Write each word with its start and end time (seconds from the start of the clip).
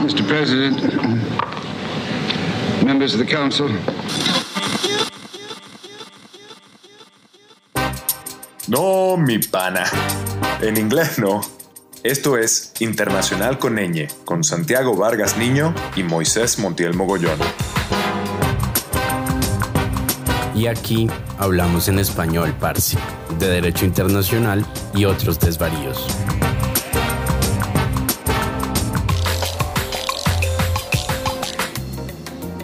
Mr. 0.00 0.26
President, 0.26 0.80
members 2.82 3.14
of 3.14 3.20
the 3.20 3.26
council. 3.26 3.68
No, 8.66 9.16
mi 9.16 9.38
pana. 9.38 9.84
En 10.62 10.78
inglés 10.78 11.18
no. 11.18 11.40
Esto 12.02 12.38
es 12.38 12.72
Internacional 12.80 13.58
con 13.58 13.76
Ñ, 13.76 14.08
con 14.24 14.42
Santiago 14.42 14.96
Vargas 14.96 15.36
Niño 15.36 15.74
y 15.94 16.02
Moisés 16.02 16.58
Montiel 16.58 16.94
Mogollón. 16.94 17.38
Y 20.54 20.66
aquí 20.66 21.10
hablamos 21.38 21.88
en 21.88 21.98
español, 21.98 22.54
Parsi, 22.58 22.96
de 23.38 23.48
Derecho 23.48 23.84
Internacional 23.84 24.64
y 24.94 25.04
otros 25.04 25.38
desvaríos. 25.38 26.06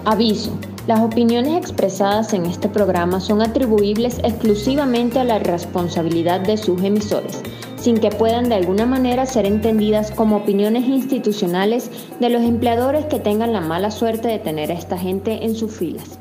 Aviso. 0.09 0.57
Las 0.87 1.01
opiniones 1.01 1.57
expresadas 1.57 2.33
en 2.33 2.47
este 2.47 2.69
programa 2.69 3.19
son 3.19 3.43
atribuibles 3.43 4.21
exclusivamente 4.21 5.19
a 5.19 5.25
la 5.25 5.41
responsabilidad 5.41 6.39
de 6.43 6.57
sus 6.57 6.81
emisores, 6.85 7.43
sin 7.75 7.99
que 7.99 8.11
puedan 8.11 8.49
de 8.49 8.55
alguna 8.55 8.87
manera 8.87 9.27
ser 9.27 9.47
entendidas 9.47 10.13
como 10.13 10.37
opiniones 10.37 10.85
institucionales 10.87 11.91
de 12.21 12.31
los 12.31 12.43
empleadores 12.43 13.07
que 13.07 13.19
tengan 13.19 13.53
la 13.53 13.61
mala 13.61 13.91
suerte 13.91 14.29
de 14.29 14.39
tener 14.39 14.71
a 14.71 14.75
esta 14.75 14.97
gente 14.97 15.45
en 15.45 15.57
sus 15.57 15.73
filas. 15.73 16.21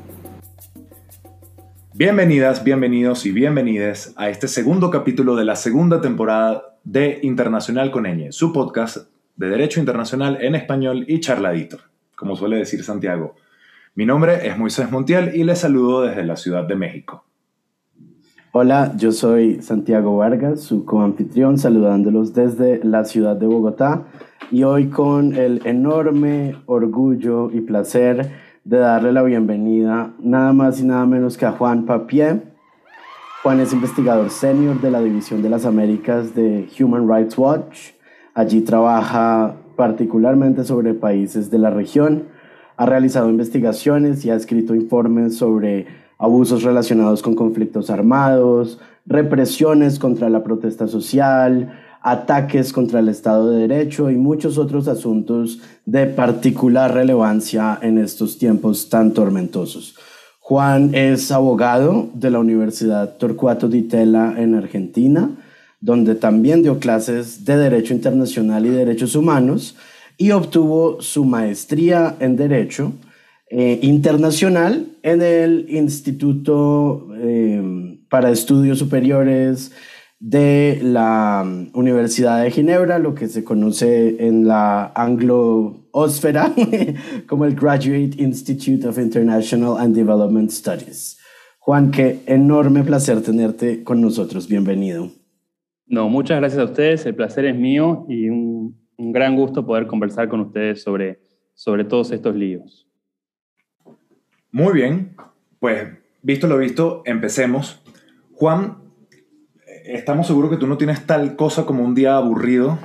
Bienvenidas, 1.94 2.64
bienvenidos 2.64 3.24
y 3.24 3.30
bienvenides 3.30 4.14
a 4.16 4.30
este 4.30 4.48
segundo 4.48 4.90
capítulo 4.90 5.36
de 5.36 5.44
la 5.44 5.54
segunda 5.54 6.00
temporada 6.00 6.76
de 6.82 7.20
Internacional 7.22 7.92
con 7.92 8.02
Ñ, 8.02 8.32
su 8.32 8.52
podcast 8.52 8.96
de 9.36 9.48
Derecho 9.48 9.78
Internacional 9.78 10.38
en 10.40 10.56
español 10.56 11.04
y 11.06 11.20
charladito, 11.20 11.78
como 12.16 12.34
suele 12.34 12.56
decir 12.56 12.82
Santiago. 12.82 13.36
Mi 13.98 14.04
nombre 14.04 14.46
es 14.46 14.58
Moisés 14.58 14.90
Montiel 14.90 15.34
y 15.34 15.42
les 15.42 15.60
saludo 15.60 16.02
desde 16.02 16.22
la 16.22 16.36
Ciudad 16.36 16.64
de 16.64 16.76
México. 16.76 17.24
Hola, 18.52 18.92
yo 18.94 19.10
soy 19.10 19.62
Santiago 19.62 20.18
Vargas, 20.18 20.60
su 20.60 20.84
coanfitrión, 20.84 21.56
saludándolos 21.56 22.34
desde 22.34 22.84
la 22.84 23.06
ciudad 23.06 23.36
de 23.36 23.46
Bogotá 23.46 24.02
y 24.50 24.64
hoy 24.64 24.88
con 24.90 25.34
el 25.34 25.62
enorme 25.64 26.56
orgullo 26.66 27.50
y 27.50 27.62
placer 27.62 28.32
de 28.64 28.76
darle 28.76 29.14
la 29.14 29.22
bienvenida 29.22 30.12
nada 30.18 30.52
más 30.52 30.78
y 30.78 30.84
nada 30.84 31.06
menos 31.06 31.38
que 31.38 31.46
a 31.46 31.52
Juan 31.52 31.86
Papier. 31.86 32.52
Juan 33.42 33.60
es 33.60 33.72
investigador 33.72 34.28
senior 34.28 34.78
de 34.82 34.90
la 34.90 35.00
División 35.00 35.40
de 35.40 35.48
las 35.48 35.64
Américas 35.64 36.34
de 36.34 36.68
Human 36.78 37.08
Rights 37.08 37.38
Watch. 37.38 37.92
Allí 38.34 38.60
trabaja 38.60 39.56
particularmente 39.74 40.64
sobre 40.64 40.92
países 40.92 41.50
de 41.50 41.58
la 41.58 41.70
región 41.70 42.35
ha 42.76 42.86
realizado 42.86 43.30
investigaciones 43.30 44.24
y 44.24 44.30
ha 44.30 44.34
escrito 44.34 44.74
informes 44.74 45.36
sobre 45.36 45.86
abusos 46.18 46.62
relacionados 46.62 47.22
con 47.22 47.34
conflictos 47.34 47.90
armados, 47.90 48.78
represiones 49.06 49.98
contra 49.98 50.28
la 50.28 50.42
protesta 50.42 50.88
social, 50.88 51.72
ataques 52.02 52.72
contra 52.72 53.00
el 53.00 53.08
Estado 53.08 53.50
de 53.50 53.66
Derecho 53.66 54.10
y 54.10 54.16
muchos 54.16 54.58
otros 54.58 54.88
asuntos 54.88 55.60
de 55.84 56.06
particular 56.06 56.94
relevancia 56.94 57.78
en 57.82 57.98
estos 57.98 58.38
tiempos 58.38 58.88
tan 58.88 59.12
tormentosos. 59.12 59.96
Juan 60.38 60.94
es 60.94 61.32
abogado 61.32 62.08
de 62.14 62.30
la 62.30 62.38
Universidad 62.38 63.16
Torcuato 63.16 63.68
Di 63.68 63.82
Tella 63.82 64.34
en 64.36 64.54
Argentina, 64.54 65.30
donde 65.80 66.14
también 66.14 66.62
dio 66.62 66.78
clases 66.78 67.44
de 67.44 67.56
Derecho 67.56 67.92
Internacional 67.92 68.64
y 68.64 68.70
Derechos 68.70 69.16
Humanos 69.16 69.74
y 70.16 70.30
obtuvo 70.30 71.00
su 71.00 71.24
maestría 71.24 72.16
en 72.20 72.36
Derecho 72.36 72.92
eh, 73.48 73.78
Internacional 73.82 74.88
en 75.02 75.22
el 75.22 75.66
Instituto 75.68 77.08
eh, 77.16 77.98
para 78.08 78.30
Estudios 78.30 78.78
Superiores 78.78 79.72
de 80.18 80.80
la 80.82 81.44
Universidad 81.74 82.42
de 82.42 82.50
Ginebra, 82.50 82.98
lo 82.98 83.14
que 83.14 83.28
se 83.28 83.44
conoce 83.44 84.26
en 84.26 84.48
la 84.48 84.92
anglo-ósfera 84.94 86.52
como 87.28 87.44
el 87.44 87.54
Graduate 87.54 88.12
Institute 88.16 88.86
of 88.88 88.98
International 88.98 89.76
and 89.78 89.94
Development 89.94 90.50
Studies. 90.50 91.18
Juan, 91.58 91.90
qué 91.90 92.20
enorme 92.26 92.82
placer 92.82 93.22
tenerte 93.22 93.84
con 93.84 94.00
nosotros. 94.00 94.48
Bienvenido. 94.48 95.10
No, 95.86 96.08
muchas 96.08 96.38
gracias 96.38 96.60
a 96.60 96.64
ustedes. 96.64 97.06
El 97.06 97.14
placer 97.14 97.44
es 97.44 97.56
mío 97.56 98.06
y 98.08 98.28
un 98.28 98.85
un 98.96 99.12
gran 99.12 99.36
gusto 99.36 99.66
poder 99.66 99.86
conversar 99.86 100.28
con 100.28 100.40
ustedes 100.40 100.82
sobre, 100.82 101.20
sobre 101.54 101.84
todos 101.84 102.12
estos 102.12 102.34
líos. 102.34 102.86
Muy 104.50 104.72
bien, 104.72 105.16
pues 105.58 105.88
visto 106.22 106.46
lo 106.46 106.58
visto, 106.58 107.02
empecemos. 107.04 107.82
Juan, 108.32 108.78
estamos 109.84 110.26
seguros 110.26 110.50
que 110.50 110.56
tú 110.56 110.66
no 110.66 110.78
tienes 110.78 111.06
tal 111.06 111.36
cosa 111.36 111.66
como 111.66 111.84
un 111.84 111.94
día 111.94 112.16
aburrido, 112.16 112.78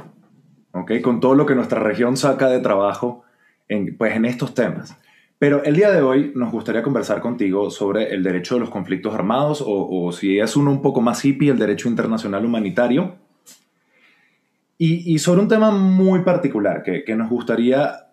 ¿ok? 0.74 1.02
Con 1.02 1.20
todo 1.20 1.36
lo 1.36 1.46
que 1.46 1.56
nuestra 1.56 1.80
región 1.80 2.18
saca 2.18 2.50
de 2.50 2.60
trabajo 2.60 3.24
en, 3.68 3.98
pues, 3.98 4.16
en 4.16 4.26
estos 4.26 4.54
temas. 4.54 4.98
Pero 5.40 5.64
el 5.64 5.76
día 5.76 5.92
de 5.92 6.02
hoy 6.02 6.34
nos 6.36 6.52
gustaría 6.52 6.84
conversar 6.84 7.20
contigo 7.20 7.72
sobre 7.72 8.14
el 8.14 8.22
derecho 8.22 8.56
de 8.56 8.60
los 8.60 8.70
conflictos 8.70 9.16
armados 9.16 9.62
o, 9.62 9.88
o 9.90 10.12
si 10.12 10.40
es 10.40 10.56
uno 10.56 10.70
un 10.70 10.84
poco 10.84 11.02
más 11.02 11.26
hippie, 11.26 11.50
el 11.50 11.58
derecho 11.58 11.90
internacional 11.90 12.46
humanitario 12.46 13.16
y, 14.84 15.20
sobre 15.20 15.42
un 15.42 15.48
tema 15.48 15.70
muy 15.70 16.24
particular 16.24 16.82
que, 16.82 17.16
nos 17.16 17.30
gustaría, 17.30 18.08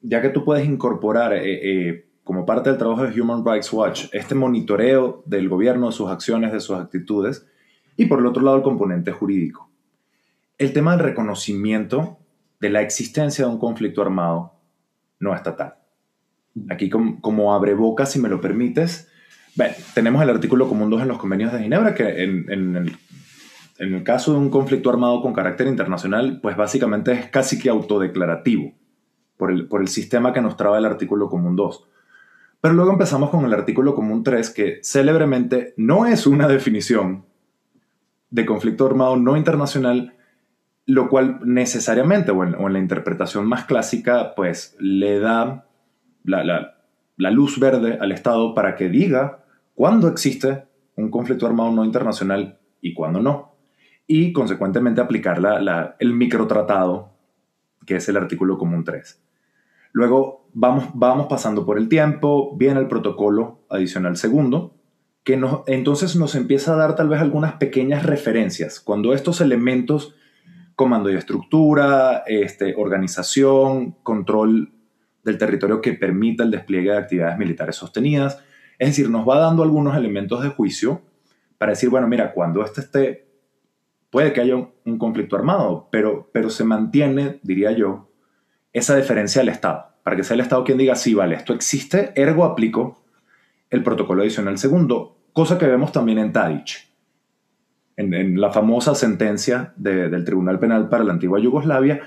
ya 0.00 0.20
que 0.20 0.30
tú 0.30 0.44
puedes 0.44 0.66
incorporar 0.66 1.32
eh, 1.34 1.42
eh, 1.44 2.10
como 2.24 2.44
parte 2.44 2.68
del 2.68 2.80
trabajo 2.80 3.04
de 3.06 3.20
Human 3.20 3.44
Rights 3.46 3.72
Watch 3.72 4.06
este 4.10 4.34
monitoreo 4.34 5.22
del 5.24 5.48
gobierno, 5.48 5.86
de 5.86 5.92
sus 5.92 6.10
acciones, 6.10 6.52
de 6.52 6.58
sus 6.58 6.76
actitudes, 6.76 7.46
y 7.96 8.06
por 8.06 8.18
el 8.18 8.26
otro 8.26 8.42
lado 8.42 8.56
el 8.56 8.64
componente 8.64 9.12
jurídico. 9.12 9.70
El 10.58 10.72
tema 10.72 10.96
del 10.96 11.04
reconocimiento 11.04 12.18
de 12.58 12.70
la 12.70 12.82
existencia 12.82 13.44
de 13.44 13.52
un 13.52 13.60
conflicto 13.60 14.02
armado 14.02 14.54
no 15.20 15.32
estatal. 15.32 15.76
Aquí 16.70 16.90
como, 16.90 17.54
abre 17.54 17.74
boca, 17.74 18.04
si 18.04 18.18
me 18.18 18.28
lo 18.28 18.40
permites, 18.40 19.08
tenemos 19.94 20.20
el 20.24 20.30
artículo 20.30 20.68
común 20.68 20.90
2 20.90 21.02
en 21.02 21.08
los 21.08 21.18
convenios 21.18 21.52
de 21.52 21.60
Ginebra, 21.60 21.94
que 21.94 22.24
en, 22.24 22.50
en 22.50 22.74
el 22.74 22.96
en 23.80 23.94
el 23.94 24.04
caso 24.04 24.32
de 24.32 24.38
un 24.38 24.50
conflicto 24.50 24.90
armado 24.90 25.22
con 25.22 25.32
carácter 25.32 25.66
internacional, 25.66 26.38
pues 26.42 26.54
básicamente 26.54 27.12
es 27.12 27.30
casi 27.30 27.58
que 27.58 27.70
autodeclarativo 27.70 28.74
por 29.38 29.50
el, 29.50 29.68
por 29.68 29.80
el 29.80 29.88
sistema 29.88 30.34
que 30.34 30.42
nos 30.42 30.58
traba 30.58 30.76
el 30.76 30.84
artículo 30.84 31.30
común 31.30 31.56
2. 31.56 31.88
Pero 32.60 32.74
luego 32.74 32.92
empezamos 32.92 33.30
con 33.30 33.42
el 33.46 33.54
artículo 33.54 33.94
común 33.94 34.22
3, 34.22 34.50
que 34.50 34.80
célebremente 34.84 35.72
no 35.78 36.04
es 36.04 36.26
una 36.26 36.46
definición 36.46 37.24
de 38.28 38.44
conflicto 38.44 38.84
armado 38.84 39.16
no 39.16 39.38
internacional, 39.38 40.12
lo 40.84 41.08
cual 41.08 41.40
necesariamente, 41.42 42.32
o 42.32 42.44
en, 42.44 42.72
la 42.74 42.78
interpretación 42.78 43.46
más 43.46 43.64
clásica, 43.64 44.34
pues 44.34 44.76
le 44.78 45.20
da 45.20 45.64
la, 46.22 46.74
la 47.16 47.30
luz 47.30 47.58
verde 47.58 47.96
al 47.98 48.12
Estado 48.12 48.54
para 48.54 48.76
que 48.76 48.90
diga 48.90 49.42
cuándo 49.74 50.06
existe 50.06 50.64
un 50.96 51.10
conflicto 51.10 51.46
armado 51.46 51.72
no 51.72 51.82
internacional 51.82 52.58
y 52.82 52.92
cuándo 52.92 53.20
no 53.20 53.49
y 54.12 54.32
consecuentemente 54.32 55.00
aplicar 55.00 55.40
la, 55.40 55.94
el 56.00 56.12
microtratado, 56.14 57.12
que 57.86 57.94
es 57.94 58.08
el 58.08 58.16
artículo 58.16 58.58
común 58.58 58.82
3. 58.82 59.22
Luego 59.92 60.48
vamos, 60.52 60.88
vamos 60.94 61.28
pasando 61.28 61.64
por 61.64 61.78
el 61.78 61.88
tiempo, 61.88 62.56
viene 62.56 62.80
el 62.80 62.88
protocolo 62.88 63.60
adicional 63.70 64.16
segundo, 64.16 64.74
que 65.22 65.36
nos, 65.36 65.60
entonces 65.68 66.16
nos 66.16 66.34
empieza 66.34 66.72
a 66.72 66.76
dar 66.76 66.96
tal 66.96 67.08
vez 67.08 67.20
algunas 67.20 67.52
pequeñas 67.52 68.04
referencias. 68.04 68.80
Cuando 68.80 69.14
estos 69.14 69.40
elementos, 69.40 70.16
comando 70.74 71.08
y 71.08 71.14
estructura, 71.14 72.24
este, 72.26 72.74
organización, 72.76 73.92
control 74.02 74.72
del 75.22 75.38
territorio 75.38 75.80
que 75.80 75.92
permita 75.92 76.42
el 76.42 76.50
despliegue 76.50 76.90
de 76.90 76.98
actividades 76.98 77.38
militares 77.38 77.76
sostenidas, 77.76 78.42
es 78.76 78.88
decir, 78.88 79.08
nos 79.08 79.28
va 79.28 79.38
dando 79.38 79.62
algunos 79.62 79.96
elementos 79.96 80.42
de 80.42 80.48
juicio 80.48 81.00
para 81.58 81.70
decir, 81.70 81.90
bueno, 81.90 82.08
mira, 82.08 82.32
cuando 82.32 82.64
este 82.64 82.80
esté 82.80 83.29
Puede 84.10 84.32
que 84.32 84.40
haya 84.40 84.56
un, 84.56 84.98
conflicto 84.98 85.36
armado, 85.36 85.88
pero, 85.90 86.28
pero 86.32 86.50
se 86.50 86.64
mantiene, 86.64 87.38
diría 87.42 87.72
yo, 87.72 88.08
esa 88.72 88.96
deferencia 88.96 89.42
al 89.42 89.48
Estado, 89.48 89.86
para 90.02 90.16
que 90.16 90.24
sea 90.24 90.34
el 90.34 90.40
Estado 90.40 90.64
quien 90.64 90.78
diga, 90.78 90.96
sí, 90.96 91.14
vale, 91.14 91.36
esto 91.36 91.54
existe, 91.54 92.12
ergo 92.16 92.44
aplico 92.44 92.98
el 93.70 93.84
protocolo 93.84 94.22
adicional 94.22 94.58
segundo, 94.58 95.16
cosa 95.32 95.58
que 95.58 95.66
vemos 95.66 95.92
también 95.92 96.18
en 96.18 96.32
Tadic, 96.32 96.88
en, 97.96 98.40
la 98.40 98.50
famosa 98.50 98.94
sentencia 98.96 99.72
del 99.76 100.24
Tribunal 100.24 100.58
Penal 100.58 100.88
para 100.88 101.04
la 101.04 101.12
antigua 101.12 101.38
Yugoslavia, 101.38 102.00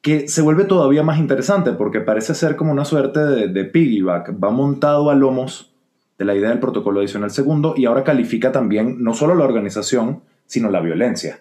que 0.00 0.28
se 0.28 0.42
vuelve 0.42 0.64
todavía 0.64 1.02
más 1.02 1.18
interesante 1.18 1.72
porque 1.72 2.00
parece 2.00 2.34
ser 2.34 2.56
como 2.56 2.72
una 2.72 2.84
suerte 2.84 3.20
de, 3.20 3.48
de 3.48 3.64
piggyback, 3.66 4.42
va 4.42 4.50
montado 4.50 5.10
a 5.10 5.14
lomos 5.14 5.74
de 6.18 6.24
la 6.24 6.34
idea 6.34 6.48
del 6.48 6.58
protocolo 6.58 7.00
adicional 7.00 7.30
segundo 7.30 7.74
y 7.76 7.84
ahora 7.84 8.02
califica 8.02 8.50
también 8.50 9.02
no 9.02 9.14
solo 9.14 9.34
la 9.34 9.44
organización, 9.44 10.22
sino 10.50 10.68
la 10.68 10.80
violencia. 10.80 11.40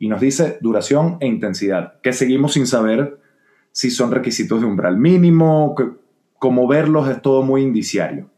Y 0.00 0.08
nos 0.08 0.20
dice 0.20 0.58
duración 0.60 1.18
e 1.20 1.26
intensidad, 1.28 2.00
que 2.00 2.12
seguimos 2.12 2.54
sin 2.54 2.66
saber 2.66 3.20
si 3.70 3.92
son 3.92 4.10
requisitos 4.10 4.60
de 4.60 4.66
umbral 4.66 4.96
mínimo, 4.96 5.76
como 6.40 6.66
verlos 6.66 7.08
es 7.08 7.22
todo 7.22 7.44
muy 7.44 7.62
indiciario. 7.62 8.28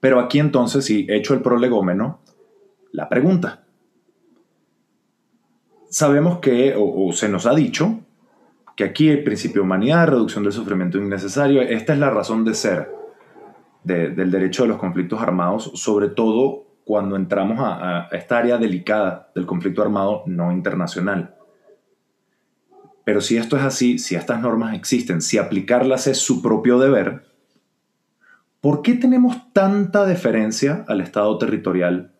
Pero 0.00 0.18
aquí 0.18 0.38
entonces, 0.38 0.86
si 0.86 1.06
hecho 1.10 1.34
el 1.34 1.42
prolegómeno, 1.42 2.20
la 2.92 3.06
pregunta. 3.10 3.64
Sabemos 5.90 6.38
que, 6.38 6.74
o, 6.74 7.12
se 7.12 7.28
nos 7.28 7.44
ha 7.44 7.54
dicho, 7.54 8.00
que 8.76 8.84
aquí 8.84 9.10
el 9.10 9.22
principio 9.22 9.60
de 9.60 9.66
humanidad, 9.66 10.08
reducción 10.08 10.42
del 10.42 10.54
sufrimiento 10.54 10.96
innecesario, 10.96 11.60
esta 11.60 11.92
es 11.92 11.98
la 11.98 12.08
razón 12.08 12.46
de 12.46 12.54
ser 12.54 12.90
del 13.84 14.30
derecho 14.30 14.62
de 14.62 14.70
los 14.70 14.78
conflictos 14.78 15.20
armados, 15.20 15.70
sobre 15.74 16.08
todo 16.08 16.69
cuando 16.84 17.16
entramos 17.16 17.58
a, 17.60 18.08
esta 18.12 18.38
área 18.38 18.58
delicada 18.58 19.30
del 19.34 19.46
conflicto 19.46 19.82
armado 19.82 20.22
no 20.26 20.52
internacional. 20.52 21.36
Pero 23.04 23.20
si 23.20 23.36
esto 23.36 23.56
es 23.56 23.62
así, 23.62 23.98
si 23.98 24.14
estas 24.14 24.40
normas 24.40 24.74
existen, 24.74 25.22
si 25.22 25.38
aplicarlas 25.38 26.06
es 26.06 26.18
su 26.18 26.42
propio 26.42 26.78
deber, 26.78 27.24
¿por 28.60 28.82
qué 28.82 28.94
tenemos 28.94 29.52
tanta 29.52 30.04
deferencia 30.04 30.84
al 30.88 31.00
Estado 31.00 31.36
territorial 31.38 32.12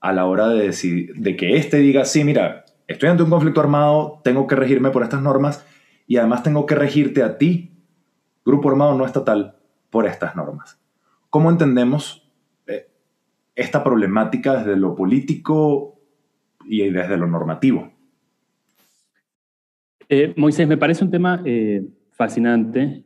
a 0.00 0.12
la 0.12 0.26
hora 0.26 0.48
de, 0.48 0.64
decidir, 0.64 1.14
de 1.14 1.36
que 1.36 1.56
éste 1.56 1.78
diga, 1.78 2.04
sí, 2.04 2.22
mira, 2.24 2.64
estoy 2.86 3.08
ante 3.08 3.22
un 3.22 3.30
conflicto 3.30 3.60
armado, 3.60 4.20
tengo 4.22 4.46
que 4.46 4.54
regirme 4.54 4.90
por 4.90 5.02
estas 5.02 5.22
normas 5.22 5.64
y 6.06 6.18
además 6.18 6.42
tengo 6.42 6.66
que 6.66 6.74
regirte 6.74 7.22
a 7.22 7.36
ti, 7.36 7.72
grupo 8.44 8.70
armado 8.70 8.94
no 8.94 9.04
estatal, 9.04 9.56
por 9.90 10.06
estas 10.06 10.36
normas? 10.36 10.78
¿Cómo 11.30 11.50
entendemos 11.50 12.27
esta 13.58 13.82
problemática 13.82 14.58
desde 14.58 14.76
lo 14.76 14.94
político 14.94 15.98
y 16.64 16.88
desde 16.88 17.16
lo 17.16 17.26
normativo? 17.26 17.90
Eh, 20.08 20.32
Moisés, 20.36 20.68
me 20.68 20.76
parece 20.76 21.04
un 21.04 21.10
tema 21.10 21.42
eh, 21.44 21.84
fascinante 22.12 23.04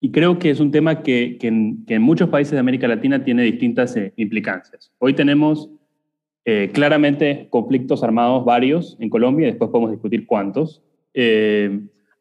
y 0.00 0.10
creo 0.10 0.38
que 0.38 0.50
es 0.50 0.60
un 0.60 0.70
tema 0.70 1.02
que, 1.02 1.38
en, 1.40 2.02
muchos 2.02 2.28
países 2.30 2.52
de 2.52 2.58
América 2.58 2.88
Latina 2.88 3.22
tiene 3.22 3.42
distintas 3.42 3.96
implicancias. 4.16 4.92
Hoy 4.98 5.14
tenemos 5.14 5.70
claramente 6.72 7.46
conflictos 7.48 8.02
armados 8.02 8.44
varios 8.44 8.98
en 9.00 9.08
Colombia 9.08 9.46
y 9.46 9.50
después 9.50 9.70
podemos 9.70 9.92
discutir 9.92 10.26
cuántos. 10.26 10.82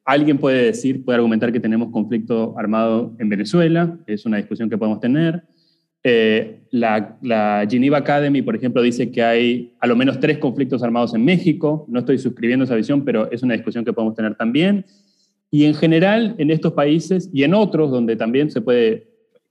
Alguien 0.06 0.38
puede 0.38 0.66
decir, 0.66 1.06
puede 1.06 1.16
argumentar 1.16 1.54
que 1.54 1.62
tenemos 1.62 1.90
conflicto 1.90 2.56
armado 2.58 3.16
en 3.20 3.30
Venezuela, 3.30 3.98
es 4.06 4.26
una 4.26 4.38
discusión 4.38 4.70
que 4.70 4.78
podemos 4.78 5.00
tener. 5.00 5.44
Eh, 6.04 6.60
la, 6.72 7.18
la, 7.22 7.66
Geneva 7.70 8.00
Academy, 8.00 8.42
por 8.42 8.56
ejemplo, 8.56 8.82
dice 8.82 9.12
que 9.12 9.24
hay 9.24 9.74
a 9.80 9.88
lo 9.88 9.96
menos 9.96 10.20
tres 10.20 10.38
conflictos 10.38 10.84
armados 10.84 11.14
en 11.14 11.24
México. 11.24 11.86
No 11.88 12.00
estoy 12.00 12.18
suscribiendo 12.18 12.66
esa 12.66 12.76
visión, 12.76 13.06
pero 13.06 13.32
es 13.32 13.44
una 13.44 13.54
discusión 13.54 13.86
que 13.86 13.94
podemos 13.94 14.16
tener 14.16 14.36
también. 14.36 14.86
Y 15.50 15.66
en 15.66 15.76
general, 15.76 16.36
en 16.40 16.50
estos 16.50 16.74
países 16.74 17.30
y 17.32 17.44
en 17.44 17.54
otros 17.54 17.92
donde 17.92 18.16
también 18.16 18.50
se 18.50 18.60
puede, 18.60 19.08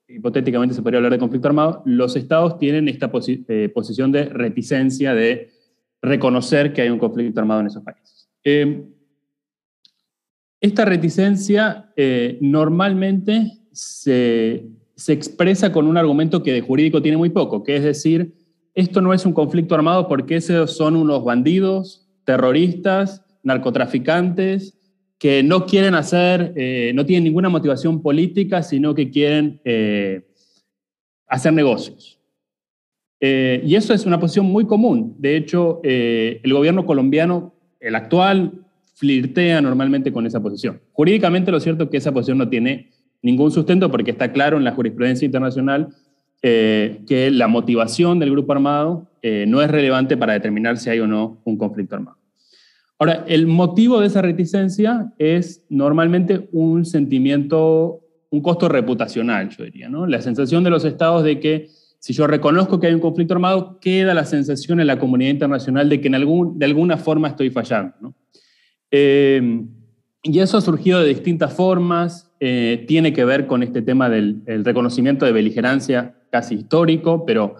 hipotéticamente 0.08 0.74
se 0.74 0.82
podría 0.82 0.98
hablar 0.98 1.12
de 1.12 1.18
conflicto 1.18 1.48
armado, 1.48 1.82
los 1.86 2.16
estados 2.16 2.58
tienen 2.58 2.88
esta 2.88 3.10
eh, 3.48 3.70
posición 3.72 4.10
de 4.10 4.24
reticencia 4.24 5.14
de 5.14 5.50
reconocer 6.02 6.72
que 6.72 6.82
hay 6.82 6.90
un 6.90 6.98
conflicto 6.98 7.38
armado 7.40 7.60
en 7.60 7.68
esos 7.68 7.84
países. 7.84 8.28
Eh, 8.42 8.82
esta 10.60 10.84
reticencia 10.84 11.92
eh, 11.96 12.38
normalmente 12.40 13.52
se, 13.72 14.66
expresa 15.08 15.72
con 15.72 15.86
un 15.86 15.96
argumento 15.96 16.42
que 16.42 16.52
de 16.52 16.60
jurídico 16.60 17.02
tiene 17.02 17.16
muy 17.16 17.30
poco, 17.30 17.64
que 17.64 17.76
es 17.76 17.82
decir, 17.82 18.34
esto 18.74 19.00
no 19.00 19.12
es 19.12 19.26
un 19.26 19.32
conflicto 19.32 19.74
armado 19.74 20.06
porque 20.06 20.36
esos 20.36 20.76
son 20.76 20.96
unos 20.96 21.24
bandidos, 21.24 22.06
terroristas, 22.24 23.24
narcotraficantes, 23.42 24.78
que 25.18 25.42
no 25.42 25.66
quieren 25.66 25.94
hacer, 25.94 26.52
eh, 26.56 26.92
no 26.94 27.06
tienen 27.06 27.24
ninguna 27.24 27.48
motivación 27.48 28.02
política, 28.02 28.62
sino 28.62 28.94
que 28.94 29.10
quieren 29.10 29.60
eh, 29.64 30.26
hacer 31.26 31.52
negocios. 31.52 32.18
y 33.20 33.74
eso 33.76 33.94
es 33.94 34.04
una 34.04 34.18
posición 34.18 34.46
muy 34.46 34.66
común. 34.66 35.14
De 35.18 35.36
hecho, 35.36 35.80
el 35.84 36.52
gobierno 36.52 36.84
colombiano, 36.84 37.54
el 37.78 37.94
actual, 37.94 38.62
flirtea 38.94 39.60
normalmente 39.60 40.12
con 40.12 40.26
esa 40.26 40.40
posición. 40.40 40.80
Jurídicamente 40.92 41.50
lo 41.50 41.58
cierto 41.60 41.84
es 41.84 41.90
que 41.90 41.96
esa 41.96 42.12
posición 42.12 42.38
no 42.38 42.48
tiene 42.48 42.90
ningún 43.22 43.50
sustento 43.50 43.90
porque 43.90 44.10
está 44.10 44.32
claro 44.32 44.58
en 44.58 44.64
la 44.64 44.72
jurisprudencia 44.72 45.24
internacional 45.24 45.88
eh, 46.42 47.02
que 47.06 47.30
la 47.30 47.46
motivación 47.46 48.18
del 48.18 48.32
grupo 48.32 48.52
armado 48.52 49.08
eh, 49.22 49.44
no 49.46 49.62
es 49.62 49.70
relevante 49.70 50.16
para 50.16 50.32
determinar 50.32 50.76
si 50.76 50.90
hay 50.90 50.98
o 50.98 51.06
no 51.06 51.40
un 51.44 51.56
conflicto 51.56 51.94
armado. 51.94 52.18
Ahora, 52.98 53.24
el 53.28 53.46
motivo 53.46 54.00
de 54.00 54.08
esa 54.08 54.22
reticencia 54.22 55.12
es 55.18 55.64
normalmente 55.68 56.48
un 56.52 56.84
sentimiento, 56.84 58.00
un 58.30 58.42
costo 58.42 58.68
reputacional, 58.68 59.50
yo 59.50 59.64
diría, 59.64 59.88
¿no? 59.88 60.06
La 60.06 60.20
sensación 60.20 60.64
de 60.64 60.70
los 60.70 60.84
estados 60.84 61.22
de 61.24 61.38
que 61.38 61.68
si 61.98 62.12
yo 62.12 62.26
reconozco 62.26 62.80
que 62.80 62.88
hay 62.88 62.94
un 62.94 63.00
conflicto 63.00 63.34
armado, 63.34 63.78
queda 63.80 64.12
la 64.14 64.24
sensación 64.24 64.80
en 64.80 64.88
la 64.88 64.98
comunidad 64.98 65.30
internacional 65.30 65.88
de 65.88 66.00
que 66.00 66.08
en 66.08 66.16
algún, 66.16 66.58
de 66.58 66.66
alguna 66.66 66.96
forma 66.96 67.28
estoy 67.28 67.50
fallando, 67.50 67.94
¿no? 68.00 68.14
Eh, 68.90 69.64
y 70.24 70.38
eso 70.38 70.56
ha 70.58 70.60
surgido 70.60 71.00
de 71.00 71.08
distintas 71.08 71.52
formas, 71.52 72.31
eh, 72.44 72.84
tiene 72.88 73.12
que 73.12 73.24
ver 73.24 73.46
con 73.46 73.62
este 73.62 73.82
tema 73.82 74.10
del 74.10 74.42
reconocimiento 74.64 75.24
de 75.24 75.30
beligerancia 75.30 76.16
casi 76.30 76.56
histórico, 76.56 77.24
pero 77.24 77.54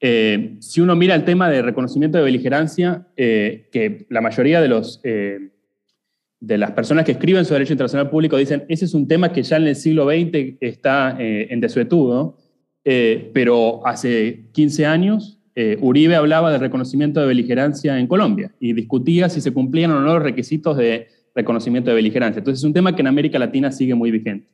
eh, 0.00 0.56
si 0.60 0.82
uno 0.82 0.94
mira 0.94 1.14
el 1.14 1.24
tema 1.24 1.48
de 1.48 1.62
reconocimiento 1.62 2.18
de 2.18 2.24
beligerancia, 2.24 3.06
que 3.16 4.06
la 4.10 4.20
mayoría 4.20 4.60
de, 4.60 4.68
los, 4.68 5.00
de 5.02 6.58
las 6.58 6.72
personas 6.72 7.04
que 7.06 7.12
escriben 7.12 7.44
sobre 7.44 7.60
derecho 7.60 7.72
internacional 7.72 8.10
público 8.10 8.36
dicen, 8.36 8.64
ese 8.68 8.84
es 8.84 8.92
un 8.92 9.08
tema 9.08 9.32
que 9.32 9.42
ya 9.42 9.56
en 9.56 9.66
el 9.66 9.76
siglo 9.76 10.04
XX 10.04 10.58
está 10.60 11.16
en 11.18 11.60
desuetudo, 11.60 12.36
pero 12.84 13.86
hace 13.86 14.50
15 14.52 14.84
años 14.84 15.38
eh, 15.60 15.76
Uribe 15.80 16.14
hablaba 16.14 16.52
del 16.52 16.60
reconocimiento 16.60 17.18
de 17.18 17.26
beligerancia 17.26 17.98
en 17.98 18.06
Colombia 18.06 18.54
y 18.60 18.74
discutía 18.74 19.28
si 19.28 19.40
se 19.40 19.52
cumplían 19.52 19.90
o 19.90 20.00
no 20.00 20.14
los 20.14 20.22
requisitos 20.22 20.76
de 20.76 21.08
reconocimiento 21.34 21.90
de 21.90 21.96
beligerancia. 21.96 22.40
Entonces 22.40 22.60
es 22.60 22.64
un 22.64 22.72
tema 22.72 22.94
que 22.94 23.02
en 23.02 23.08
América 23.08 23.38
Latina 23.38 23.70
sigue 23.70 23.94
muy 23.94 24.10
vigente. 24.10 24.48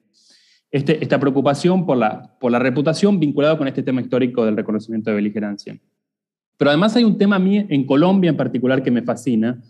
Este, 0.70 1.02
esta 1.02 1.20
preocupación 1.20 1.86
por 1.86 1.96
la, 1.96 2.36
por 2.40 2.50
la 2.50 2.58
reputación 2.58 3.20
vinculada 3.20 3.56
con 3.56 3.68
este 3.68 3.82
tema 3.82 4.00
histórico 4.00 4.44
del 4.44 4.56
reconocimiento 4.56 5.10
de 5.10 5.16
beligerancia. 5.16 5.78
Pero 6.56 6.70
además 6.70 6.96
hay 6.96 7.04
un 7.04 7.18
tema 7.18 7.36
a 7.36 7.38
mí 7.38 7.64
en 7.68 7.86
Colombia 7.86 8.30
en 8.30 8.36
particular 8.36 8.82
que 8.82 8.90
me 8.90 9.02
fascina, 9.02 9.62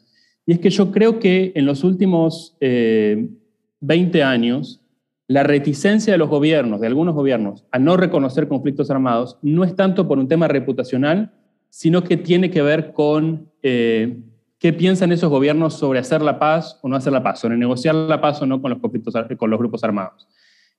y 0.47 0.53
es 0.53 0.59
que 0.59 0.71
yo 0.71 0.91
creo 0.91 1.19
que 1.19 1.53
en 1.55 1.67
los 1.67 1.85
últimos 1.85 2.57
20 2.61 4.19
eh, 4.19 4.23
años 4.23 4.85
la 5.27 5.43
reticencia 5.43 6.13
de 6.13 6.19
los 6.19 6.29
gobiernos, 6.29 6.81
de 6.81 6.87
algunos 6.87 7.15
gobiernos, 7.15 7.65
a 7.71 7.79
no 7.79 7.97
reconocer 7.97 8.47
conflictos 8.47 8.91
armados 8.91 9.39
no 9.43 9.65
es 9.65 9.75
tanto 9.75 10.07
por 10.07 10.19
un 10.19 10.29
tema 10.29 10.49
reputacional, 10.49 11.33
sino 11.71 12.05
que 12.05 12.17
tiene 12.17 12.51
que 12.51 12.63
ver 12.63 12.93
con 12.93 13.51
eh, 13.63 14.19
qué 14.65 14.73
piensan 14.73 15.13
esos 15.13 15.29
gobiernos 15.29 15.75
sobre 15.75 15.99
hacer 15.99 16.23
la 16.23 16.39
paz 16.39 16.79
o 16.81 16.89
no 16.89 16.97
hacer 16.97 17.13
la 17.13 17.23
paz, 17.23 17.39
sobre 17.39 17.55
negociar 17.55 17.95
la 17.95 18.19
paz 18.19 18.41
o 18.41 18.47
no 18.47 18.63
con 18.63 18.71
los, 18.71 18.81
conflictos, 18.81 19.13
con 19.37 19.51
los 19.51 19.59
grupos 19.59 19.85
armados. 19.85 20.27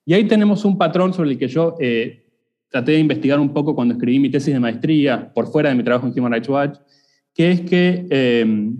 Y 0.04 0.12
ahí 0.12 0.24
tenemos 0.24 0.64
un 0.64 0.76
patrón 0.76 1.14
sobre 1.14 1.30
el 1.30 1.38
que 1.38 1.46
yo 1.46 1.76
eh, 1.78 2.26
traté 2.68 2.90
de 2.90 2.98
investigar 2.98 3.38
un 3.38 3.54
poco 3.54 3.76
cuando 3.76 3.94
escribí 3.94 4.18
mi 4.18 4.28
tesis 4.28 4.52
de 4.52 4.58
maestría 4.58 5.32
por 5.32 5.46
fuera 5.46 5.68
de 5.68 5.76
mi 5.76 5.84
trabajo 5.84 6.08
en 6.08 6.18
Human 6.18 6.32
Rights 6.32 6.48
Watch, 6.48 6.78
que 7.32 7.52
es 7.52 7.60
que 7.60 8.08
eh, 8.10 8.72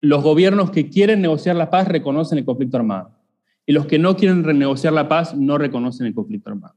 los 0.00 0.22
gobiernos 0.22 0.70
que 0.70 0.88
quieren 0.88 1.20
negociar 1.20 1.56
la 1.56 1.68
paz 1.68 1.88
reconocen 1.88 2.38
el 2.38 2.44
conflicto 2.44 2.76
armado 2.76 3.18
y 3.66 3.72
los 3.72 3.86
que 3.86 3.98
no 3.98 4.16
quieren 4.16 4.44
renegociar 4.44 4.92
la 4.92 5.08
paz 5.08 5.36
no 5.36 5.58
reconocen 5.58 6.06
el 6.06 6.14
conflicto 6.14 6.50
armado. 6.50 6.76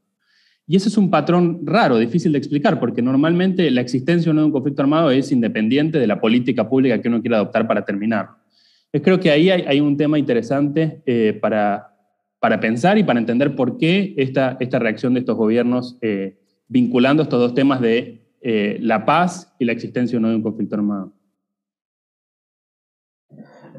Y 0.70 0.76
ese 0.76 0.90
es 0.90 0.98
un 0.98 1.08
patrón 1.08 1.62
raro, 1.64 1.96
difícil 1.96 2.30
de 2.30 2.38
explicar, 2.38 2.78
porque 2.78 3.00
normalmente 3.00 3.70
la 3.70 3.80
existencia 3.80 4.30
o 4.30 4.34
no 4.34 4.42
de 4.42 4.46
un 4.48 4.52
conflicto 4.52 4.82
armado 4.82 5.10
es 5.10 5.32
independiente 5.32 5.98
de 5.98 6.06
la 6.06 6.20
política 6.20 6.68
pública 6.68 7.00
que 7.00 7.08
uno 7.08 7.22
quiera 7.22 7.38
adoptar 7.38 7.66
para 7.66 7.86
terminar. 7.86 8.28
Yo 8.92 9.00
creo 9.00 9.18
que 9.18 9.30
ahí 9.30 9.48
hay, 9.48 9.80
un 9.80 9.96
tema 9.96 10.18
interesante 10.18 11.02
eh, 11.06 11.38
para, 11.40 11.96
para 12.38 12.60
pensar 12.60 12.98
y 12.98 13.02
para 13.02 13.18
entender 13.18 13.56
por 13.56 13.78
qué 13.78 14.14
esta, 14.18 14.58
esta 14.60 14.78
reacción 14.78 15.14
de 15.14 15.20
estos 15.20 15.38
gobiernos 15.38 15.96
eh, 16.02 16.38
vinculando 16.68 17.22
estos 17.22 17.40
dos 17.40 17.54
temas 17.54 17.80
de 17.80 18.20
eh, 18.42 18.76
la 18.82 19.06
paz 19.06 19.54
y 19.58 19.64
la 19.64 19.72
existencia 19.72 20.18
o 20.18 20.20
no 20.20 20.28
de 20.28 20.36
un 20.36 20.42
conflicto 20.42 20.76
armado. 20.76 21.14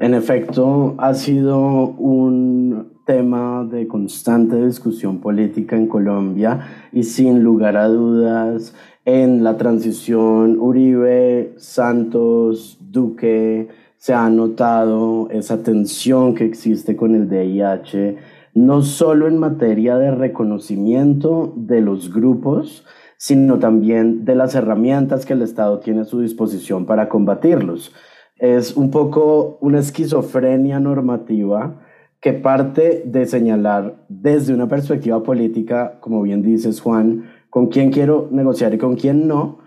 En 0.00 0.14
efecto, 0.14 0.96
ha 0.98 1.14
sido 1.14 1.90
un 1.90 2.99
tema 3.10 3.66
de 3.68 3.88
constante 3.88 4.64
discusión 4.64 5.18
política 5.18 5.74
en 5.74 5.88
Colombia 5.88 6.60
y 6.92 7.02
sin 7.02 7.42
lugar 7.42 7.76
a 7.76 7.88
dudas 7.88 8.72
en 9.04 9.42
la 9.42 9.56
transición 9.56 10.60
Uribe, 10.60 11.54
Santos, 11.56 12.78
Duque, 12.80 13.66
se 13.96 14.14
ha 14.14 14.30
notado 14.30 15.28
esa 15.32 15.60
tensión 15.64 16.36
que 16.36 16.44
existe 16.44 16.94
con 16.94 17.16
el 17.16 17.28
DIH, 17.28 18.16
no 18.54 18.80
solo 18.82 19.26
en 19.26 19.38
materia 19.38 19.98
de 19.98 20.12
reconocimiento 20.12 21.52
de 21.56 21.80
los 21.80 22.14
grupos, 22.14 22.86
sino 23.16 23.58
también 23.58 24.24
de 24.24 24.36
las 24.36 24.54
herramientas 24.54 25.26
que 25.26 25.32
el 25.32 25.42
Estado 25.42 25.80
tiene 25.80 26.02
a 26.02 26.04
su 26.04 26.20
disposición 26.20 26.86
para 26.86 27.08
combatirlos. 27.08 27.92
es 28.36 28.76
un 28.76 28.92
poco 28.92 29.58
una 29.60 29.80
esquizofrenia 29.80 30.78
normativa 30.78 31.89
que 32.20 32.32
parte 32.32 33.02
de 33.06 33.26
señalar 33.26 34.04
desde 34.08 34.52
una 34.52 34.68
perspectiva 34.68 35.22
política, 35.22 35.98
como 36.00 36.22
bien 36.22 36.42
dices 36.42 36.80
Juan, 36.80 37.30
con 37.48 37.68
quién 37.68 37.90
quiero 37.90 38.28
negociar 38.30 38.74
y 38.74 38.78
con 38.78 38.96
quién 38.96 39.26
no, 39.26 39.60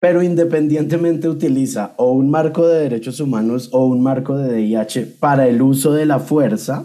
pero 0.00 0.22
independientemente 0.22 1.28
utiliza 1.28 1.94
o 1.96 2.12
un 2.12 2.30
marco 2.30 2.66
de 2.66 2.80
derechos 2.80 3.18
humanos 3.18 3.70
o 3.72 3.86
un 3.86 4.02
marco 4.02 4.36
de 4.36 4.54
DIH 4.54 5.16
para 5.18 5.48
el 5.48 5.60
uso 5.60 5.92
de 5.92 6.06
la 6.06 6.20
fuerza 6.20 6.84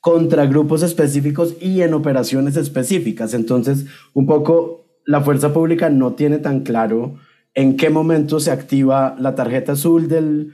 contra 0.00 0.46
grupos 0.46 0.82
específicos 0.82 1.56
y 1.60 1.82
en 1.82 1.94
operaciones 1.94 2.56
específicas. 2.56 3.34
Entonces, 3.34 3.86
un 4.14 4.26
poco 4.26 4.86
la 5.04 5.20
fuerza 5.20 5.52
pública 5.52 5.90
no 5.90 6.12
tiene 6.12 6.38
tan 6.38 6.60
claro 6.60 7.16
en 7.54 7.76
qué 7.76 7.90
momento 7.90 8.38
se 8.38 8.52
activa 8.52 9.16
la 9.18 9.34
tarjeta 9.34 9.72
azul 9.72 10.08
de 10.08 10.46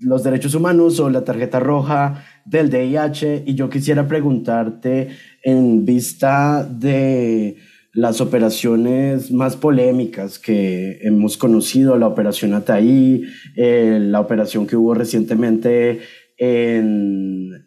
los 0.00 0.24
derechos 0.24 0.54
humanos 0.54 0.98
o 1.00 1.10
la 1.10 1.24
tarjeta 1.24 1.60
roja 1.60 2.24
del 2.44 2.70
DIH. 2.70 3.44
Y 3.46 3.54
yo 3.54 3.68
quisiera 3.68 4.06
preguntarte 4.06 5.08
en 5.42 5.84
vista 5.84 6.64
de 6.64 7.56
las 7.92 8.20
operaciones 8.20 9.30
más 9.30 9.56
polémicas 9.56 10.38
que 10.38 10.98
hemos 11.02 11.36
conocido, 11.36 11.96
la 11.96 12.08
operación 12.08 12.52
Ataí, 12.52 13.24
eh, 13.54 13.98
la 14.00 14.20
operación 14.20 14.66
que 14.66 14.76
hubo 14.76 14.94
recientemente 14.94 16.00
en, 16.36 17.66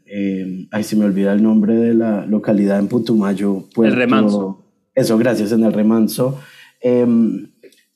ay, 0.71 0.83
se 0.83 0.95
me 0.97 1.05
olvida 1.05 1.31
el 1.31 1.41
nombre 1.41 1.75
de 1.75 1.93
la 1.93 2.25
localidad 2.25 2.79
en 2.79 2.87
Putumayo. 2.87 3.67
el 3.77 3.95
Remanso. 3.95 4.65
Eso, 4.93 5.17
gracias, 5.17 5.51
en 5.51 5.63
el 5.63 5.73
Remanso. 5.73 6.39
Em, 6.81 7.51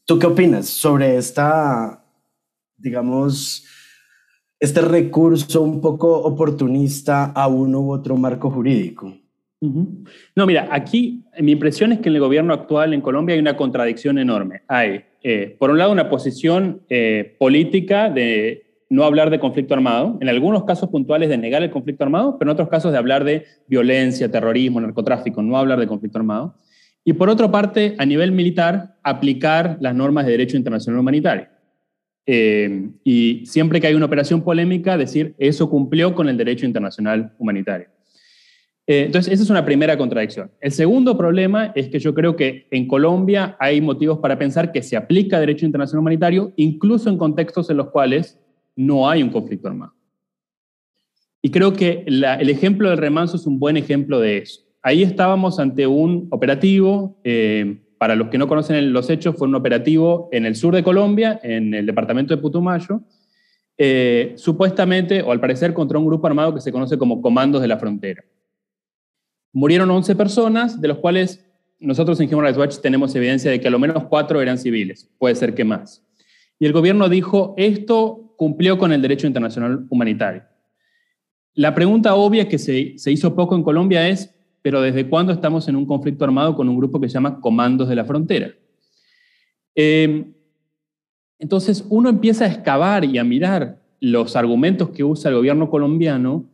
¿Tú 0.05 0.19
qué 0.19 0.27
opinas 0.27 0.67
sobre 0.67 1.17
esta, 1.17 2.05
digamos, 2.77 3.65
este 4.61 4.81
recurso 4.81 5.63
un 5.63 5.81
poco 5.81 6.19
oportunista 6.21 7.25
a 7.25 7.47
uno 7.47 7.81
u 7.81 7.91
otro 7.91 8.15
marco 8.15 8.51
jurídico? 8.51 9.11
No, 10.35 10.45
mira, 10.45 10.69
aquí 10.71 11.23
mi 11.39 11.51
impresión 11.51 11.91
es 11.91 11.99
que 11.99 12.09
en 12.09 12.15
el 12.15 12.21
gobierno 12.21 12.53
actual 12.53 12.93
en 12.93 13.01
Colombia 13.01 13.33
hay 13.33 13.41
una 13.41 13.57
contradicción 13.57 14.19
enorme. 14.19 14.61
Hay, 14.67 15.01
eh, 15.23 15.55
por 15.59 15.71
un 15.71 15.79
lado, 15.79 15.91
una 15.91 16.09
posición 16.09 16.81
eh, 16.89 17.35
política 17.39 18.09
de 18.09 18.85
no 18.89 19.03
hablar 19.03 19.31
de 19.31 19.39
conflicto 19.39 19.73
armado, 19.73 20.17
en 20.21 20.29
algunos 20.29 20.63
casos 20.65 20.89
puntuales 20.89 21.29
de 21.29 21.37
negar 21.37 21.63
el 21.63 21.71
conflicto 21.71 22.03
armado, 22.03 22.37
pero 22.37 22.51
en 22.51 22.53
otros 22.53 22.69
casos 22.69 22.91
de 22.91 22.97
hablar 22.99 23.23
de 23.23 23.45
violencia, 23.67 24.29
terrorismo, 24.29 24.79
narcotráfico, 24.79 25.41
no 25.41 25.57
hablar 25.57 25.79
de 25.79 25.87
conflicto 25.87 26.19
armado. 26.19 26.55
Y 27.03 27.13
por 27.13 27.29
otra 27.29 27.49
parte, 27.49 27.95
a 27.97 28.05
nivel 28.05 28.31
militar, 28.31 28.97
aplicar 29.01 29.77
las 29.79 29.95
normas 29.95 30.25
de 30.25 30.33
derecho 30.33 30.57
internacional 30.57 30.99
humanitario. 30.99 31.47
Eh, 32.33 32.91
y 33.03 33.45
siempre 33.45 33.81
que 33.81 33.87
hay 33.87 33.93
una 33.93 34.05
operación 34.05 34.41
polémica, 34.41 34.95
decir 34.95 35.35
eso 35.37 35.69
cumplió 35.69 36.15
con 36.15 36.29
el 36.29 36.37
derecho 36.37 36.65
internacional 36.65 37.33
humanitario. 37.37 37.87
Eh, 38.87 39.03
entonces, 39.07 39.33
esa 39.33 39.43
es 39.43 39.49
una 39.49 39.65
primera 39.65 39.97
contradicción. 39.97 40.49
El 40.61 40.71
segundo 40.71 41.17
problema 41.17 41.73
es 41.75 41.89
que 41.89 41.99
yo 41.99 42.13
creo 42.13 42.37
que 42.37 42.67
en 42.71 42.87
Colombia 42.87 43.57
hay 43.59 43.81
motivos 43.81 44.19
para 44.19 44.39
pensar 44.39 44.71
que 44.71 44.81
se 44.81 44.95
aplica 44.95 45.41
derecho 45.41 45.65
internacional 45.65 46.03
humanitario, 46.03 46.53
incluso 46.55 47.09
en 47.09 47.17
contextos 47.17 47.69
en 47.69 47.75
los 47.75 47.89
cuales 47.89 48.39
no 48.77 49.09
hay 49.09 49.21
un 49.23 49.29
conflicto 49.29 49.67
armado. 49.67 49.93
Y 51.41 51.51
creo 51.51 51.73
que 51.73 52.05
el 52.07 52.49
ejemplo 52.49 52.89
del 52.89 52.97
remanso 52.97 53.35
es 53.35 53.45
un 53.45 53.59
buen 53.59 53.75
ejemplo 53.75 54.21
de 54.21 54.37
eso. 54.37 54.61
Ahí 54.81 55.03
estábamos 55.03 55.59
ante 55.59 55.85
un 55.85 56.29
operativo, 56.31 57.19
eh, 57.25 57.81
para 58.01 58.15
los 58.15 58.29
que 58.29 58.39
no 58.39 58.47
conocen 58.47 58.93
los 58.93 59.11
hechos, 59.11 59.35
fue 59.37 59.47
un 59.47 59.53
operativo 59.53 60.27
en 60.31 60.47
el 60.47 60.55
sur 60.55 60.73
de 60.73 60.81
Colombia, 60.81 61.39
en 61.43 61.75
el 61.75 61.85
departamento 61.85 62.35
de 62.35 62.41
Putumayo, 62.41 63.01
eh, 63.77 64.33
supuestamente, 64.37 65.21
o 65.21 65.31
al 65.31 65.39
parecer, 65.39 65.71
contra 65.71 65.99
un 65.99 66.07
grupo 66.07 66.25
armado 66.25 66.51
que 66.51 66.61
se 66.61 66.71
conoce 66.71 66.97
como 66.97 67.21
Comandos 67.21 67.61
de 67.61 67.67
la 67.67 67.77
Frontera. 67.77 68.23
Murieron 69.53 69.91
11 69.91 70.15
personas, 70.15 70.81
de 70.81 70.87
los 70.87 70.97
cuales 70.97 71.45
nosotros 71.77 72.19
en 72.19 72.33
Human 72.33 72.45
Rights 72.45 72.57
Watch 72.57 72.77
tenemos 72.79 73.13
evidencia 73.13 73.51
de 73.51 73.61
que 73.61 73.67
a 73.67 73.71
lo 73.71 73.77
menos 73.77 74.05
cuatro 74.05 74.41
eran 74.41 74.57
civiles, 74.57 75.07
puede 75.19 75.35
ser 75.35 75.53
que 75.53 75.63
más. 75.63 76.03
Y 76.57 76.65
el 76.65 76.73
gobierno 76.73 77.07
dijo, 77.07 77.53
esto 77.55 78.33
cumplió 78.35 78.79
con 78.79 78.91
el 78.93 79.03
derecho 79.03 79.27
internacional 79.27 79.85
humanitario. 79.91 80.41
La 81.53 81.75
pregunta 81.75 82.15
obvia 82.15 82.49
que 82.49 82.57
se, 82.57 82.95
hizo 83.11 83.35
poco 83.35 83.55
en 83.55 83.61
Colombia 83.61 84.09
es, 84.09 84.33
pero 84.61 84.81
¿desde 84.81 85.07
cuándo 85.07 85.33
estamos 85.33 85.67
en 85.67 85.75
un 85.75 85.85
conflicto 85.85 86.23
armado 86.23 86.55
con 86.55 86.69
un 86.69 86.77
grupo 86.77 86.99
que 86.99 87.09
se 87.09 87.13
llama 87.13 87.39
Comandos 87.39 87.89
de 87.89 87.95
la 87.95 88.05
Frontera? 88.05 88.53
Eh, 89.75 90.25
entonces 91.39 91.85
uno 91.89 92.09
empieza 92.09 92.45
a 92.45 92.49
excavar 92.49 93.03
y 93.03 93.17
a 93.17 93.23
mirar 93.23 93.81
los 93.99 94.35
argumentos 94.35 94.89
que 94.89 95.03
usa 95.03 95.29
el 95.29 95.37
gobierno 95.37 95.69
colombiano 95.69 96.45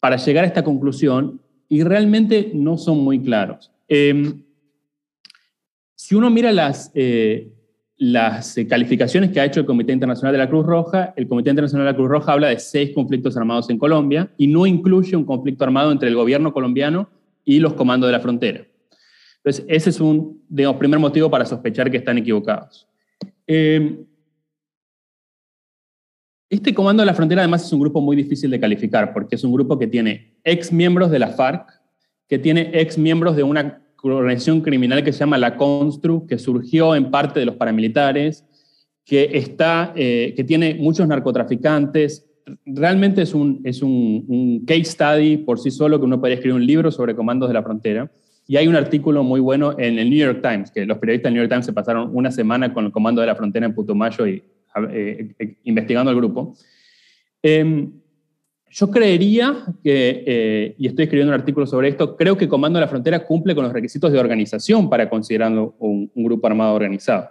para 0.00 0.16
llegar 0.16 0.44
a 0.44 0.46
esta 0.46 0.64
conclusión 0.64 1.40
y 1.68 1.82
realmente 1.82 2.50
no 2.54 2.76
son 2.78 2.98
muy 2.98 3.20
claros. 3.20 3.70
Em, 3.88 4.42
si 5.94 6.14
uno 6.14 6.30
mira 6.30 6.52
las, 6.52 6.90
eh, 6.94 7.52
las 7.96 8.56
calificaciones 8.68 9.30
que 9.30 9.40
ha 9.40 9.44
hecho 9.44 9.60
el 9.60 9.66
Comité 9.66 9.92
Internacional 9.92 10.32
de 10.32 10.38
la 10.38 10.48
Cruz 10.48 10.66
Roja, 10.66 11.14
el 11.16 11.28
Comité 11.28 11.50
Internacional 11.50 11.86
de 11.86 11.92
la 11.92 11.96
Cruz 11.96 12.08
Roja 12.08 12.32
habla 12.32 12.48
de 12.48 12.58
seis 12.58 12.90
conflictos 12.94 13.36
armados 13.36 13.70
en 13.70 13.78
Colombia 13.78 14.30
y 14.36 14.48
no 14.48 14.66
incluye 14.66 15.16
un 15.16 15.24
conflicto 15.24 15.64
armado 15.64 15.92
entre 15.92 16.08
el 16.08 16.14
gobierno 16.14 16.52
colombiano 16.52 17.08
y 17.44 17.58
los 17.58 17.74
comandos 17.74 18.08
de 18.08 18.12
la 18.12 18.20
frontera. 18.20 18.66
Entonces, 19.36 19.64
ese 19.68 19.90
es 19.90 20.00
un 20.00 20.42
digamos, 20.48 20.78
primer 20.78 20.98
motivo 20.98 21.30
para 21.30 21.44
sospechar 21.44 21.90
que 21.90 21.96
están 21.96 22.18
equivocados. 22.18 22.86
Em, 23.46 24.04
este 26.48 26.74
Comando 26.74 27.02
de 27.02 27.06
la 27.06 27.14
Frontera 27.14 27.42
además 27.42 27.64
es 27.64 27.72
un 27.72 27.80
grupo 27.80 28.00
muy 28.00 28.14
difícil 28.14 28.50
de 28.50 28.60
calificar 28.60 29.12
porque 29.12 29.36
es 29.36 29.44
un 29.44 29.52
grupo 29.52 29.78
que 29.78 29.86
tiene 29.86 30.36
ex 30.44 30.72
miembros 30.72 31.10
de 31.10 31.18
la 31.18 31.28
FARC, 31.28 31.80
que 32.28 32.38
tiene 32.38 32.70
ex 32.74 32.98
miembros 32.98 33.36
de 33.36 33.42
una 33.42 33.82
organización 34.02 34.60
criminal 34.60 35.02
que 35.02 35.12
se 35.12 35.20
llama 35.20 35.38
la 35.38 35.56
CONSTRU, 35.56 36.26
que 36.26 36.38
surgió 36.38 36.94
en 36.94 37.10
parte 37.10 37.40
de 37.40 37.46
los 37.46 37.56
paramilitares, 37.56 38.44
que, 39.04 39.30
está, 39.32 39.92
eh, 39.96 40.34
que 40.36 40.44
tiene 40.44 40.74
muchos 40.74 41.08
narcotraficantes. 41.08 42.28
Realmente 42.66 43.22
es, 43.22 43.34
un, 43.34 43.60
es 43.64 43.82
un, 43.82 44.24
un, 44.28 44.64
case 44.64 44.84
study 44.84 45.38
por 45.38 45.58
sí 45.58 45.70
solo 45.70 45.98
que 45.98 46.04
uno 46.04 46.18
podría 46.18 46.34
escribir 46.34 46.56
un 46.56 46.66
libro 46.66 46.90
sobre 46.90 47.14
comandos 47.14 47.48
de 47.48 47.54
la 47.54 47.62
frontera. 47.62 48.10
Y 48.46 48.56
hay 48.56 48.66
un 48.68 48.76
artículo 48.76 49.22
muy 49.22 49.40
bueno 49.40 49.78
en 49.78 49.98
el 49.98 50.10
New 50.10 50.18
York 50.18 50.40
Times, 50.42 50.70
que 50.70 50.84
los 50.84 50.98
periodistas 50.98 51.30
del 51.30 51.34
New 51.34 51.42
York 51.42 51.50
Times 51.50 51.66
se 51.66 51.72
pasaron 51.72 52.10
una 52.12 52.30
semana 52.30 52.74
con 52.74 52.86
el 52.86 52.92
comando 52.92 53.20
de 53.20 53.28
la 53.28 53.36
frontera 53.36 53.66
en 53.66 53.74
Putumayo 53.74 54.26
eh, 54.26 54.42
eh, 54.90 55.56
investigando 55.64 56.10
el 56.10 56.16
grupo. 56.16 56.54
Em, 57.42 57.92
yo 58.70 58.90
creería 58.90 59.66
que, 59.84 60.24
eh, 60.26 60.74
y 60.78 60.86
estoy 60.86 61.04
escribiendo 61.04 61.34
un 61.34 61.38
artículo 61.38 61.66
sobre 61.66 61.88
esto, 61.88 62.16
creo 62.16 62.38
que 62.38 62.48
Comando 62.48 62.78
de 62.78 62.86
la 62.86 62.88
Frontera 62.88 63.26
cumple 63.26 63.54
con 63.54 63.64
los 63.64 63.72
requisitos 63.72 64.10
de 64.10 64.18
organización 64.18 64.88
para 64.88 65.10
considerarlo 65.10 65.74
un, 65.78 66.10
grupo 66.14 66.46
armado 66.46 66.74
organizado. 66.74 67.30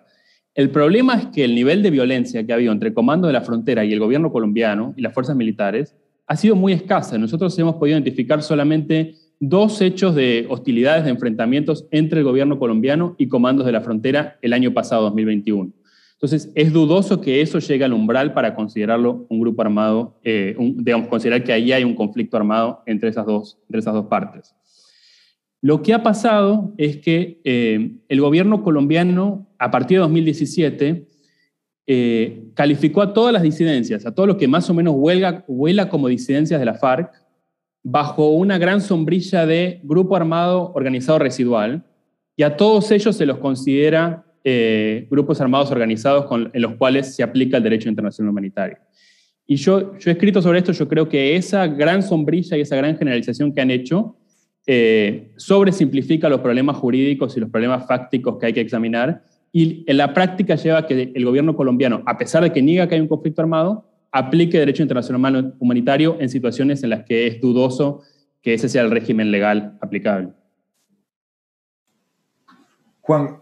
El 0.54 0.70
problema 0.70 1.16
es 1.16 1.28
que 1.28 1.46
el 1.46 1.56
nivel 1.56 1.82
de 1.82 1.92
violencia 1.92 2.46
que 2.46 2.52
ha 2.52 2.56
habido 2.56 2.74
entre 2.74 2.94
Comando 2.94 3.28
de 3.28 3.34
la 3.34 3.42
Frontera 3.42 3.86
y 3.86 3.94
el 3.94 4.00
gobierno 4.00 4.34
colombiano 4.34 4.94
y 4.98 5.02
las 5.02 5.14
fuerzas 5.14 5.36
militares 5.36 5.96
ha 6.28 6.36
sido 6.36 6.56
muy 6.56 6.74
escasa. 6.74 7.18
Nosotros 7.18 7.58
hemos 7.58 7.76
podido 7.76 7.98
identificar 7.98 8.44
solamente 8.44 9.16
dos 9.40 9.82
hechos 9.82 10.14
de 10.14 10.46
hostilidades, 10.50 11.06
de 11.06 11.10
enfrentamientos 11.10 11.88
entre 11.92 12.20
el 12.20 12.26
gobierno 12.26 12.60
colombiano 12.60 13.16
y 13.18 13.30
comandos 13.30 13.66
de 13.66 13.72
la 13.72 13.82
frontera 13.82 14.38
el 14.42 14.52
año 14.52 14.74
pasado, 14.74 15.04
2021. 15.04 15.72
Entonces, 16.14 16.52
es 16.54 16.72
dudoso 16.72 17.22
que 17.22 17.42
eso 17.42 17.60
llegue 17.60 17.86
al 17.86 17.94
umbral 17.94 18.34
para 18.34 18.54
considerarlo 18.54 19.26
un 19.30 19.40
grupo 19.40 19.62
armado, 19.64 20.20
eh, 20.24 20.56
digamos, 20.76 21.08
considerar 21.08 21.44
que 21.44 21.54
ahí 21.54 21.72
hay 21.72 21.84
un 21.84 21.96
conflicto 21.96 22.38
armado 22.38 22.84
entre 22.86 23.10
esas 23.10 23.26
dos 23.26 23.58
partes. 24.08 24.54
Lo 25.62 25.84
que 25.84 25.94
ha 25.94 26.02
pasado 26.02 26.74
es 26.78 26.98
que 26.98 27.40
eh, 27.44 27.98
el 28.10 28.22
gobierno 28.22 28.64
colombiano, 28.64 29.48
a 29.60 29.70
partir 29.70 29.98
de 29.98 30.02
2017, 30.02 31.08
eh, 31.86 32.44
calificó 32.56 33.04
a 33.04 33.14
todas 33.14 33.32
las 33.32 33.44
disidencias, 33.44 34.06
a 34.06 34.16
todo 34.16 34.26
lo 34.26 34.38
que 34.38 34.48
más 34.48 34.70
o 34.72 34.74
menos 34.74 34.96
huelga, 34.98 35.46
huela 35.48 35.88
como 35.88 36.08
disidencias 36.08 36.60
de 36.60 36.66
la 36.66 36.74
FARC, 36.74 37.12
bajo 37.84 38.32
una 38.32 38.58
gran 38.58 38.82
sombrilla 38.82 39.46
de 39.46 39.82
grupo 39.84 40.16
armado 40.16 40.72
organizado 40.74 41.20
residual, 41.20 41.86
y 42.36 42.44
a 42.44 42.58
todos 42.58 42.90
ellos 42.92 43.16
se 43.16 43.28
los 43.28 43.38
considera 43.38 44.26
eh, 44.44 45.08
grupos 45.12 45.42
armados 45.42 45.70
organizados 45.70 46.26
en 46.54 46.62
los 46.62 46.76
cuales 46.76 47.16
se 47.16 47.22
aplica 47.22 47.58
el 47.58 47.64
derecho 47.64 47.88
internacional 47.88 48.32
humanitario. 48.32 48.78
Y 49.46 49.58
yo, 49.58 49.98
yo 50.00 50.10
he 50.10 50.14
escrito 50.14 50.42
sobre 50.42 50.60
esto, 50.60 50.72
yo 50.72 50.88
creo 50.88 51.08
que 51.08 51.36
esa 51.36 51.68
gran 51.68 52.02
sombrilla 52.02 52.58
y 52.58 52.62
esa 52.62 52.76
gran 52.76 52.98
generalización 52.98 53.54
que 53.54 53.62
han 53.62 53.70
hecho 53.70 54.16
eh, 54.68 55.32
sobresimplifica 55.38 56.30
los 56.30 56.42
problemas 56.42 56.78
jurídicos 56.78 57.36
y 57.36 57.40
los 57.40 57.50
problemas 57.50 57.88
fácticos 57.88 58.38
que 58.38 58.48
hay 58.48 58.54
que 58.54 58.62
examinar 58.62 59.24
y 59.52 59.84
en 59.88 59.98
la 59.98 60.14
práctica 60.14 60.56
lleva 60.56 60.80
a 60.80 60.88
que 60.88 61.12
el 61.14 61.26
gobierno 61.26 61.56
colombiano, 61.56 62.04
a 62.06 62.18
pesar 62.18 62.44
de 62.44 62.54
que 62.54 62.62
niega 62.62 62.88
que 62.88 62.96
hay 62.96 63.02
un 63.02 63.08
conflicto 63.08 63.42
armado, 63.42 63.86
aplique 64.12 64.60
derecho 64.60 64.84
internacional 64.84 65.56
humanitario 65.60 66.18
en 66.20 66.30
situaciones 66.30 66.84
en 66.84 66.92
las 66.92 67.04
que 67.04 67.28
es 67.28 67.42
dudoso 67.42 68.02
que 68.42 68.54
ese 68.54 68.70
sea 68.70 68.82
el 68.82 68.92
régimen 68.92 69.32
legal 69.32 69.78
aplicable. 69.82 70.30
Juan, 73.02 73.42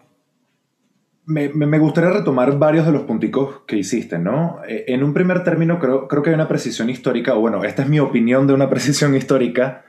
Me, 1.25 1.79
gustaría 1.79 2.09
retomar 2.09 2.57
varios 2.57 2.88
de 2.88 2.91
los 2.91 3.03
punticos 3.03 3.61
que 3.67 3.77
hiciste, 3.77 4.17
¿no? 4.17 4.61
Eh, 4.67 4.85
en 4.88 5.03
un 5.03 5.13
primer 5.13 5.43
término 5.43 5.77
creo, 5.77 6.07
creo 6.07 6.23
que 6.23 6.31
hay 6.31 6.35
una 6.35 6.47
precisión 6.47 6.89
histórica, 6.89 7.35
o 7.35 7.39
bueno, 7.39 7.63
esta 7.63 7.83
es 7.83 7.89
mi 7.89 7.99
opinión 7.99 8.47
de 8.47 8.53
una 8.53 8.69
precisión 8.71 9.15
histórica 9.15 9.85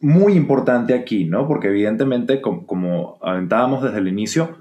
muy 0.00 0.34
importante 0.34 0.94
aquí, 0.94 1.24
¿no? 1.24 1.46
Porque 1.46 1.68
evidentemente, 1.68 2.40
como, 2.40 2.66
como 2.66 3.18
aventábamos 3.22 3.82
desde 3.82 3.98
el 3.98 4.08
inicio, 4.08 4.58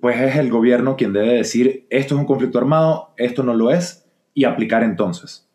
pues 0.00 0.20
es 0.20 0.36
el 0.36 0.50
gobierno 0.50 0.96
quien 0.96 1.12
debe 1.12 1.34
decir 1.34 1.86
esto 1.88 2.14
es 2.14 2.20
un 2.20 2.26
conflicto 2.26 2.58
armado, 2.58 3.14
esto 3.16 3.44
no 3.44 3.54
lo 3.54 3.70
es, 3.70 4.10
y 4.34 4.44
aplicar 4.44 4.82
entonces. 4.82 5.48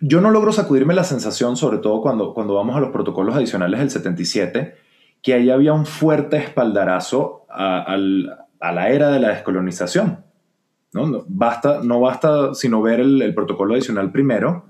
Yo 0.00 0.20
no 0.20 0.30
logro 0.30 0.52
sacudirme 0.52 0.94
la 0.94 1.04
sensación, 1.04 1.56
sobre 1.56 1.78
todo 1.78 2.02
cuando, 2.02 2.34
cuando 2.34 2.54
vamos 2.54 2.76
a 2.76 2.80
los 2.80 2.90
protocolos 2.90 3.34
adicionales 3.34 3.80
del 3.80 3.90
77, 3.90 4.74
que 5.22 5.34
ahí 5.34 5.50
había 5.50 5.72
un 5.72 5.86
fuerte 5.86 6.36
espaldarazo 6.36 7.46
a, 7.48 7.96
la 7.96 8.90
era 8.90 9.10
de 9.10 9.20
la 9.20 9.28
descolonización. 9.28 10.24
¿no? 10.92 11.24
Basta, 11.28 11.80
no 11.82 12.00
basta 12.00 12.54
sino 12.54 12.82
ver 12.82 13.00
el, 13.00 13.34
protocolo 13.34 13.74
adicional 13.74 14.12
primero, 14.12 14.66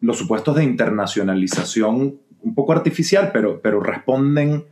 los 0.00 0.18
supuestos 0.18 0.56
de 0.56 0.64
internacionalización 0.64 2.18
un 2.42 2.54
poco 2.54 2.72
artificial, 2.72 3.30
pero, 3.32 3.60
pero 3.60 3.80
responden 3.80 4.66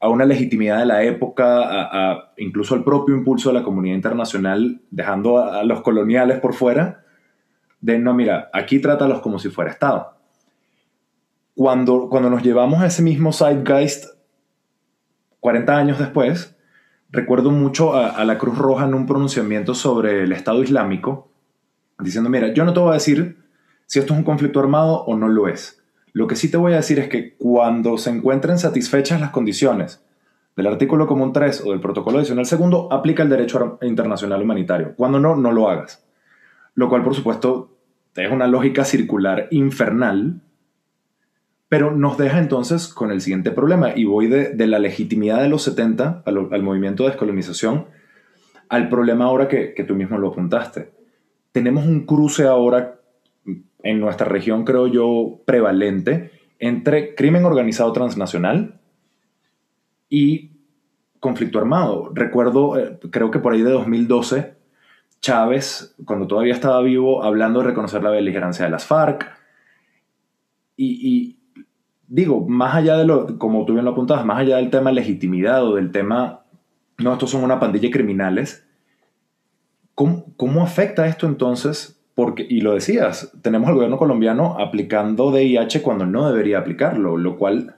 a 0.00 0.08
una 0.08 0.24
legitimidad 0.24 0.78
de 0.78 0.86
la 0.86 1.02
época, 1.02 1.60
a, 1.62 2.32
incluso 2.38 2.74
al 2.74 2.84
propio 2.84 3.14
impulso 3.14 3.50
de 3.50 3.58
la 3.58 3.62
comunidad 3.62 3.94
internacional, 3.94 4.80
dejando 4.90 5.38
a, 5.38 5.62
los 5.64 5.82
coloniales 5.82 6.40
por 6.40 6.54
fuera, 6.54 7.04
de 7.80 7.98
no, 7.98 8.14
mira, 8.14 8.50
aquí 8.52 8.78
trátalos 8.78 9.20
como 9.20 9.38
si 9.38 9.50
fuera 9.50 9.70
Estado. 9.70 10.14
Cuando, 11.54 12.08
cuando 12.08 12.30
nos 12.30 12.42
llevamos 12.42 12.80
a 12.80 12.86
ese 12.86 13.02
mismo 13.02 13.32
zeitgeist 13.32 14.06
40 15.40 15.76
años 15.76 15.98
después, 15.98 16.56
recuerdo 17.10 17.50
mucho 17.50 17.94
a, 17.94 18.24
la 18.24 18.38
Cruz 18.38 18.56
Roja 18.56 18.86
en 18.86 18.94
un 18.94 19.06
pronunciamiento 19.06 19.74
sobre 19.74 20.22
el 20.22 20.32
Estado 20.32 20.62
Islámico, 20.62 21.30
diciendo, 21.98 22.30
mira, 22.30 22.54
yo 22.54 22.64
no 22.64 22.72
te 22.72 22.80
voy 22.80 22.90
a 22.90 22.94
decir 22.94 23.39
si 23.90 23.98
esto 23.98 24.12
es 24.12 24.18
un 24.20 24.24
conflicto 24.24 24.60
armado 24.60 25.02
o 25.02 25.16
no 25.16 25.26
lo 25.26 25.48
es. 25.48 25.82
Lo 26.12 26.28
que 26.28 26.36
sí 26.36 26.48
te 26.48 26.56
voy 26.56 26.74
a 26.74 26.76
decir 26.76 27.00
es 27.00 27.08
que 27.08 27.34
cuando 27.34 27.98
se 27.98 28.10
encuentren 28.10 28.56
satisfechas 28.56 29.20
las 29.20 29.30
condiciones 29.30 30.00
del 30.54 30.68
artículo 30.68 31.08
común 31.08 31.32
3 31.32 31.64
o 31.66 31.72
del 31.72 31.80
protocolo 31.80 32.18
adicional 32.18 32.46
segundo, 32.46 32.86
aplica 32.92 33.24
el 33.24 33.28
derecho 33.28 33.80
internacional 33.82 34.42
humanitario. 34.42 34.94
Cuando 34.94 35.18
no, 35.18 35.34
no 35.34 35.50
lo 35.50 35.68
hagas. 35.68 36.06
Lo 36.76 36.88
cual, 36.88 37.02
por 37.02 37.16
supuesto, 37.16 37.76
es 38.14 38.30
una 38.30 38.46
lógica 38.46 38.84
circular 38.84 39.48
infernal 39.50 40.40
pero 41.68 41.92
nos 41.92 42.18
deja 42.18 42.40
entonces 42.40 42.88
con 42.88 43.12
el 43.12 43.20
siguiente 43.20 43.52
problema, 43.52 43.92
y 43.94 44.04
voy 44.04 44.26
de, 44.26 44.66
la 44.66 44.80
legitimidad 44.80 45.40
de 45.40 45.48
los 45.48 45.62
70 45.62 46.24
al, 46.26 46.62
movimiento 46.64 47.04
de 47.04 47.10
descolonización 47.10 47.86
al 48.68 48.88
problema 48.88 49.26
ahora 49.26 49.46
que, 49.46 49.72
que, 49.72 49.84
tú 49.84 49.94
mismo 49.94 50.18
lo 50.18 50.30
apuntaste. 50.30 50.90
Tenemos 51.52 51.86
un 51.86 52.06
cruce 52.06 52.44
ahora 52.44 52.99
en 53.82 54.00
nuestra 54.00 54.26
región, 54.26 54.64
creo 54.64 54.86
yo, 54.86 55.40
prevalente 55.44 56.32
entre 56.60 57.14
crimen 57.14 57.44
organizado 57.44 57.90
transnacional 57.92 58.80
y 60.08 60.50
conflicto 61.18 61.58
armado. 61.58 62.10
Recuerdo, 62.14 62.78
eh, 62.78 62.98
creo 63.10 63.30
que 63.30 63.38
por 63.38 63.54
ahí 63.54 63.62
de 63.62 63.70
2012, 63.70 64.54
Chávez, 65.20 65.94
cuando 66.04 66.26
todavía 66.26 66.52
estaba 66.52 66.80
vivo, 66.82 67.22
hablando 67.22 67.60
de 67.60 67.66
reconocer 67.66 68.02
la 68.02 68.10
beligerancia 68.10 68.64
de 68.66 68.70
las 68.70 68.86
FARC, 68.86 69.26
y, 70.82 71.38
digo, 72.06 72.48
más 72.48 72.74
allá 72.74 72.96
de 72.96 73.04
lo, 73.04 73.38
como 73.38 73.66
tú 73.66 73.74
bien 73.74 73.84
lo 73.84 73.90
apuntabas, 73.90 74.24
más 74.24 74.38
allá 74.38 74.56
del 74.56 74.70
tema 74.70 74.92
legitimidad 74.92 75.62
o 75.62 75.74
del 75.74 75.92
tema, 75.92 76.46
no, 76.96 77.12
estos 77.12 77.30
son 77.30 77.44
una 77.44 77.60
pandilla 77.60 77.88
de 77.88 77.92
criminales, 77.92 78.66
¿cómo, 79.94 80.34
cómo 80.38 80.62
afecta 80.62 81.06
esto 81.06 81.26
entonces? 81.26 81.99
Y 82.48 82.60
lo 82.60 82.74
decías, 82.74 83.32
tenemos 83.42 83.68
al 83.68 83.74
gobierno 83.74 83.98
colombiano 83.98 84.56
aplicando 84.58 85.32
DIH 85.32 85.82
cuando 85.82 86.06
no 86.06 86.28
debería 86.28 86.58
aplicarlo, 86.58 87.16
lo 87.16 87.36
cual 87.36 87.76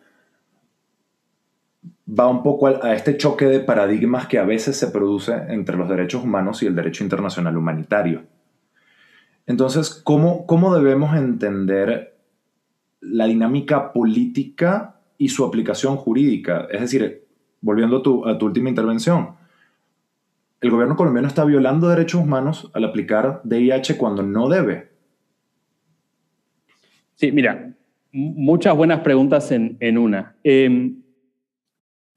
va 2.09 2.29
un 2.29 2.43
poco 2.43 2.67
a, 2.67 2.95
este 2.95 3.17
choque 3.17 3.47
de 3.47 3.61
paradigmas 3.61 4.27
que 4.27 4.39
a 4.39 4.45
veces 4.45 4.77
se 4.77 4.89
produce 4.89 5.33
entre 5.49 5.77
los 5.77 5.89
derechos 5.89 6.25
humanos 6.25 6.63
y 6.63 6.67
el 6.67 6.75
derecho 6.75 7.05
internacional 7.05 7.57
humanitario. 7.57 8.23
Entonces, 9.47 10.01
¿cómo, 10.05 10.47
cómo 10.47 10.75
debemos 10.75 11.17
entender 11.17 12.13
la 13.01 13.27
dinámica 13.27 13.93
política 13.93 14.97
y 15.19 15.29
su 15.29 15.45
aplicación 15.45 15.97
jurídica. 15.97 16.67
Es 16.71 16.81
decir, 16.81 17.27
volviendo 17.61 17.99
a 18.27 18.39
tu 18.39 18.47
última 18.47 18.69
intervención, 18.69 19.37
el 20.63 20.71
gobierno 20.71 20.97
colombiano 20.97 21.27
está 21.27 21.45
violando 21.45 21.89
derechos 21.89 22.21
humanos 22.21 22.71
al 22.73 22.85
aplicar 22.85 23.41
DIH 23.43 23.97
cuando 23.97 24.23
no 24.23 24.49
debe. 24.49 24.93
Sí, 27.17 27.33
mira, 27.33 27.75
muchas 28.13 28.75
buenas 28.77 29.01
preguntas 29.01 29.51
en, 29.51 29.77
en 29.81 29.99
una. 29.99 30.37
Em, 30.45 31.03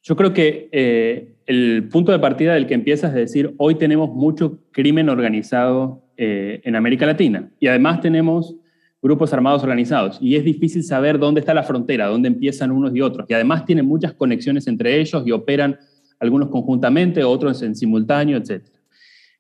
yo 0.04 0.16
creo 0.16 0.32
que 0.32 0.70
eh, 0.72 1.38
el 1.48 1.90
punto 1.92 2.12
de 2.12 2.20
partida 2.20 2.54
del 2.54 2.68
que 2.68 2.76
empieza 2.76 3.08
es 3.08 3.16
decir, 3.16 3.56
hoy 3.58 3.76
tenemos 3.76 4.12
mucho 4.12 4.60
crimen 4.72 5.10
organizado 5.10 6.04
eh, 6.16 6.62
en 6.64 6.76
América 6.76 7.08
Latina 7.08 7.50
y 7.60 7.66
además 7.66 8.00
tenemos 8.00 8.56
grupos 9.02 9.34
armados 9.34 9.64
organizados 9.64 10.20
y 10.22 10.36
es 10.36 10.44
difícil 10.44 10.84
saber 10.84 11.18
dónde 11.18 11.40
está 11.40 11.56
la 11.56 11.64
frontera, 11.64 12.08
dónde 12.08 12.28
empiezan 12.28 12.72
unos 12.72 12.96
y 12.96 13.02
otros. 13.02 13.28
Y 13.28 13.34
además 13.34 13.66
tienen 13.66 13.88
muchas 13.88 14.14
conexiones 14.14 14.68
entre 14.68 15.00
ellos 15.00 15.24
y 15.26 15.32
operan 15.32 15.80
algunos 16.20 16.50
conjuntamente, 16.50 17.24
otros 17.24 17.62
en 17.62 17.76
simultáneo, 17.76 18.38
etc. 18.38 18.64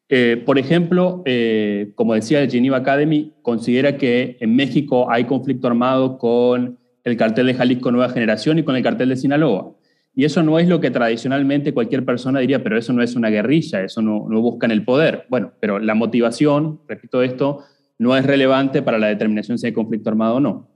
Eh, 0.07 0.41
por 0.45 0.59
ejemplo, 0.59 1.23
eh, 1.25 1.91
como 1.95 2.13
decía 2.13 2.41
el 2.41 2.51
Geneva 2.51 2.77
Academy, 2.77 3.33
considera 3.41 3.97
que 3.97 4.38
en 4.39 4.55
México 4.55 5.09
hay 5.09 5.25
conflicto 5.25 5.67
armado 5.67 6.17
con 6.17 6.77
el 7.03 7.17
cartel 7.17 7.47
de 7.47 7.53
Jalisco 7.55 7.91
Nueva 7.91 8.09
Generación 8.09 8.59
y 8.59 8.63
con 8.63 8.75
el 8.75 8.83
cartel 8.83 9.09
de 9.09 9.15
Sinaloa. 9.15 9.71
Y 10.15 10.23
eso 10.23 10.43
no 10.43 10.59
es 10.59 10.67
lo 10.67 10.79
que 10.79 10.91
tradicionalmente 10.91 11.73
cualquier 11.73 12.05
persona 12.05 12.39
diría, 12.39 12.63
pero 12.63 12.77
eso 12.77 12.93
no 12.93 13.03
es 13.03 13.15
una 13.15 13.29
guerrilla, 13.29 13.83
eso 13.83 14.01
no, 14.01 14.27
no 14.29 14.41
buscan 14.41 14.71
el 14.71 14.83
poder. 14.85 15.25
Bueno, 15.29 15.51
pero 15.59 15.77
la 15.79 15.93
motivación, 15.93 16.79
respecto 16.88 17.19
a 17.19 17.25
esto, 17.25 17.63
no 17.97 18.15
es 18.15 18.25
relevante 18.25 18.81
para 18.81 18.97
la 18.97 19.07
determinación 19.07 19.57
si 19.57 19.67
hay 19.67 19.73
conflicto 19.73 20.09
armado 20.09 20.35
o 20.35 20.39
no. 20.39 20.69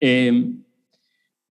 Eh, 0.00 0.52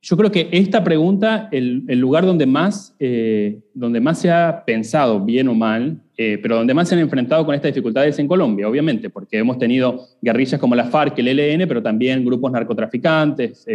yo 0.02 0.16
creo 0.16 0.32
que 0.32 0.48
esta 0.52 0.84
pregunta, 0.84 1.50
el, 1.52 1.86
lugar 2.00 2.26
donde 2.26 2.46
más, 2.46 2.96
eh, 3.00 3.60
donde 3.74 4.00
más 4.00 4.20
se 4.20 4.32
ha 4.32 4.64
pensado, 4.66 5.20
bien 5.20 5.48
o 5.50 5.56
mal, 5.56 6.02
eh, 6.16 6.38
pero 6.42 6.56
donde 6.56 6.74
más 6.74 6.88
se 6.88 6.96
han 6.96 7.02
enfrentado 7.02 7.46
con 7.46 7.54
estas 7.54 7.74
dificultades 7.74 8.16
es 8.16 8.20
en 8.20 8.28
Colombia, 8.28 8.70
obviamente, 8.70 9.10
porque 9.10 9.38
hemos 9.38 9.58
tenido 9.58 10.06
guerrillas 10.22 10.60
como 10.60 10.76
la 10.76 10.86
FARC, 10.86 11.20
el 11.20 11.28
ELN, 11.28 11.68
pero 11.68 11.84
también 11.84 12.24
grupos 12.24 12.52
narcotraficantes, 12.52 13.66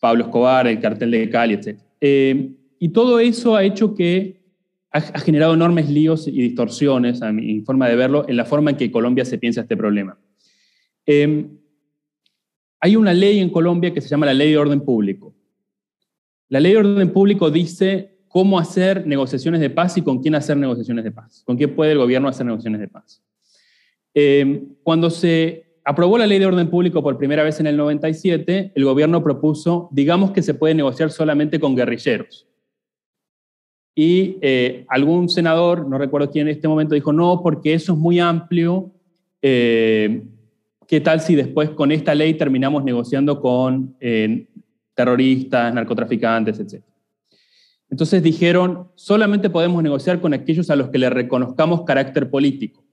Pablo 0.00 0.24
Escobar, 0.24 0.68
el 0.68 0.78
cartel 0.78 1.10
de 1.10 1.28
Cali, 1.28 1.54
etc. 1.54 1.78
y 2.78 2.88
todo 2.90 3.18
eso 3.18 3.56
ha 3.56 3.64
hecho 3.64 3.94
que 3.94 4.38
ha, 4.90 5.00
generado 5.20 5.54
enormes 5.54 5.90
líos 5.90 6.26
y 6.28 6.40
distorsiones, 6.40 7.22
a 7.22 7.32
mi 7.32 7.60
forma 7.60 7.88
de 7.88 7.96
verlo, 7.96 8.24
en 8.28 8.36
la 8.36 8.44
forma 8.44 8.70
en 8.70 8.76
que 8.76 8.90
Colombia 8.90 9.24
se 9.24 9.38
piensa 9.38 9.62
este 9.62 9.76
problema. 9.76 10.18
Em, 11.06 11.57
hay 12.80 12.96
una 12.96 13.12
ley 13.12 13.40
en 13.40 13.50
Colombia 13.50 13.92
que 13.92 14.00
se 14.00 14.08
llama 14.08 14.26
la 14.26 14.34
Ley 14.34 14.50
de 14.50 14.58
Orden 14.58 14.80
Público. 14.80 15.34
La 16.48 16.60
Ley 16.60 16.72
de 16.72 16.78
Orden 16.78 17.12
Público 17.12 17.50
dice 17.50 18.18
cómo 18.28 18.58
hacer 18.58 19.06
negociaciones 19.06 19.60
de 19.60 19.70
paz 19.70 19.96
y 19.96 20.02
con 20.02 20.20
quién 20.20 20.34
hacer 20.34 20.56
negociaciones 20.56 21.04
de 21.04 21.10
paz, 21.10 21.42
con 21.44 21.56
quién 21.56 21.74
puede 21.74 21.92
el 21.92 21.98
gobierno 21.98 22.28
hacer 22.28 22.46
negociaciones 22.46 22.80
de 22.80 22.88
paz. 22.88 23.22
Em, 24.14 24.74
cuando 24.82 25.10
se 25.10 25.80
aprobó 25.84 26.18
la 26.18 26.26
Ley 26.26 26.38
de 26.38 26.46
Orden 26.46 26.70
Público 26.70 27.02
por 27.02 27.18
primera 27.18 27.42
vez 27.42 27.60
en 27.60 27.66
el 27.66 27.76
97, 27.76 28.72
el 28.74 28.84
gobierno 28.84 29.22
propuso, 29.22 29.88
digamos 29.92 30.30
que 30.30 30.42
se 30.42 30.54
puede 30.54 30.74
negociar 30.74 31.10
solamente 31.10 31.58
con 31.58 31.74
guerrilleros. 31.74 32.46
Y 33.94 34.38
eh, 34.42 34.84
algún 34.88 35.28
senador, 35.28 35.88
no 35.88 35.98
recuerdo 35.98 36.30
quién 36.30 36.46
en 36.46 36.54
este 36.54 36.68
momento, 36.68 36.94
dijo, 36.94 37.12
no, 37.12 37.42
porque 37.42 37.74
eso 37.74 37.94
es 37.94 37.98
muy 37.98 38.20
amplio. 38.20 38.92
Eh, 39.42 40.22
¿Qué 40.88 41.00
tal 41.00 41.20
si 41.20 41.36
después 41.36 41.70
con 41.70 41.92
esta 41.92 42.14
ley 42.16 42.34
terminamos 42.34 42.82
negociando 42.82 43.40
con 43.40 43.96
eh, 44.00 44.48
terroristas, 44.94 45.72
narcotraficantes, 45.72 46.58
etc.? 46.58 46.82
Entonces 47.88 48.22
dijeron, 48.22 48.90
solamente 48.96 49.48
podemos 49.50 49.80
negociar 49.82 50.20
con 50.20 50.34
aquellos 50.34 50.68
a 50.70 50.76
los 50.76 50.88
que 50.88 50.98
le 50.98 51.08
reconozcamos 51.08 51.84
carácter 51.84 52.28
político. 52.28 52.84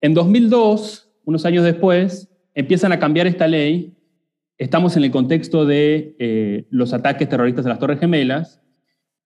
En 0.00 0.14
2002, 0.14 1.12
unos 1.24 1.46
años 1.46 1.64
después, 1.64 2.28
empiezan 2.54 2.90
a 2.90 2.98
cambiar 2.98 3.28
esta 3.28 3.46
ley. 3.46 3.96
Estamos 4.58 4.96
en 4.96 5.04
el 5.04 5.12
contexto 5.12 5.64
de 5.64 6.66
los 6.70 6.92
ataques 6.92 7.28
terroristas 7.28 7.64
a 7.66 7.68
las 7.68 7.78
Torres 7.78 8.00
Gemelas 8.00 8.64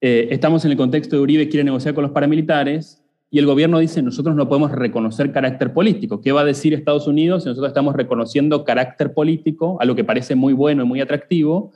eh, 0.01 0.29
estamos 0.31 0.64
en 0.64 0.71
el 0.71 0.77
contexto 0.77 1.16
de 1.16 1.23
Uribe 1.23 1.49
quiere 1.49 1.64
negociar 1.64 1.92
con 1.92 2.03
los 2.03 2.12
paramilitares 2.12 3.03
y 3.30 3.38
el 3.38 3.46
gobierno 3.46 3.78
dice 3.78 4.02
nosotros 4.02 4.34
no 4.34 4.48
podemos 4.48 4.72
reconocer 4.72 5.32
carácter 5.32 5.72
político. 5.72 6.20
¿Qué 6.20 6.32
va 6.32 6.42
a 6.42 6.44
decir 6.44 6.72
Estados 6.72 7.06
Unidos 7.06 7.42
si 7.42 7.48
nosotros 7.48 7.68
estamos 7.68 7.94
reconociendo 7.94 8.64
carácter 8.64 9.12
político, 9.12 9.76
a 9.80 9.84
lo 9.84 9.94
que 9.94 10.04
parece 10.04 10.34
muy 10.34 10.54
bueno 10.54 10.82
y 10.82 10.86
muy 10.86 11.00
atractivo, 11.00 11.72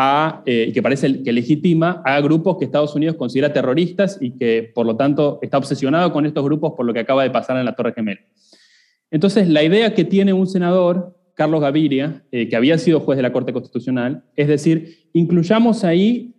a, 0.00 0.42
eh, 0.46 0.70
que 0.72 0.82
parece 0.82 1.22
que 1.22 1.32
legitima 1.32 2.02
a 2.04 2.20
grupos 2.20 2.56
que 2.56 2.64
Estados 2.64 2.94
Unidos 2.94 3.16
considera 3.16 3.52
terroristas 3.52 4.16
y 4.20 4.30
que 4.30 4.70
por 4.74 4.86
lo 4.86 4.96
tanto 4.96 5.40
está 5.42 5.58
obsesionado 5.58 6.12
con 6.12 6.24
estos 6.24 6.44
grupos 6.44 6.72
por 6.76 6.86
lo 6.86 6.94
que 6.94 7.00
acaba 7.00 7.24
de 7.24 7.30
pasar 7.30 7.56
en 7.58 7.64
la 7.64 7.74
Torre 7.74 7.92
Gemela. 7.92 8.20
Entonces, 9.10 9.48
la 9.48 9.62
idea 9.62 9.94
que 9.94 10.04
tiene 10.04 10.32
un 10.32 10.46
senador, 10.46 11.16
Carlos 11.34 11.60
Gaviria, 11.60 12.22
eh, 12.30 12.48
que 12.48 12.56
había 12.56 12.78
sido 12.78 13.00
juez 13.00 13.16
de 13.16 13.22
la 13.22 13.32
Corte 13.32 13.52
Constitucional, 13.52 14.22
es 14.36 14.48
decir, 14.48 15.08
incluyamos 15.12 15.82
ahí 15.82 16.34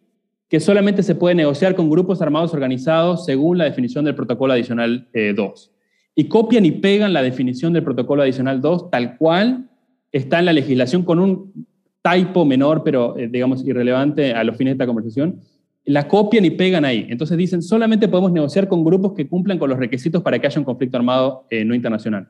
que 0.50 0.60
solamente 0.60 1.04
se 1.04 1.16
puede 1.16 1.36
negociar 1.36 1.76
con 1.76 1.90
grupos 1.90 2.22
armados 2.22 2.54
organizados 2.54 3.24
según 3.26 3.60
la 3.60 3.66
definición 3.66 4.04
del 4.04 4.16
protocolo 4.16 4.54
adicional 4.54 5.08
2. 5.14 5.14
Eh, 5.14 5.76
y 6.16 6.28
copian 6.28 6.66
y 6.66 6.72
pegan 6.72 7.14
la 7.14 7.22
definición 7.22 7.72
del 7.72 7.84
protocolo 7.84 8.24
adicional 8.24 8.60
2 8.60 8.90
tal 8.90 9.16
cual 9.18 9.70
está 10.12 10.40
en 10.40 10.46
la 10.46 10.54
legislación 10.54 11.04
con 11.04 11.20
un 11.20 11.68
typo 12.02 12.46
menor, 12.46 12.84
pero 12.84 13.16
eh, 13.18 13.28
digamos 13.28 13.64
irrelevante 13.66 14.34
a 14.34 14.44
los 14.44 14.58
fines 14.58 14.72
de 14.72 14.76
esta 14.76 14.88
conversación, 14.88 15.40
la 15.86 16.08
copian 16.08 16.44
y 16.46 16.50
pegan 16.50 16.84
ahí. 16.84 17.06
Entonces 17.10 17.38
dicen, 17.38 17.62
solamente 17.62 18.08
podemos 18.08 18.32
negociar 18.32 18.68
con 18.68 18.84
grupos 18.84 19.14
que 19.14 19.28
cumplan 19.28 19.60
con 19.60 19.70
los 19.70 19.78
requisitos 19.78 20.24
para 20.24 20.40
que 20.40 20.48
haya 20.48 20.60
un 20.60 20.66
conflicto 20.66 20.98
armado 20.98 21.46
eh, 21.52 21.64
no 21.64 21.76
internacional. 21.76 22.28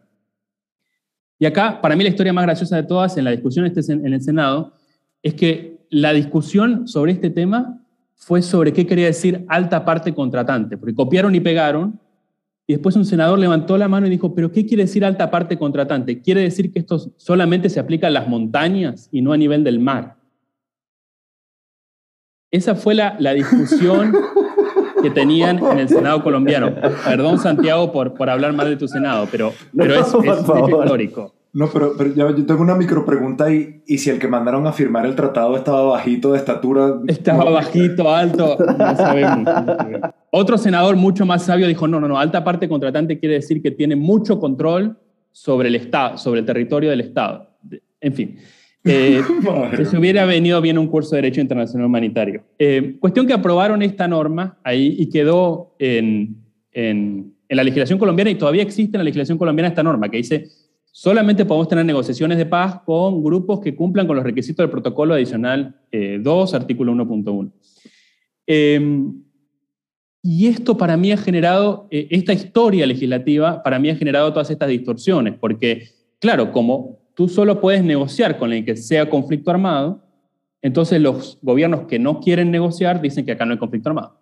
Y 1.40 1.46
acá, 1.46 1.80
para 1.82 1.96
mí 1.96 2.04
la 2.04 2.10
historia 2.10 2.34
más 2.34 2.44
graciosa 2.44 2.76
de 2.76 2.84
todas 2.84 3.16
en 3.18 3.24
la 3.24 3.32
discusión 3.32 3.66
este 3.66 3.94
en 3.94 4.14
el 4.14 4.22
Senado 4.22 4.74
es 5.24 5.34
que 5.36 5.80
la 5.90 6.12
discusión 6.12 6.86
sobre 6.86 7.14
este 7.14 7.30
tema 7.30 7.82
fue 8.20 8.42
sobre 8.42 8.74
qué 8.74 8.86
quería 8.86 9.06
decir 9.06 9.46
alta 9.48 9.86
parte 9.86 10.14
contratante, 10.14 10.78
porque 10.78 10.94
copiaron 10.94 11.34
y 11.34 11.40
pegaron, 11.40 12.00
y 12.68 12.74
después 12.74 12.96
un 12.96 13.06
senador 13.06 13.40
levantó 13.40 13.78
la 13.78 13.88
mano 13.88 14.06
y 14.06 14.10
dijo, 14.12 14.36
pero 14.36 14.52
¿qué 14.52 14.66
quiere 14.66 14.84
decir 14.84 15.04
alta 15.04 15.32
parte 15.32 15.58
contratante? 15.58 16.22
¿Quiere 16.22 16.42
decir 16.42 16.72
que 16.72 16.80
esto 16.80 17.00
solamente 17.18 17.70
se 17.70 17.80
aplica 17.80 18.08
a 18.08 18.12
las 18.12 18.28
montañas 18.28 19.10
y 19.12 19.22
no 19.22 19.34
a 19.34 19.38
nivel 19.38 19.64
del 19.64 19.80
mar? 19.80 20.18
Esa 22.52 22.76
fue 22.76 22.94
la, 22.94 23.16
discusión 23.34 24.14
que 25.02 25.10
tenían 25.10 25.58
en 25.64 25.80
el 25.80 25.90
Senado 25.90 26.22
colombiano. 26.22 26.76
Perdón, 27.06 27.40
Santiago, 27.40 27.92
por, 27.92 28.14
por 28.14 28.30
hablar 28.30 28.54
mal 28.54 28.68
de 28.70 28.76
tu 28.76 28.88
Senado, 28.88 29.28
pero, 29.32 29.54
pero 29.76 29.96
es, 29.96 30.08
es, 30.08 30.40
histórico. 30.68 31.39
No, 31.52 31.68
pero, 31.68 31.94
pero 31.98 32.14
yo 32.14 32.46
tengo 32.46 32.62
una 32.62 32.76
micro 32.76 33.06
pregunta. 33.06 33.52
¿Y 33.52 33.98
si 33.98 34.10
el 34.10 34.20
que 34.20 34.28
mandaron 34.28 34.68
a 34.68 34.72
firmar 34.72 35.06
el 35.06 35.16
tratado 35.16 35.58
estaba 35.58 35.82
bajito 35.84 36.34
de 36.34 36.38
estatura? 36.38 37.00
Estaba 37.08 37.50
bajito, 37.50 38.14
alto, 38.14 38.56
no 38.78 38.96
sabemos. 38.96 39.50
Otro 40.32 40.58
senador 40.58 40.96
mucho 40.96 41.26
más 41.26 41.44
sabio 41.44 41.68
dijo, 41.68 41.88
no, 41.88 42.00
no, 42.00 42.08
no, 42.08 42.20
alta 42.20 42.44
parte 42.44 42.70
contratante 42.70 43.20
quiere 43.20 43.36
decir 43.36 43.64
que 43.64 43.72
tiene 43.72 43.96
mucho 43.96 44.40
control 44.40 44.98
sobre 45.32 45.70
el 45.70 45.76
Estado, 45.76 46.18
sobre 46.18 46.42
el 46.42 46.46
territorio 46.46 46.92
del 46.92 47.02
Estado. 47.02 47.50
En 48.00 48.14
fin, 48.14 48.38
eh, 48.84 49.22
se 49.90 49.98
hubiera 49.98 50.26
venido 50.26 50.62
bien 50.62 50.78
un 50.78 50.88
curso 50.88 51.16
de 51.16 51.24
Derecho 51.24 51.42
Internacional 51.42 51.88
Humanitario. 51.88 52.44
Eh, 52.60 52.98
cuestión 53.00 53.26
que 53.26 53.34
aprobaron 53.34 53.82
esta 53.82 54.08
norma 54.08 54.60
ahí 54.64 54.96
y 55.00 55.10
quedó 55.10 55.76
en, 55.80 56.38
en, 56.72 57.34
en 57.48 57.58
la 57.58 57.64
legislación 57.64 57.98
colombiana 57.98 58.30
y 58.30 58.36
todavía 58.36 58.62
existe 58.62 58.98
en 58.98 59.00
la 59.00 59.06
legislación 59.06 59.40
colombiana 59.40 59.70
esta 59.70 59.82
norma 59.82 60.10
que 60.10 60.18
dice 60.18 60.48
solamente 61.00 61.46
podemos 61.46 61.70
tener 61.70 61.86
negociaciones 61.86 62.38
de 62.38 62.46
paz 62.46 62.82
con 62.86 63.24
grupos 63.24 63.62
que 63.62 63.74
cumplan 63.74 64.06
con 64.06 64.18
los 64.18 64.26
requisitos 64.26 64.62
del 64.62 64.70
protocolo 64.70 65.14
adicional 65.14 65.80
2, 65.94 66.54
eh, 66.54 66.58
artículo 66.58 66.92
1.1. 66.92 67.54
Em, 68.46 69.24
y 70.22 70.48
esto 70.48 70.76
para 70.76 70.98
mí 70.98 71.14
ha 71.14 71.18
generado, 71.18 71.88
eh, 71.90 72.10
esta 72.10 72.34
historia 72.34 72.86
legislativa 72.86 73.64
para 73.64 73.80
mí 73.80 73.90
ha 73.90 73.96
generado 73.96 74.34
todas 74.34 74.50
estas 74.50 74.68
distorsiones, 74.68 75.36
porque 75.40 75.88
claro, 76.20 76.52
como 76.52 77.00
tú 77.14 77.30
solo 77.30 77.62
puedes 77.62 77.82
negociar 77.82 78.38
con 78.38 78.52
el 78.52 78.66
que 78.66 78.76
sea 78.76 79.10
conflicto 79.10 79.52
armado, 79.52 80.04
entonces 80.62 81.00
los 81.00 81.40
gobiernos 81.42 81.84
que 81.84 81.98
no 81.98 82.20
quieren 82.20 82.52
negociar 82.52 83.00
dicen 83.00 83.26
que 83.26 83.32
acá 83.32 83.46
no 83.46 83.54
hay 83.54 83.58
conflicto 83.58 83.88
armado. 83.88 84.19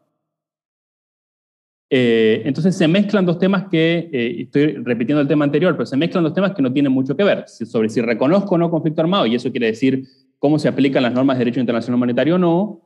Eh, 1.90 2.42
entonces 2.44 2.76
se 2.76 2.88
mezclan 2.88 3.26
dos 3.26 3.40
temas 3.40 3.66
que, 3.70 4.10
eh, 4.12 4.42
estoy 4.42 4.74
repitiendo 4.84 5.22
el 5.22 5.28
tema 5.28 5.46
anterior, 5.46 5.74
pero 5.74 5.86
se 5.86 5.96
mezclan 5.96 6.24
dos 6.24 6.34
temas 6.34 6.54
que 6.54 6.62
no 6.62 6.74
tienen 6.74 6.92
mucho 6.92 7.16
que 7.16 7.24
ver, 7.24 7.48
sobre 7.48 7.90
si 7.90 8.02
reconozco 8.02 8.56
o 8.56 8.58
no 8.58 8.70
conflicto 8.70 9.02
armado, 9.02 9.26
y 9.26 9.36
eso 9.36 9.52
quiere 9.52 9.68
decir 9.68 10.04
cómo 10.38 10.60
se 10.60 10.68
aplican 10.68 11.04
las 11.04 11.14
normas 11.14 11.38
de 11.38 11.46
derecho 11.46 11.62
internacional 11.62 11.96
humanitario 11.96 12.36
o 12.36 12.38
no, 12.38 12.82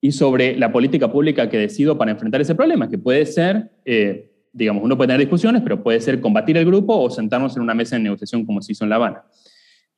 y 0.00 0.12
sobre 0.12 0.56
la 0.56 0.72
política 0.72 1.12
pública 1.12 1.48
que 1.48 1.58
decido 1.58 1.96
para 1.98 2.10
enfrentar 2.10 2.40
ese 2.40 2.54
problema, 2.54 2.88
que 2.88 2.98
puede 2.98 3.26
ser, 3.26 3.70
eh, 3.84 4.30
digamos, 4.52 4.82
uno 4.82 4.96
puede 4.96 5.08
tener 5.08 5.20
discusiones, 5.20 5.62
pero 5.62 5.82
puede 5.82 6.00
ser 6.00 6.20
combatir 6.20 6.56
el 6.56 6.64
grupo 6.64 6.98
o 6.98 7.10
sentarnos 7.10 7.54
en 7.56 7.62
una 7.62 7.74
mesa 7.74 7.96
de 7.96 8.02
negociación 8.02 8.44
como 8.46 8.62
se 8.62 8.72
hizo 8.72 8.84
en 8.84 8.90
La 8.90 8.96
Habana. 8.96 9.24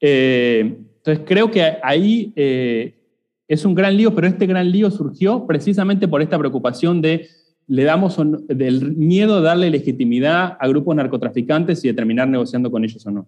entonces 0.00 1.24
creo 1.26 1.50
que 1.50 1.78
ahí 1.82 2.32
es 2.36 3.64
un 3.64 3.74
gran 3.74 3.96
lío, 3.96 4.14
pero 4.14 4.26
este 4.26 4.46
gran 4.46 4.70
lío 4.70 4.90
surgió 4.90 5.46
precisamente 5.46 6.06
por 6.06 6.20
esta 6.20 6.38
preocupación 6.38 7.00
de 7.00 7.26
le 7.66 7.84
damos 7.84 8.20
del 8.48 8.96
miedo 8.96 9.36
a 9.36 9.40
darle 9.40 9.70
legitimidad 9.70 10.56
a 10.58 10.68
grupos 10.68 10.96
narcotraficantes 10.96 11.84
y 11.84 11.88
de 11.88 11.94
terminar 11.94 12.28
negociando 12.28 12.70
con 12.70 12.84
ellos 12.84 13.06
o 13.06 13.10
no. 13.10 13.26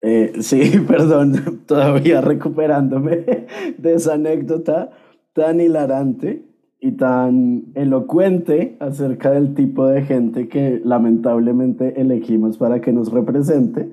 Eh, 0.00 0.34
sí, 0.40 0.72
perdón, 0.88 1.62
todavía 1.66 2.20
recuperándome 2.20 3.46
de 3.78 3.94
esa 3.94 4.14
anécdota 4.14 4.90
tan 5.32 5.60
hilarante 5.60 6.44
y 6.80 6.92
tan 6.92 7.72
elocuente 7.74 8.76
acerca 8.78 9.32
del 9.32 9.54
tipo 9.54 9.86
de 9.86 10.02
gente 10.02 10.48
que 10.48 10.80
lamentablemente 10.84 12.00
elegimos 12.00 12.56
para 12.56 12.80
que 12.80 12.92
nos 12.92 13.12
represente. 13.12 13.92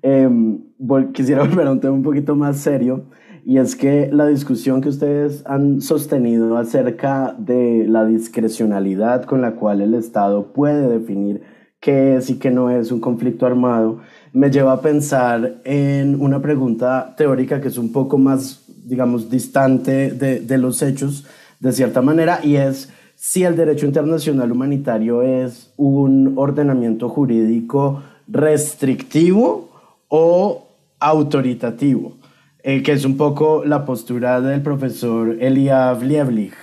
Em, 0.00 0.60
quisiera 1.12 1.44
volver 1.44 1.66
a 1.66 1.72
un 1.72 1.80
tema 1.80 1.92
un 1.92 2.02
poquito 2.02 2.34
más 2.34 2.56
serio 2.58 3.04
y 3.44 3.58
es 3.58 3.74
que 3.74 4.08
la 4.12 4.26
discusión 4.26 4.80
que 4.80 4.88
ustedes 4.88 5.42
han 5.46 5.80
sostenido 5.80 6.56
acerca 6.56 7.34
de 7.36 7.86
la 7.88 8.04
discrecionalidad 8.04 9.24
con 9.24 9.40
la 9.40 9.52
cual 9.52 9.80
el 9.80 9.94
Estado 9.94 10.52
puede 10.52 10.88
definir 10.88 11.42
qué 11.80 12.16
es 12.16 12.30
y 12.30 12.38
qué 12.38 12.52
no 12.52 12.70
es 12.70 12.92
un 12.92 13.00
conflicto 13.00 13.44
armado, 13.44 13.98
me 14.32 14.50
lleva 14.50 14.72
a 14.72 14.80
pensar 14.80 15.60
en 15.64 16.20
una 16.20 16.40
pregunta 16.40 17.14
teórica 17.16 17.60
que 17.60 17.68
es 17.68 17.78
un 17.78 17.90
poco 17.90 18.16
más, 18.16 18.64
digamos, 18.84 19.28
distante 19.28 20.12
de, 20.12 20.38
de 20.38 20.58
los 20.58 20.80
hechos, 20.80 21.26
de 21.58 21.72
cierta 21.72 22.00
manera, 22.00 22.38
y 22.42 22.56
es 22.56 22.90
si 23.16 23.42
el 23.42 23.56
derecho 23.56 23.86
internacional 23.86 24.52
humanitario 24.52 25.22
es 25.22 25.72
un 25.76 26.34
ordenamiento 26.36 27.08
jurídico 27.08 28.02
restrictivo 28.28 29.70
o 30.08 30.68
autoritativo. 31.00 32.21
Eh, 32.64 32.82
que 32.84 32.92
es 32.92 33.04
un 33.04 33.16
poco 33.16 33.64
la 33.64 33.84
postura 33.84 34.40
del 34.40 34.62
profesor 34.62 35.36
Eliav 35.40 36.04
Lieblich, 36.04 36.54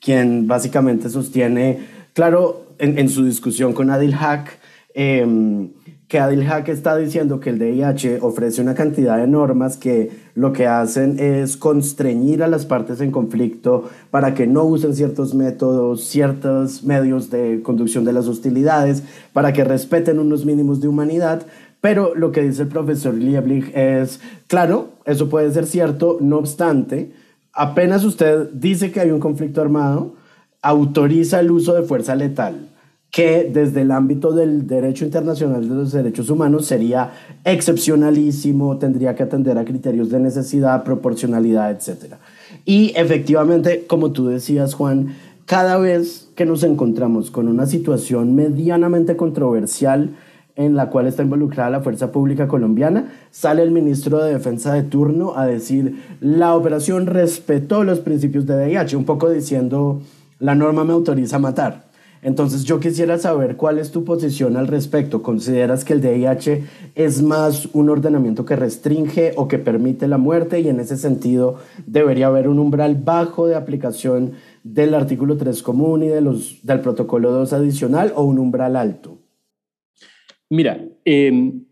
quien 0.00 0.48
básicamente 0.48 1.08
sostiene, 1.08 1.78
claro, 2.12 2.66
en, 2.78 3.08
su 3.08 3.24
discusión 3.24 3.72
con 3.72 3.88
Adil 3.90 4.14
Haq, 4.14 4.58
em, 4.94 5.70
que 6.08 6.18
Adil 6.18 6.42
Haq 6.50 6.68
está 6.68 6.96
diciendo 6.96 7.38
que 7.38 7.50
el 7.50 7.60
DIH 7.60 8.18
ofrece 8.20 8.62
una 8.62 8.74
cantidad 8.74 9.16
de 9.16 9.28
normas 9.28 9.76
que 9.76 10.10
lo 10.34 10.52
que 10.52 10.66
hacen 10.66 11.18
es 11.20 11.56
constreñir 11.56 12.42
a 12.42 12.48
las 12.48 12.66
partes 12.66 13.00
en 13.00 13.10
conflicto 13.10 13.88
para 14.10 14.34
que 14.34 14.46
no 14.46 14.64
usen 14.64 14.94
ciertos 14.94 15.34
métodos, 15.34 16.04
ciertos 16.04 16.82
medios 16.82 17.30
de 17.30 17.62
conducción 17.62 18.04
de 18.04 18.12
las 18.12 18.26
hostilidades, 18.26 19.04
para 19.32 19.52
que 19.52 19.64
respeten 19.64 20.18
unos 20.18 20.44
mínimos 20.44 20.80
de 20.80 20.88
humanidad, 20.88 21.46
pero 21.84 22.14
lo 22.14 22.32
que 22.32 22.40
dice 22.40 22.62
el 22.62 22.68
profesor 22.68 23.12
Lieblich 23.12 23.70
es, 23.76 24.18
claro, 24.46 24.92
eso 25.04 25.28
puede 25.28 25.52
ser 25.52 25.66
cierto, 25.66 26.16
no 26.18 26.38
obstante, 26.38 27.12
apenas 27.52 28.04
usted 28.04 28.48
dice 28.54 28.90
que 28.90 29.00
hay 29.00 29.10
un 29.10 29.20
conflicto 29.20 29.60
armado, 29.60 30.14
autoriza 30.62 31.40
el 31.40 31.50
uso 31.50 31.74
de 31.74 31.82
fuerza 31.82 32.14
letal, 32.14 32.70
que 33.10 33.50
desde 33.52 33.82
el 33.82 33.90
ámbito 33.90 34.32
del 34.32 34.66
derecho 34.66 35.04
internacional 35.04 35.68
de 35.68 35.74
los 35.74 35.92
derechos 35.92 36.30
humanos 36.30 36.64
sería 36.64 37.12
excepcionalísimo, 37.44 38.78
tendría 38.78 39.14
que 39.14 39.24
atender 39.24 39.58
a 39.58 39.66
criterios 39.66 40.08
de 40.08 40.20
necesidad, 40.20 40.84
proporcionalidad, 40.84 41.70
etc. 41.70 42.14
Y 42.64 42.94
efectivamente, 42.96 43.84
como 43.86 44.10
tú 44.10 44.28
decías, 44.28 44.72
Juan, 44.72 45.16
cada 45.44 45.76
vez 45.76 46.30
que 46.34 46.46
nos 46.46 46.62
encontramos 46.62 47.30
con 47.30 47.46
una 47.46 47.66
situación 47.66 48.34
medianamente 48.34 49.18
controversial, 49.18 50.16
en 50.56 50.76
la 50.76 50.90
cual 50.90 51.06
está 51.06 51.22
involucrada 51.22 51.70
la 51.70 51.80
Fuerza 51.80 52.12
Pública 52.12 52.46
Colombiana, 52.46 53.12
sale 53.30 53.62
el 53.62 53.70
ministro 53.70 54.22
de 54.22 54.32
Defensa 54.32 54.72
de 54.72 54.84
turno 54.84 55.36
a 55.36 55.46
decir, 55.46 56.02
la 56.20 56.54
operación 56.54 57.06
respetó 57.06 57.82
los 57.84 58.00
principios 58.00 58.46
de 58.46 58.64
DIH, 58.64 58.96
un 58.96 59.04
poco 59.04 59.30
diciendo, 59.30 60.00
la 60.38 60.54
norma 60.54 60.84
me 60.84 60.92
autoriza 60.92 61.36
a 61.36 61.40
matar. 61.40 61.84
Entonces 62.24 62.64
yo 62.64 62.80
quisiera 62.80 63.18
saber 63.18 63.56
cuál 63.56 63.78
es 63.78 63.90
tu 63.90 64.02
posición 64.04 64.56
al 64.56 64.66
respecto. 64.66 65.22
¿Consideras 65.22 65.84
que 65.84 65.92
el 65.92 66.00
DIH 66.00 66.64
es 66.94 67.22
más 67.22 67.68
un 67.74 67.90
ordenamiento 67.90 68.46
que 68.46 68.56
restringe 68.56 69.34
o 69.36 69.46
que 69.46 69.58
permite 69.58 70.08
la 70.08 70.16
muerte 70.16 70.58
y 70.60 70.68
en 70.68 70.80
ese 70.80 70.96
sentido 70.96 71.56
debería 71.86 72.28
haber 72.28 72.48
un 72.48 72.58
umbral 72.58 72.94
bajo 72.94 73.46
de 73.46 73.56
aplicación 73.56 74.32
del 74.62 74.94
artículo 74.94 75.36
3 75.36 75.62
común 75.62 76.02
y 76.02 76.08
de 76.08 76.22
los, 76.22 76.60
del 76.62 76.80
protocolo 76.80 77.30
2 77.30 77.52
adicional 77.52 78.14
o 78.16 78.24
un 78.24 78.38
umbral 78.38 78.76
alto? 78.76 79.18
Mira, 80.54 80.80
em, 81.04 81.64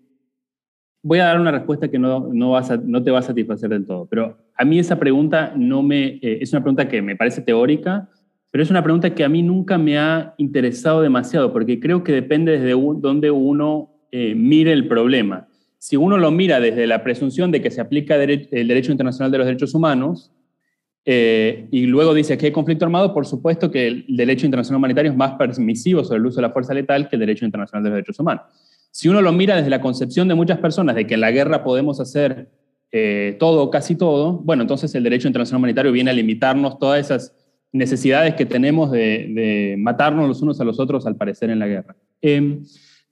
voy 1.03 1.21
a 1.21 1.27
dar 1.27 1.41
una 1.41 1.53
respuesta 1.53 1.89
que 1.89 2.01
no, 2.01 2.29
no, 2.33 2.51
vas 2.51 2.71
a, 2.73 2.77
no 2.77 3.01
te 3.03 3.13
va 3.13 3.21
a 3.21 3.23
satisfacer 3.23 3.71
del 3.71 3.87
todo, 3.87 4.07
pero 4.07 4.39
a 4.57 4.65
mí 4.65 4.79
esa 4.79 4.99
pregunta 4.99 5.53
no 5.57 5.83
me, 5.83 6.19
eh, 6.21 6.39
es 6.41 6.53
una 6.53 6.63
pregunta 6.63 6.89
que 6.89 7.01
me 7.01 7.15
parece 7.15 7.43
teórica, 7.43 8.09
pero 8.51 8.65
es 8.65 8.71
una 8.71 8.83
pregunta 8.83 9.15
que 9.15 9.23
a 9.23 9.29
mí 9.29 9.43
nunca 9.43 9.79
me 9.79 9.99
ha 9.99 10.35
interesado 10.37 11.01
demasiado, 11.01 11.53
porque 11.53 11.79
creo 11.79 12.03
que 12.03 12.13
depende 12.13 12.59
desde 12.59 12.73
dónde 12.73 13.31
uno 13.31 13.91
eh, 14.11 14.35
mire 14.35 14.73
el 14.73 14.89
problema. 14.89 15.47
Si 15.79 15.97
uno 15.97 16.19
lo 16.19 16.33
mira 16.33 16.59
desde 16.59 16.89
la 16.89 17.05
presunción 17.05 17.53
de 17.53 17.63
que 17.63 17.71
se 17.71 17.81
aplica 17.81 18.17
el 18.17 18.69
derecho 18.69 18.91
internacional 18.91 19.31
de 19.31 19.39
los 19.39 19.47
derechos 19.47 19.75
humanos, 19.75 20.33
eh, 21.05 21.67
y 21.73 21.87
luego 21.87 22.15
dice 22.15 22.39
que 22.39 22.47
hay 22.47 22.53
conflicto 22.53 22.85
armado, 22.85 23.13
por 23.13 23.27
supuesto 23.27 23.71
que 23.71 23.89
el 23.89 24.05
derecho 24.09 24.47
internacional 24.47 24.79
humanitario 24.79 25.11
es 25.11 25.17
más 25.17 25.33
permisivo 25.33 26.05
sobre 26.05 26.19
el 26.19 26.27
uso 26.27 26.37
de 26.37 26.43
la 26.43 26.53
fuerza 26.53 26.75
letal 26.75 27.09
que 27.09 27.17
el 27.17 27.21
derecho 27.21 27.45
internacional 27.45 27.83
de 27.83 27.91
los 27.91 27.97
derechos 27.97 28.21
humanos. 28.21 28.43
Si 28.93 29.09
uno 29.09 29.23
lo 29.23 29.33
mira 29.33 29.57
desde 29.57 29.71
la 29.71 29.81
concepción 29.81 30.29
de 30.29 30.35
muchas 30.35 30.59
personas 30.59 30.95
de 30.95 31.07
que 31.07 31.15
en 31.15 31.23
la 31.23 31.31
guerra 31.31 31.65
podemos 31.65 31.99
hacer 31.99 32.51
eh, 32.93 33.37
todo, 33.41 33.71
casi 33.71 33.97
todo, 33.97 34.35
bueno, 34.45 34.63
entonces 34.63 34.95
el 34.95 35.03
derecho 35.03 35.27
internacional 35.27 35.61
humanitario 35.61 35.93
viene 35.93 36.11
a 36.11 36.15
limitarnos 36.15 36.79
todas 36.79 37.01
esas 37.01 37.35
necesidades 37.73 38.35
que 38.35 38.45
tenemos 38.45 38.91
de, 38.91 39.77
matarnos 39.79 40.29
los 40.29 40.43
unos 40.43 40.61
a 40.61 40.65
los 40.65 40.79
otros 40.79 41.07
al 41.07 41.17
parecer 41.17 41.49
en 41.49 41.59
la 41.59 41.67
guerra. 41.67 41.97
Em, 42.21 42.65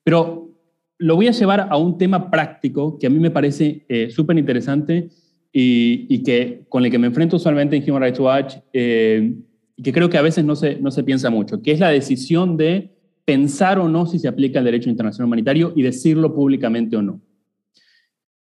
pero 0.05 0.51
lo 0.99 1.17
voy 1.17 1.29
a 1.29 1.33
llevar 1.33 1.67
a 1.71 1.79
un 1.79 1.97
tema 1.97 2.31
práctico 2.31 2.99
que 2.99 3.07
a 3.07 3.11
mí 3.11 3.19
me 3.19 3.31
parece 3.31 3.87
eh, 3.89 4.11
súper 4.11 4.37
interesante 4.37 5.09
y, 5.51 6.23
que, 6.23 6.67
con 6.69 6.85
el 6.85 6.91
que 6.91 6.99
me 6.99 7.07
enfrento 7.07 7.37
usualmente 7.37 7.75
en 7.75 7.91
Human 7.91 8.03
Rights 8.03 8.21
Watch 8.21 8.57
eh, 8.75 9.35
y 9.77 9.83
que 9.83 9.93
creo 9.95 10.11
que 10.11 10.19
a 10.19 10.23
veces 10.23 10.45
no 10.45 10.55
se, 10.57 10.77
no 10.77 10.91
se 10.91 11.05
piensa 11.05 11.31
mucho, 11.31 11.63
que 11.63 11.73
es 11.73 11.81
la 11.81 11.89
decisión 11.89 12.59
de 12.59 13.00
pensar 13.31 13.79
o 13.79 13.87
no 13.87 14.07
si 14.07 14.19
se 14.19 14.27
aplica 14.27 14.59
el 14.59 14.65
derecho 14.65 14.91
internacional 14.91 15.29
humanitario 15.29 15.73
y 15.77 15.83
decirlo 15.83 16.35
públicamente 16.35 16.97
o 16.97 17.03
no. 17.03 17.21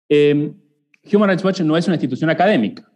Em, 0.07 0.53
Human 1.11 1.27
Rights 1.27 1.43
Watch 1.43 1.61
no 1.61 1.75
es 1.75 1.87
una 1.87 1.95
institución 1.95 2.29
académica. 2.29 2.87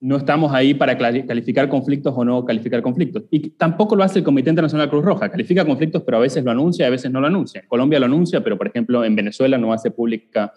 No 0.00 0.16
estamos 0.16 0.52
ahí 0.52 0.74
para 0.74 0.98
calificar 0.98 1.68
conflictos 1.68 2.12
o 2.16 2.24
no 2.24 2.44
calificar 2.44 2.82
conflictos. 2.82 3.22
Y 3.30 3.50
tampoco 3.50 3.94
lo 3.94 4.02
hace 4.02 4.18
el 4.18 4.24
Comité 4.24 4.50
Internacional 4.50 4.90
Cruz 4.90 5.04
Roja. 5.04 5.28
Califica 5.28 5.64
conflictos, 5.64 6.02
pero 6.02 6.16
a 6.16 6.20
veces 6.20 6.42
lo 6.42 6.50
anuncia 6.50 6.88
a 6.88 6.90
veces 6.90 7.08
no 7.12 7.20
lo 7.20 7.28
anuncia. 7.28 7.62
Colombia 7.68 8.00
lo 8.00 8.06
anuncia, 8.06 8.42
pero 8.42 8.58
por 8.58 8.66
ejemplo 8.66 9.04
en 9.04 9.14
Venezuela 9.14 9.56
no 9.58 9.72
hace 9.72 9.92
pública 9.92 10.52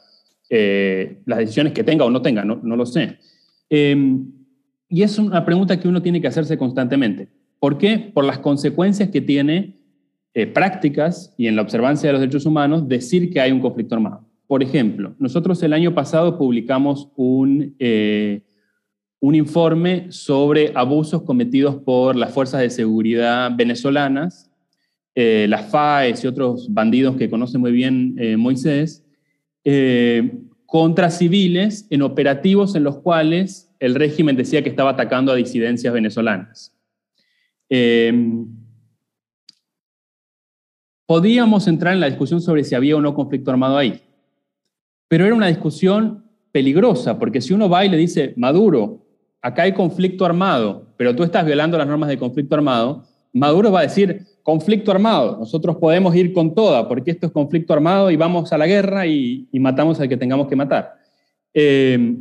eh, 0.50 1.20
las 1.28 1.38
decisiones 1.38 1.74
que 1.74 1.84
tenga 1.84 2.06
o 2.06 2.10
no 2.10 2.24
tenga, 2.24 2.44
no, 2.44 2.60
no 2.64 2.76
lo 2.76 2.88
sé. 2.88 3.20
Em, 3.70 4.32
y 4.90 5.04
es 5.04 5.20
una 5.20 5.46
pregunta 5.46 5.80
que 5.80 5.88
uno 5.88 6.02
tiene 6.02 6.20
que 6.22 6.28
hacerse 6.28 6.58
constantemente. 6.58 7.28
¿Por 7.60 7.78
qué? 7.78 8.00
Por 8.00 8.26
las 8.26 8.40
consecuencias 8.40 9.12
que 9.12 9.22
tiene 9.22 9.81
eh, 10.34 10.48
prácticas 10.48 11.34
y 11.38 11.48
en 11.48 11.58
la 11.58 11.62
observancia 11.62 12.08
de 12.08 12.14
los 12.14 12.22
derechos 12.22 12.46
humanos 12.46 12.88
decir 12.88 13.30
que 13.30 13.42
hay 13.42 13.52
un 13.52 13.60
conflicto 13.60 13.96
armado. 13.96 14.26
Por 14.48 14.64
ejemplo, 14.64 15.14
nosotros 15.20 15.62
el 15.62 15.74
año 15.74 15.94
pasado 15.94 16.38
publicamos 16.38 17.10
un, 17.18 17.76
eh, 17.80 18.42
un 19.20 19.36
informe 19.36 20.10
sobre 20.10 20.72
abusos 20.74 21.24
cometidos 21.24 21.76
por 21.76 22.16
las 22.16 22.34
fuerzas 22.34 22.62
de 22.62 22.70
seguridad 22.70 23.52
venezolanas, 23.58 24.50
eh, 25.16 25.48
las 25.50 25.70
FAES 25.70 26.24
y 26.24 26.28
otros 26.28 26.74
bandidos 26.74 27.18
que 27.18 27.30
conoce 27.30 27.58
muy 27.58 27.74
bien 27.74 28.16
Moisés, 28.38 29.06
contra 30.66 31.10
civiles 31.10 31.88
en 31.90 32.04
operativos 32.04 32.74
en 32.76 32.86
los 32.86 33.00
cuales 33.00 33.70
el 33.80 33.96
régimen 33.96 34.38
decía 34.38 34.64
que 34.64 34.70
estaba 34.70 34.92
atacando 34.92 35.34
a 35.34 35.36
disidencias 35.36 35.94
venezolanas. 35.94 36.74
Podíamos 41.12 41.68
entrar 41.68 41.94
en 41.94 42.00
la 42.00 42.08
discusión 42.08 42.40
sobre 42.40 42.64
si 42.64 42.74
había 42.74 42.96
o 42.96 43.02
no 43.02 43.14
conflicto 43.14 43.52
armado 43.52 43.78
ahí, 43.78 44.00
pero 45.10 45.26
era 45.26 45.36
una 45.36 45.48
discusión 45.48 46.24
peligrosa, 46.54 47.20
porque 47.20 47.42
si 47.42 47.54
uno 47.54 47.68
va 47.68 47.84
y 47.84 47.90
le 47.90 47.98
dice, 47.98 48.34
Maduro, 48.38 49.04
acá 49.42 49.64
hay 49.64 49.74
conflicto 49.74 50.24
armado, 50.24 50.88
pero 50.96 51.14
tú 51.14 51.24
estás 51.24 51.46
violando 51.46 51.78
las 51.78 51.86
normas 51.86 52.08
de 52.08 52.18
conflicto 52.18 52.56
armado, 52.56 53.04
Maduro 53.34 53.74
va 53.74 53.82
a 53.82 53.84
decir, 53.84 54.26
conflicto 54.42 54.90
armado, 54.90 55.36
nosotros 55.38 55.76
podemos 55.76 56.16
ir 56.16 56.32
con 56.32 56.56
toda, 56.56 56.88
porque 56.88 57.12
esto 57.12 57.26
es 57.26 57.34
conflicto 57.34 57.74
armado 57.74 58.10
y 58.10 58.16
vamos 58.16 58.54
a 58.54 58.58
la 58.58 58.66
guerra 58.66 59.06
y, 59.06 59.50
matamos 59.52 60.00
al 60.00 60.08
que 60.08 60.16
tengamos 60.16 60.48
que 60.48 60.56
matar. 60.56 60.94
Eh, 61.54 62.16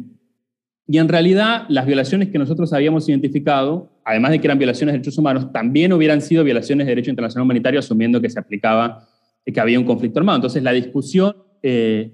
y 0.93 0.99
en 0.99 1.09
realidad 1.09 1.67
las 1.69 1.87
violaciones 1.87 2.31
que 2.31 2.39
nosotros 2.39 2.73
habíamos 2.73 3.09
identificado, 3.09 3.93
además 4.05 4.33
de 4.33 4.41
que 4.41 4.49
eran 4.49 4.59
violaciones 4.59 4.93
de 4.93 4.99
derechos 4.99 5.17
humanos, 5.19 5.53
también 5.53 5.93
hubieran 5.93 6.21
sido 6.21 6.43
violaciones 6.43 6.85
de 6.85 6.91
derecho 6.91 7.11
internacional 7.11 7.45
humanitario, 7.45 7.79
asumiendo 7.79 8.21
que 8.21 8.29
se 8.29 8.41
aplicaba, 8.41 9.07
que 9.47 9.61
había 9.61 9.79
un 9.79 9.85
conflicto 9.85 10.19
armado. 10.19 10.39
Entonces 10.39 10.65
la 10.65 10.73
discusión 10.73 11.37
eh, 11.63 12.11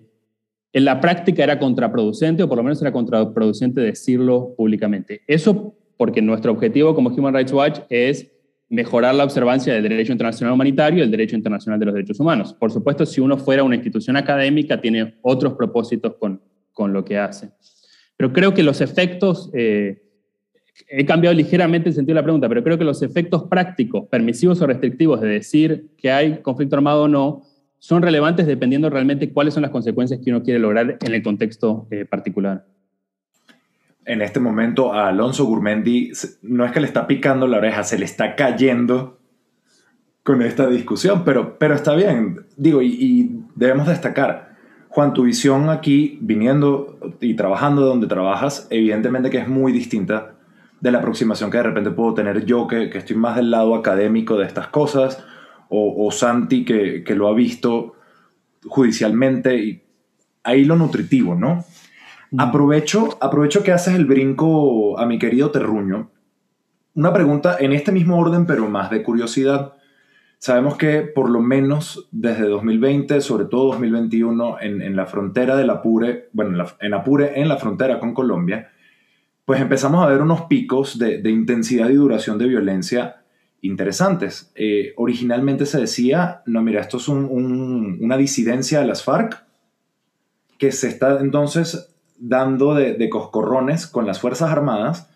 en 0.74 0.84
la 0.84 1.00
práctica 1.00 1.42
era 1.42 1.58
contraproducente, 1.58 2.42
o 2.42 2.50
por 2.50 2.58
lo 2.58 2.64
menos 2.64 2.82
era 2.82 2.92
contraproducente 2.92 3.80
decirlo 3.80 4.52
públicamente. 4.58 5.22
Eso 5.26 5.74
porque 5.96 6.20
nuestro 6.20 6.52
objetivo 6.52 6.94
como 6.94 7.08
Human 7.08 7.32
Rights 7.32 7.54
Watch 7.54 7.78
es 7.88 8.30
mejorar 8.68 9.14
la 9.14 9.24
observancia 9.24 9.72
del 9.72 9.84
derecho 9.84 10.12
internacional 10.12 10.52
humanitario 10.52 10.98
y 10.98 11.02
el 11.02 11.10
derecho 11.10 11.34
internacional 11.34 11.80
de 11.80 11.86
los 11.86 11.94
derechos 11.94 12.20
humanos. 12.20 12.52
Por 12.52 12.70
supuesto, 12.70 13.06
si 13.06 13.22
uno 13.22 13.38
fuera 13.38 13.64
una 13.64 13.76
institución 13.76 14.18
académica, 14.18 14.78
tiene 14.78 15.14
otros 15.22 15.54
propósitos 15.54 16.16
con, 16.18 16.42
con 16.74 16.92
lo 16.92 17.06
que 17.06 17.16
hace. 17.16 17.52
Pero 18.16 18.32
creo 18.32 18.54
que 18.54 18.62
los 18.62 18.80
efectos, 18.80 19.50
eh, 19.52 20.02
he 20.88 21.04
cambiado 21.04 21.34
ligeramente 21.34 21.88
el 21.88 21.94
sentido 21.94 22.14
de 22.14 22.20
la 22.20 22.24
pregunta, 22.24 22.48
pero 22.48 22.62
creo 22.62 22.78
que 22.78 22.84
los 22.84 23.02
efectos 23.02 23.44
prácticos, 23.44 24.08
permisivos 24.08 24.60
o 24.60 24.66
restrictivos 24.66 25.20
de 25.20 25.28
decir 25.28 25.88
que 25.96 26.10
hay 26.10 26.38
conflicto 26.42 26.76
armado 26.76 27.04
o 27.04 27.08
no, 27.08 27.42
son 27.78 28.02
relevantes 28.02 28.46
dependiendo 28.46 28.90
realmente 28.90 29.32
cuáles 29.32 29.54
son 29.54 29.62
las 29.62 29.70
consecuencias 29.70 30.20
que 30.22 30.30
uno 30.30 30.42
quiere 30.42 30.58
lograr 30.58 30.98
en 31.00 31.14
el 31.14 31.22
contexto 31.22 31.86
eh, 31.90 32.04
particular. 32.04 32.64
En 34.04 34.22
este 34.22 34.40
momento 34.40 34.92
a 34.92 35.08
Alonso 35.08 35.44
Gurmendi 35.44 36.12
no 36.42 36.64
es 36.64 36.72
que 36.72 36.80
le 36.80 36.86
está 36.86 37.06
picando 37.06 37.46
la 37.46 37.58
oreja, 37.58 37.82
se 37.82 37.98
le 37.98 38.04
está 38.04 38.36
cayendo 38.36 39.18
con 40.22 40.42
esta 40.42 40.68
discusión, 40.68 41.24
pero, 41.24 41.58
pero 41.58 41.74
está 41.74 41.94
bien. 41.94 42.46
Digo, 42.56 42.82
y, 42.82 42.88
y 43.00 43.40
debemos 43.54 43.86
destacar, 43.86 44.45
Juan, 44.96 45.12
tu 45.12 45.24
visión 45.24 45.68
aquí, 45.68 46.18
viniendo 46.22 46.98
y 47.20 47.34
trabajando 47.34 47.82
donde 47.82 48.06
trabajas, 48.06 48.66
evidentemente 48.70 49.28
que 49.28 49.36
es 49.36 49.46
muy 49.46 49.70
distinta 49.70 50.36
de 50.80 50.90
la 50.90 51.00
aproximación 51.00 51.50
que 51.50 51.58
de 51.58 51.64
repente 51.64 51.90
puedo 51.90 52.14
tener 52.14 52.46
yo, 52.46 52.66
que, 52.66 52.84
estoy 52.84 53.14
más 53.14 53.36
del 53.36 53.50
lado 53.50 53.74
académico 53.74 54.38
de 54.38 54.46
estas 54.46 54.68
cosas, 54.68 55.22
o, 55.68 56.10
Santi, 56.10 56.64
que, 56.64 57.04
lo 57.14 57.28
ha 57.28 57.34
visto 57.34 57.96
judicialmente, 58.66 59.58
y 59.58 59.82
ahí 60.42 60.64
lo 60.64 60.76
nutritivo, 60.76 61.34
¿no? 61.34 61.66
Mm. 62.30 62.40
Aprovecho, 62.40 63.18
aprovecho 63.20 63.62
que 63.62 63.72
haces 63.72 63.96
el 63.96 64.06
brinco 64.06 64.98
a 64.98 65.04
mi 65.04 65.18
querido 65.18 65.50
Terruño. 65.50 66.08
Una 66.94 67.12
pregunta 67.12 67.58
en 67.60 67.74
este 67.74 67.92
mismo 67.92 68.18
orden, 68.18 68.46
pero 68.46 68.66
más 68.70 68.88
de 68.88 69.02
curiosidad. 69.02 69.74
Sabemos 70.38 70.76
que 70.76 71.00
por 71.00 71.30
lo 71.30 71.40
menos 71.40 72.08
desde 72.12 72.46
2020, 72.46 73.20
sobre 73.20 73.46
todo 73.46 73.68
2021, 73.68 74.60
en, 74.60 74.94
la 74.94 75.06
frontera 75.06 75.56
del 75.56 75.70
Apure, 75.70 76.28
bueno, 76.32 76.64
en, 76.80 76.94
Apure, 76.94 77.40
en 77.40 77.48
la 77.48 77.56
frontera 77.56 77.98
con 77.98 78.12
Colombia, 78.12 78.70
pues 79.44 79.60
empezamos 79.60 80.04
a 80.04 80.08
ver 80.08 80.20
unos 80.20 80.42
picos 80.42 80.98
de, 80.98 81.20
intensidad 81.30 81.88
y 81.88 81.94
duración 81.94 82.36
de 82.38 82.48
violencia 82.48 83.22
interesantes. 83.62 84.52
Eh, 84.54 84.92
originalmente 84.96 85.64
se 85.64 85.80
decía, 85.80 86.42
no, 86.44 86.62
mira, 86.62 86.82
esto 86.82 86.98
es 86.98 87.08
una 87.08 88.16
disidencia 88.16 88.80
de 88.80 88.86
las 88.86 89.02
FARC 89.02 89.42
que 90.58 90.70
se 90.70 90.88
está 90.88 91.18
entonces 91.20 91.94
dando 92.18 92.74
de, 92.74 92.94
de 92.94 93.08
coscorrones 93.08 93.86
con 93.86 94.06
las 94.06 94.20
Fuerzas 94.20 94.50
Armadas. 94.50 95.10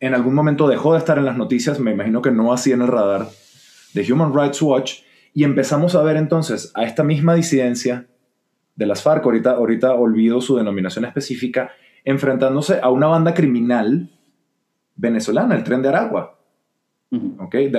En 0.00 0.14
algún 0.14 0.34
momento 0.34 0.68
dejó 0.68 0.92
de 0.92 0.98
estar 0.98 1.18
en 1.18 1.24
las 1.24 1.36
noticias, 1.36 1.78
me 1.78 1.92
imagino 1.92 2.22
que 2.22 2.32
no 2.32 2.52
así 2.52 2.72
en 2.72 2.82
el 2.82 2.88
radar 2.88 3.28
de 3.94 4.12
Human 4.12 4.34
Rights 4.34 4.60
Watch 4.62 5.02
y 5.34 5.44
empezamos 5.44 5.94
a 5.94 6.02
ver 6.02 6.16
entonces 6.16 6.72
a 6.74 6.84
esta 6.84 7.04
misma 7.04 7.34
disidencia 7.34 8.06
de 8.76 8.86
las 8.86 9.02
FARC, 9.02 9.24
ahorita, 9.24 9.52
ahorita 9.52 9.94
olvido 9.94 10.40
su 10.40 10.56
denominación 10.56 11.04
específica, 11.04 11.70
enfrentándose 12.04 12.80
a 12.82 12.90
una 12.90 13.06
banda 13.06 13.34
criminal 13.34 14.10
venezolana, 14.96 15.54
el 15.54 15.64
tren 15.64 15.82
de 15.82 15.88
Aragua. 15.88 16.38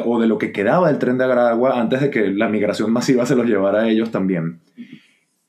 o 0.05 0.19
de 0.19 0.27
lo 0.27 0.37
que 0.37 0.51
quedaba 0.51 0.87
del 0.87 0.99
tren 0.99 1.17
de 1.17 1.25
Aragua 1.25 1.79
antes 1.79 2.01
de 2.01 2.09
que 2.09 2.31
la 2.31 2.47
migración 2.47 2.91
masiva 2.91 3.25
se 3.25 3.35
los 3.35 3.45
llevara 3.45 3.81
a 3.81 3.89
ellos 3.89 4.11
también. 4.11 4.61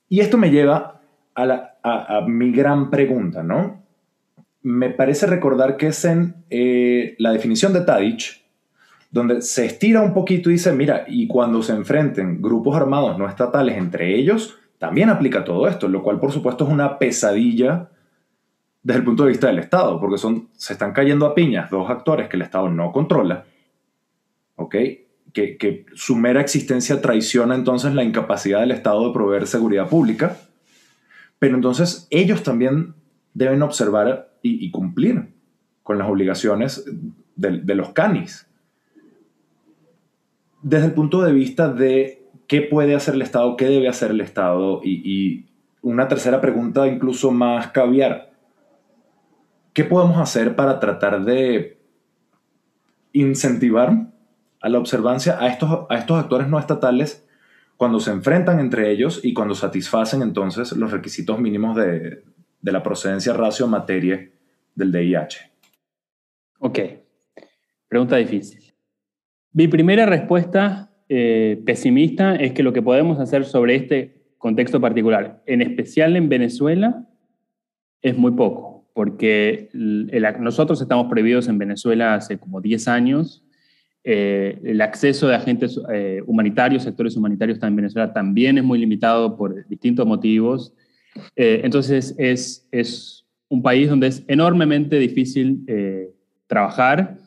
Y 0.09 0.19
esto 0.19 0.37
me 0.37 0.49
lleva 0.49 1.01
a, 1.33 1.45
la, 1.45 1.77
a, 1.83 2.21
mi 2.27 2.51
gran 2.51 2.89
pregunta, 2.89 3.43
¿no? 3.43 3.83
Me 4.61 4.89
parece 4.89 5.27
recordar 5.27 5.77
que 5.77 5.87
es 5.87 6.05
en 6.05 6.43
eh, 6.49 7.15
la 7.19 7.31
definición 7.31 7.73
de 7.73 7.81
Tadic, 7.81 8.44
donde 9.11 9.41
se 9.41 9.65
estira 9.65 10.01
un 10.01 10.13
poquito 10.13 10.49
y 10.49 10.53
dice, 10.53 10.71
mira, 10.73 11.05
y 11.07 11.27
cuando 11.27 11.61
se 11.63 11.73
enfrenten 11.73 12.41
grupos 12.41 12.75
armados 12.75 13.17
no 13.17 13.27
estatales 13.27 13.77
entre 13.77 14.15
ellos, 14.15 14.57
también 14.77 15.09
aplica 15.09 15.43
todo 15.43 15.67
esto, 15.67 15.87
lo 15.87 16.03
cual 16.03 16.19
por 16.19 16.31
supuesto 16.31 16.65
es 16.65 16.71
una 16.71 16.99
pesadilla 16.99 17.89
desde 18.83 18.99
el 18.99 19.05
punto 19.05 19.23
de 19.23 19.29
vista 19.29 19.47
del 19.47 19.59
Estado, 19.59 19.99
porque 19.99 20.17
son, 20.17 20.49
se 20.53 20.73
están 20.73 20.93
cayendo 20.93 21.25
a 21.25 21.33
piñas 21.33 21.69
dos 21.71 21.89
actores 21.89 22.27
que 22.27 22.35
el 22.35 22.43
Estado 22.43 22.69
no 22.69 22.91
controla, 22.91 23.45
¿ok? 24.57 24.75
Que, 25.33 25.57
que 25.57 25.85
su 25.95 26.15
mera 26.15 26.39
existencia 26.39 27.01
traiciona 27.01 27.55
entonces 27.55 27.93
la 27.93 28.03
incapacidad 28.03 28.59
del 28.59 28.71
Estado 28.71 29.07
de 29.07 29.13
proveer 29.13 29.47
seguridad 29.47 29.89
pública, 29.89 30.37
Pero 31.39 31.55
entonces 31.55 32.07
ellos 32.11 32.43
también 32.43 32.93
deben 33.35 33.61
observar 33.61 34.29
y, 34.41 34.71
cumplir 34.71 35.33
con 35.83 35.97
las 35.97 36.07
obligaciones 36.09 36.85
de, 37.35 37.75
los 37.75 37.89
canis. 37.89 38.47
Desde 40.65 40.87
el 40.87 40.93
punto 40.93 41.21
de 41.21 41.31
vista 41.31 41.71
de 41.71 42.23
qué 42.47 42.63
puede 42.63 42.95
hacer 42.95 43.13
el 43.13 43.21
Estado, 43.21 43.55
qué 43.55 43.65
debe 43.65 43.87
hacer 43.87 44.09
el 44.09 44.19
Estado 44.19 44.81
y, 44.83 45.45
una 45.83 46.07
tercera 46.07 46.41
pregunta 46.41 46.87
incluso 46.87 47.29
más 47.29 47.67
caviar. 47.67 48.31
¿Qué 49.73 49.83
podemos 49.83 50.17
hacer 50.17 50.55
para 50.55 50.79
tratar 50.79 51.23
de 51.23 51.77
incentivar 53.13 54.07
a 54.59 54.69
la 54.69 54.79
observancia 54.79 55.37
a 55.39 55.49
estos, 55.49 55.85
a 55.87 55.97
estos 55.99 56.17
actores 56.17 56.47
no 56.47 56.57
estatales 56.57 57.27
cuando 57.77 57.99
se 57.99 58.09
enfrentan 58.09 58.59
entre 58.59 58.89
ellos 58.89 59.21
y 59.23 59.35
cuando 59.35 59.53
satisfacen 59.53 60.23
entonces 60.23 60.71
los 60.71 60.89
requisitos 60.89 61.39
mínimos 61.39 61.75
de, 61.77 62.23
de 62.59 62.71
la 62.71 62.81
procedencia 62.81 63.33
ratio 63.33 63.67
materia 63.67 64.31
del 64.73 64.91
DIH? 64.91 65.51
Ok, 66.57 66.79
pregunta 67.87 68.15
difícil. 68.15 68.64
Mi 69.55 69.69
primera 69.69 70.05
respuesta 70.05 70.91
eh, 71.07 71.61
pesimista 71.65 72.35
es 72.35 72.51
que 72.51 72.61
lo 72.61 72.73
que 72.73 72.81
podemos 72.81 73.21
hacer 73.21 73.45
sobre 73.45 73.75
este 73.75 74.33
contexto 74.37 74.81
particular, 74.81 75.41
en 75.45 75.61
especial 75.61 76.17
en 76.17 76.27
Venezuela, 76.27 77.07
es 78.01 78.17
muy 78.17 78.33
poco, 78.33 78.85
porque 78.93 79.69
nosotros 80.41 80.81
estamos 80.81 81.07
prohibidos 81.07 81.47
en 81.47 81.57
Venezuela 81.57 82.15
hace 82.15 82.37
como 82.37 82.59
10 82.59 82.89
años. 82.89 83.45
Eh, 84.03 84.59
el 84.65 84.81
acceso 84.81 85.29
de 85.29 85.35
agentes 85.35 85.79
eh, 85.89 86.21
humanitarios, 86.27 86.83
sectores 86.83 87.15
humanitarios 87.15 87.57
en 87.63 87.77
Venezuela 87.77 88.11
también 88.11 88.57
es 88.57 88.63
muy 88.65 88.77
limitado 88.77 89.37
por 89.37 89.65
distintos 89.69 90.05
motivos. 90.05 90.73
entonces 91.37 92.13
es, 92.17 92.67
es, 92.73 93.25
un 93.47 93.61
país 93.61 93.87
donde 93.87 94.07
es 94.07 94.25
enormemente 94.27 94.99
difícil 94.99 95.63
trabajar 96.47 97.24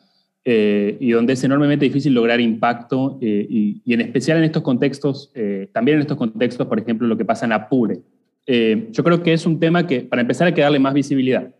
eh, 0.51 0.97
y 0.99 1.11
donde 1.11 1.33
es 1.33 1.43
enormemente 1.43 1.85
difícil 1.85 2.11
lograr 2.11 2.41
impacto 2.41 3.19
eh, 3.21 3.45
y, 3.47 3.93
en 3.93 4.01
especial 4.01 4.39
en 4.39 4.45
estos 4.45 4.63
contextos, 4.63 5.31
eh, 5.35 5.69
también 5.71 5.97
en 5.97 6.01
estos 6.01 6.17
contextos, 6.17 6.65
por 6.65 6.79
ejemplo, 6.79 7.07
lo 7.07 7.15
que 7.15 7.23
pasa 7.23 7.45
en 7.45 7.51
Apure. 7.51 7.99
yo 8.47 9.03
creo 9.03 9.21
que 9.21 9.33
es 9.33 9.45
un 9.45 9.59
tema 9.59 9.85
que, 9.85 10.01
para 10.01 10.23
empezar, 10.23 10.47
hay 10.47 10.55
que 10.55 10.61
darle 10.61 10.79
más 10.79 10.95
visibilidad. 10.95 11.53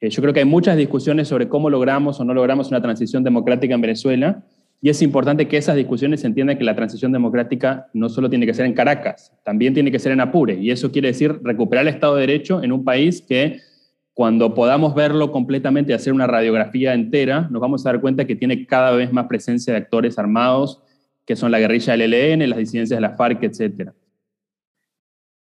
yo 0.00 0.22
creo 0.22 0.32
que 0.32 0.40
hay 0.40 0.46
muchas 0.46 0.78
discusiones 0.78 1.28
sobre 1.28 1.46
cómo 1.46 1.68
logramos 1.68 2.20
o 2.20 2.24
no 2.24 2.32
logramos 2.32 2.68
una 2.68 2.80
transición 2.80 3.22
democrática 3.22 3.74
en 3.74 3.82
Venezuela 3.82 4.42
y 4.80 4.88
es 4.88 5.02
importante 5.02 5.46
que 5.46 5.58
esas 5.58 5.76
discusiones 5.76 6.24
entiendan 6.24 6.56
que 6.56 6.64
la 6.64 6.74
transición 6.74 7.12
democrática 7.12 7.88
no 7.92 8.08
solo 8.08 8.30
tiene 8.30 8.46
que 8.46 8.54
ser 8.54 8.64
en 8.64 8.72
Caracas, 8.72 9.30
también 9.44 9.74
tiene 9.74 9.90
que 9.92 9.98
ser 9.98 10.10
en 10.12 10.20
Apure 10.20 10.54
y 10.54 10.70
eso 10.70 10.90
quiere 10.90 11.08
decir 11.08 11.38
recuperar 11.42 11.86
el 11.86 11.92
Estado 11.92 12.14
de 12.14 12.22
Derecho 12.22 12.62
en 12.62 12.72
un 12.72 12.82
país 12.82 13.20
que 13.20 13.60
cuando 14.14 14.54
podamos 14.54 14.94
verlo 14.94 15.32
completamente 15.32 15.92
y 15.92 15.94
hacer 15.94 16.12
una 16.12 16.26
radiografía 16.26 16.92
entera, 16.92 17.48
nos 17.50 17.62
vamos 17.62 17.84
a 17.86 17.90
dar 17.92 18.00
cuenta 18.00 18.26
que 18.26 18.36
tiene 18.36 18.66
cada 18.66 18.92
vez 18.92 19.12
más 19.12 19.26
presencia 19.26 19.72
de 19.72 19.78
actores 19.78 20.18
armados, 20.18 20.82
que 21.24 21.36
son 21.36 21.50
la 21.50 21.58
guerrilla 21.58 21.96
del 21.96 22.12
ELN, 22.12 22.50
las 22.50 22.58
disidencias 22.58 22.98
de 22.98 23.00
la 23.00 23.16
FARC, 23.16 23.42
etc. 23.44 23.90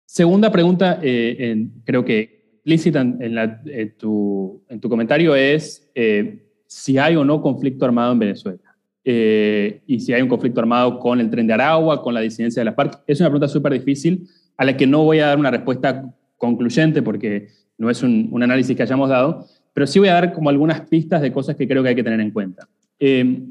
Segunda 0.06 0.52
pregunta, 0.52 1.00
eh, 1.02 1.67
creo 1.86 2.04
que 2.04 2.39
explícita 2.56 3.02
en, 3.02 3.98
tu, 3.98 4.62
comentario, 4.89 5.36
es 5.36 5.89
eh, 5.95 6.45
si 6.67 6.98
hay 6.98 7.15
o 7.15 7.24
no 7.24 7.41
conflicto 7.41 7.86
armado 7.86 8.12
en 8.12 8.19
Venezuela. 8.19 8.60
Eh, 9.04 9.82
y 9.88 10.02
si 10.02 10.13
hay 10.13 10.22
un 10.22 10.28
conflicto 10.28 10.60
armado 10.60 11.00
con 11.00 11.19
el 11.19 11.30
tren 11.30 11.48
de 11.48 11.54
Aragua, 11.54 12.02
con 12.04 12.13
la 12.13 12.19
disidencia 12.19 12.60
de 12.60 12.65
la 12.65 12.74
FARC. 12.74 13.02
Es 13.08 13.19
una 13.22 13.30
pregunta 13.30 13.48
súper 13.48 13.74
difícil 13.74 14.28
a 14.58 14.65
la 14.65 14.76
que 14.76 14.86
no 14.86 15.04
voy 15.04 15.19
a 15.19 15.28
dar 15.28 15.39
una 15.39 15.50
respuesta 15.50 16.13
concluyente 16.38 17.02
porque 17.02 17.48
no 17.80 17.89
es 17.89 18.04
un, 18.04 18.30
análisis 18.44 18.76
que 18.78 18.84
hayamos 18.84 19.10
dado, 19.10 19.48
pero 19.74 19.88
sí 19.88 19.98
voy 19.98 20.10
a 20.10 20.13
dar 20.13 20.34
como 20.34 20.50
algunas 20.50 20.82
pistas 20.82 21.22
de 21.22 21.32
cosas 21.32 21.56
que 21.56 21.68
creo 21.68 21.82
que 21.82 21.89
hay 21.89 21.96
que 21.96 22.04
tener 22.04 22.20
en 22.20 22.32
cuenta. 22.32 22.68
Eh, 23.00 23.48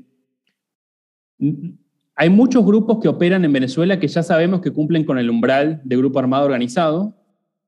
hay 2.14 2.31
muchos 2.31 2.64
grupos 2.64 2.99
que 3.01 3.09
operan 3.09 3.45
en 3.45 3.53
Venezuela 3.53 3.99
que 3.99 4.07
ya 4.07 4.23
sabemos 4.23 4.61
que 4.61 4.71
cumplen 4.71 5.05
con 5.05 5.19
el 5.19 5.31
umbral 5.31 5.81
de 5.83 5.97
grupo 5.97 6.19
armado 6.19 6.45
organizado, 6.45 7.14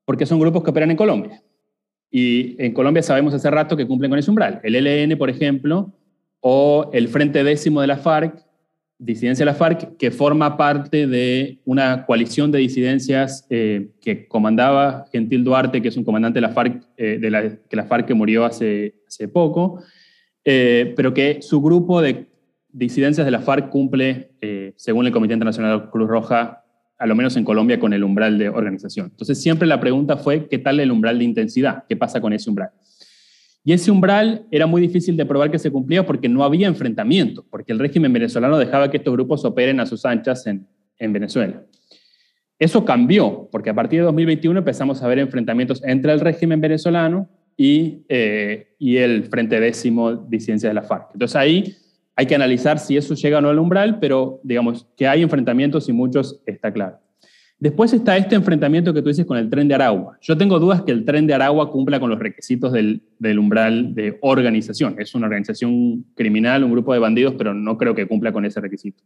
porque 0.05 0.25
son 0.25 0.39
grupos 0.39 0.63
que 0.63 0.69
operan 0.69 0.91
en 0.91 0.97
Colombia. 0.97 1.41
Y 2.11 2.61
en 2.63 2.73
Colombia 2.73 3.01
sabemos 3.01 3.33
hace 3.33 3.49
rato 3.49 3.75
que 3.75 3.87
cumplen 3.87 4.11
con 4.11 4.19
ese 4.19 4.29
umbral. 4.29 4.59
El 4.63 4.75
ELN, 4.75 5.17
por 5.17 5.29
ejemplo, 5.29 5.93
o 6.41 6.89
el 6.93 7.07
Frente 7.07 7.43
Décimo 7.43 7.81
de 7.81 7.87
la 7.87 7.97
FARC, 7.97 8.45
disidencia 9.03 9.43
de 9.43 9.51
la 9.51 9.57
FARC, 9.57 9.97
que 9.97 10.11
forma 10.11 10.57
parte 10.57 11.07
de 11.07 11.57
una 11.65 12.05
coalición 12.05 12.51
de 12.51 12.59
disidencias 12.59 13.47
eh, 13.49 13.89
que 13.99 14.27
comandaba 14.27 15.05
Gentil 15.11 15.43
Duarte, 15.43 15.81
que 15.81 15.87
es 15.87 15.97
un 15.97 16.03
comandante 16.03 16.37
de 16.37 16.41
la 16.41 16.49
FARC, 16.49 16.83
eh, 16.97 17.19
que 17.67 17.75
la 17.75 17.85
FARC 17.85 18.05
que 18.05 18.13
murió 18.13 18.45
hace, 18.45 18.93
hace 19.07 19.27
poco, 19.27 19.81
eh, 20.45 20.93
pero 20.95 21.15
que 21.15 21.41
su 21.41 21.61
grupo 21.61 21.99
de 21.99 22.27
disidencias 22.71 23.25
de 23.25 23.31
la 23.31 23.41
FARC 23.41 23.69
cumple, 23.69 24.33
según 24.75 25.07
el 25.07 25.11
Comité 25.11 25.33
Internacional 25.33 25.89
Cruz 25.89 26.07
Roja, 26.07 26.63
a 26.99 27.05
lo 27.07 27.15
menos 27.15 27.35
en 27.35 27.43
Colombia, 27.43 27.79
con 27.79 27.93
el 27.93 28.03
umbral 28.03 28.37
de 28.37 28.49
organización. 28.49 29.07
Entonces 29.09 29.41
siempre 29.41 29.67
la 29.67 29.79
pregunta 29.79 30.15
fue, 30.15 30.47
¿qué 30.47 30.59
tal 30.59 30.79
el 30.79 30.91
umbral 30.91 31.17
de 31.17 31.25
intensidad? 31.25 31.85
¿Qué 31.89 31.97
pasa 31.97 32.21
con 32.21 32.33
ese 32.33 32.51
umbral? 32.51 32.69
Y 33.63 33.73
ese 33.73 33.91
umbral 33.91 34.45
era 34.49 34.65
muy 34.65 34.81
difícil 34.81 35.15
de 35.15 35.25
probar 35.25 35.51
que 35.51 35.59
se 35.59 35.71
cumplía 35.71 36.05
porque 36.05 36.27
no 36.27 36.43
había 36.43 36.67
enfrentamiento, 36.67 37.45
porque 37.49 37.71
el 37.71 37.79
régimen 37.79 38.11
venezolano 38.11 38.57
dejaba 38.57 38.89
que 38.89 38.97
estos 38.97 39.13
grupos 39.13 39.45
operen 39.45 39.79
a 39.79 39.85
sus 39.85 40.05
anchas 40.05 40.47
en, 40.47 40.67
Venezuela. 40.99 41.63
Eso 42.59 42.85
cambió, 42.85 43.49
porque 43.51 43.71
a 43.71 43.73
partir 43.73 44.01
de 44.01 44.05
2021 44.05 44.59
empezamos 44.59 45.01
a 45.01 45.07
ver 45.07 45.17
enfrentamientos 45.17 45.81
entre 45.83 46.13
el 46.13 46.19
régimen 46.19 46.61
venezolano 46.61 47.27
y, 47.57 48.05
eh, 48.07 48.75
el 48.79 49.23
Frente 49.23 49.59
Décimo 49.59 50.13
Disidencia 50.13 50.69
de 50.69 50.75
la 50.75 50.83
FARC. 50.83 51.09
Entonces 51.13 51.35
ahí 51.35 51.75
hay 52.15 52.27
que 52.27 52.35
analizar 52.35 52.77
si 52.77 52.97
eso 52.97 53.15
llega 53.15 53.39
o 53.39 53.41
no 53.41 53.49
al 53.49 53.57
umbral, 53.57 53.99
pero 53.99 54.39
digamos 54.43 54.87
que 54.95 55.07
hay 55.07 55.23
enfrentamientos 55.23 55.89
y 55.89 55.93
muchos 55.93 56.39
está 56.45 56.71
claro. 56.71 56.99
Después 57.61 57.93
está 57.93 58.17
este 58.17 58.33
enfrentamiento 58.33 58.91
que 58.91 59.03
tú 59.03 59.09
dices 59.09 59.23
con 59.23 59.37
el 59.37 59.47
tren 59.47 59.67
de 59.67 59.75
Aragua. 59.75 60.17
Yo 60.19 60.35
tengo 60.35 60.59
dudas 60.59 60.81
que 60.81 60.91
el 60.91 61.05
tren 61.05 61.27
de 61.27 61.35
Aragua 61.35 61.69
cumpla 61.69 61.99
con 61.99 62.09
los 62.09 62.17
requisitos 62.17 62.73
del, 62.73 63.03
umbral 63.37 63.93
de 63.93 64.17
organización. 64.21 64.95
Es 64.97 65.13
una 65.13 65.27
organización 65.27 66.03
criminal, 66.15 66.63
un 66.63 66.71
grupo 66.71 66.91
de 66.91 66.97
bandidos, 66.97 67.35
pero 67.37 67.53
no 67.53 67.77
creo 67.77 67.93
que 67.93 68.07
cumpla 68.07 68.33
con 68.33 68.45
ese 68.45 68.59
requisito. 68.59 69.03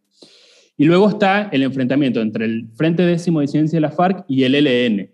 Y 0.78 0.86
luego 0.86 1.10
está 1.10 1.50
el 1.52 1.64
enfrentamiento 1.64 2.22
entre 2.22 2.46
el 2.46 2.70
Frente 2.76 3.04
Décimo 3.04 3.42
de 3.42 3.50
Ciencia 3.50 3.76
de 3.76 3.82
la 3.82 3.92
FARC 3.92 4.24
y 4.30 4.46
el 4.46 4.56
ELN. 4.56 5.10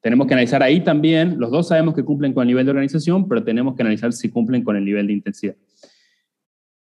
Tenemos 0.00 0.26
que 0.26 0.32
analizar 0.32 0.62
ahí 0.62 0.80
también, 0.80 1.38
los 1.38 1.50
dos 1.50 1.68
sabemos 1.68 1.94
que 1.94 2.02
cumplen 2.02 2.32
con 2.32 2.44
el 2.44 2.48
nivel 2.48 2.64
de 2.64 2.70
organización, 2.70 3.28
pero 3.28 3.44
tenemos 3.44 3.76
que 3.76 3.82
analizar 3.82 4.14
si 4.14 4.30
cumplen 4.30 4.64
con 4.64 4.76
el 4.76 4.86
nivel 4.86 5.06
de 5.06 5.12
intensidad. 5.12 5.54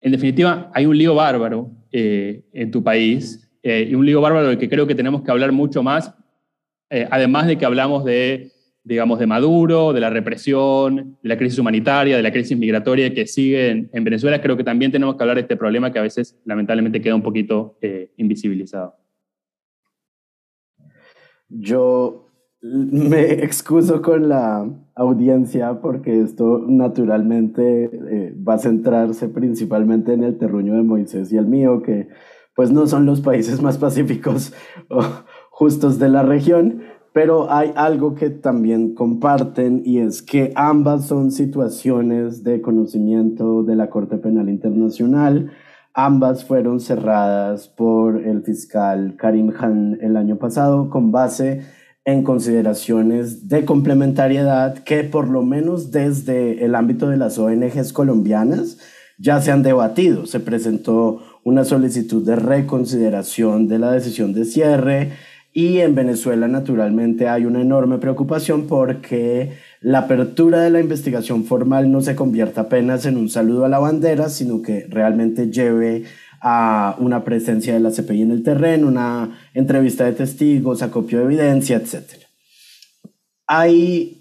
En 0.03 0.13
definitiva, 0.13 0.71
hay 0.75 0.85
un 0.85 0.99
lío 0.99 1.15
bárbaro 1.15 1.71
eh, 1.91 2.45
en 2.53 2.71
tu 2.71 2.85
país 2.85 3.48
eh, 3.69 3.87
y 3.91 3.95
un 3.95 4.07
lío 4.07 4.23
bárbaro 4.23 4.49
del 4.49 4.57
que 4.57 4.71
creo 4.71 4.87
que 4.87 4.95
tenemos 4.95 5.21
que 5.21 5.31
hablar 5.31 5.53
mucho 5.53 5.83
más, 5.83 6.15
eh, 6.89 7.07
además 7.11 7.47
de 7.47 7.59
que 7.59 7.67
hablamos 7.67 8.03
de, 8.03 8.51
digamos, 8.83 9.19
de 9.19 9.27
Maduro, 9.27 9.93
de 9.93 10.01
la 10.01 10.09
represión, 10.09 11.19
de 11.23 11.29
la 11.29 11.37
crisis 11.37 11.59
humanitaria, 11.59 12.17
de 12.17 12.23
la 12.23 12.33
crisis 12.33 12.57
migratoria 12.57 13.13
que 13.13 13.27
sigue 13.27 13.89
en, 13.93 14.05
Venezuela, 14.05 14.41
creo 14.41 14.57
que 14.57 14.65
también 14.65 14.91
tenemos 14.91 15.17
que 15.17 15.23
hablar 15.23 15.37
de 15.37 15.43
este 15.43 15.59
problema 15.59 15.93
que 15.93 15.99
a 15.99 16.03
veces 16.03 16.41
lamentablemente 16.47 17.03
queda 17.03 17.15
un 17.15 17.23
poquito 17.23 17.77
eh, 17.83 18.11
invisibilizado. 18.17 18.97
Yo 21.51 22.31
me 22.63 23.33
excuso 23.45 24.01
con 24.01 24.31
la 24.31 24.67
audiencia 24.95 25.79
porque 25.83 26.23
esto 26.23 26.65
naturalmente 26.67 27.91
va 28.49 28.55
a 28.55 28.59
centrarse 28.59 29.29
principalmente 29.29 30.15
en 30.15 30.25
el 30.25 30.39
terruño 30.39 30.75
de 30.75 30.83
Moisés 30.85 31.31
y 31.31 31.37
el 31.37 31.47
mío, 31.47 31.83
que 31.83 32.09
pues 32.59 32.73
no 32.73 32.89
son 32.89 33.07
los 33.07 33.21
países 33.21 33.63
más 33.63 33.79
pacíficos 33.79 34.53
o 34.91 35.01
justos 35.49 36.01
de 36.01 36.09
la 36.09 36.25
región, 36.25 36.83
pero 37.13 37.53
hay 37.53 37.71
algo 37.77 38.17
que 38.17 38.31
también 38.31 38.97
comparten 38.97 39.83
y 39.85 40.01
es 40.01 40.23
que 40.23 40.51
ambas 40.57 41.07
son 41.07 41.31
situaciones 41.31 42.43
de 42.43 42.61
conocimiento 42.61 43.63
de 43.63 43.77
la 43.77 43.91
Corte 43.91 44.17
Penal 44.17 44.49
Internacional. 44.49 45.53
Ambas 45.95 46.45
fueron 46.45 46.81
cerradas 46.81 47.69
por 47.69 48.27
el 48.27 48.43
fiscal 48.43 49.15
Karim 49.17 49.53
Khan 49.53 49.97
el 50.03 50.17
año 50.17 50.39
pasado 50.39 50.91
con 50.91 51.13
base 51.13 51.63
en 52.05 52.25
consideraciones 52.25 53.49
de 53.49 53.65
complementariedad 53.65 54.79
que 54.79 55.05
por 55.05 55.29
lo 55.29 55.45
menos 55.45 55.93
desde 55.93 56.65
el 56.65 56.75
ámbito 56.75 57.09
de 57.09 57.19
las 57.19 57.39
ONGs 57.39 57.93
colombianas 57.93 58.79
ya 59.17 59.41
se 59.41 59.53
han 59.53 59.63
debatido. 59.63 60.27
Se 60.27 60.41
presentó 60.41 61.21
una 61.45 61.65
solicitud 61.65 62.25
de 62.25 62.37
reconsideración 62.37 63.69
de 63.69 63.79
la 63.79 63.93
decisión 63.93 64.33
de 64.33 64.45
cierre 64.45 65.13
y 65.53 65.79
en 65.79 65.95
Venezuela 65.95 66.47
naturalmente 66.47 67.29
hay 67.29 67.45
una 67.45 67.61
enorme 67.61 67.99
preocupación 67.99 68.67
porque 68.67 69.55
la 69.81 70.01
apertura 70.01 70.61
de 70.61 70.71
la 70.71 70.81
investigación 70.81 71.45
formal 71.45 71.91
no 71.91 72.01
se 72.01 72.15
convierta 72.15 72.63
apenas 72.63 73.07
en 73.07 73.17
un 73.17 73.29
saludo 73.29 73.65
a 73.65 73.69
la 73.69 73.79
bandera, 73.79 74.29
sino 74.29 74.63
que 74.63 74.87
realmente 74.89 75.51
lleve 75.51 76.05
a 76.41 76.97
una 77.01 77.25
presencia 77.25 77.75
de 77.75 77.81
la 77.81 77.91
CPI 77.91 78.23
en 78.23 78.31
el 78.31 78.43
terreno, 78.43 78.87
una 78.87 79.39
entrevista 79.55 80.05
de 80.05 80.13
testigos, 80.13 80.83
acopio 80.83 81.19
de 81.19 81.25
evidencia, 81.25 81.77
etc. 81.79 82.05
hay 83.47 84.19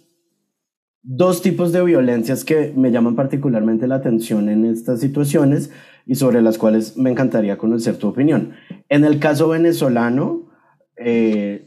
dos 1.03 1.41
tipos 1.41 1.71
de 1.71 1.83
violencias 1.83 2.43
que 2.43 2.73
me 2.75 2.91
llaman 2.91 3.15
particularmente 3.15 3.87
la 3.87 3.95
atención 3.95 4.49
en 4.49 4.65
estas 4.65 4.99
situaciones 4.99 5.69
y 6.07 6.15
sobre 6.15 6.41
las 6.41 6.57
cuales 6.57 6.97
me 6.97 7.11
encantaría 7.11 7.57
conocer 7.57 7.97
tu 7.97 8.07
opinión. 8.07 8.53
En 8.89 9.03
el 9.03 9.19
caso 9.19 9.49
venezolano, 9.49 10.49
eh, 10.95 11.65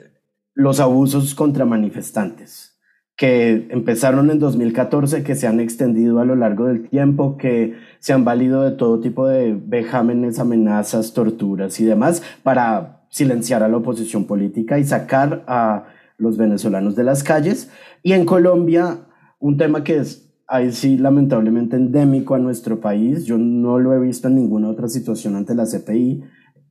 los 0.54 0.80
abusos 0.80 1.34
contra 1.34 1.64
manifestantes, 1.64 2.78
que 3.16 3.68
empezaron 3.70 4.30
en 4.30 4.38
2014, 4.38 5.22
que 5.22 5.34
se 5.34 5.46
han 5.46 5.60
extendido 5.60 6.20
a 6.20 6.24
lo 6.24 6.36
largo 6.36 6.66
del 6.66 6.88
tiempo, 6.88 7.36
que 7.36 7.76
se 7.98 8.14
han 8.14 8.24
valido 8.24 8.62
de 8.62 8.70
todo 8.72 9.00
tipo 9.00 9.26
de 9.26 9.54
vejámenes, 9.54 10.38
amenazas, 10.38 11.12
torturas 11.12 11.78
y 11.80 11.84
demás 11.84 12.22
para 12.42 13.02
silenciar 13.10 13.62
a 13.62 13.68
la 13.68 13.76
oposición 13.76 14.24
política 14.24 14.78
y 14.78 14.84
sacar 14.84 15.44
a 15.46 15.88
los 16.16 16.38
venezolanos 16.38 16.96
de 16.96 17.04
las 17.04 17.22
calles. 17.22 17.70
Y 18.02 18.12
en 18.14 18.24
Colombia 18.24 19.00
un 19.38 19.56
tema 19.56 19.82
que 19.82 19.96
es 19.96 20.29
ahí 20.50 20.72
sí 20.72 20.98
lamentablemente 20.98 21.76
endémico 21.76 22.34
a 22.34 22.38
nuestro 22.38 22.80
país, 22.80 23.24
yo 23.24 23.38
no 23.38 23.78
lo 23.78 23.94
he 23.94 24.00
visto 24.00 24.28
en 24.28 24.34
ninguna 24.34 24.68
otra 24.68 24.88
situación 24.88 25.36
ante 25.36 25.54
la 25.54 25.64
CPI, 25.64 26.22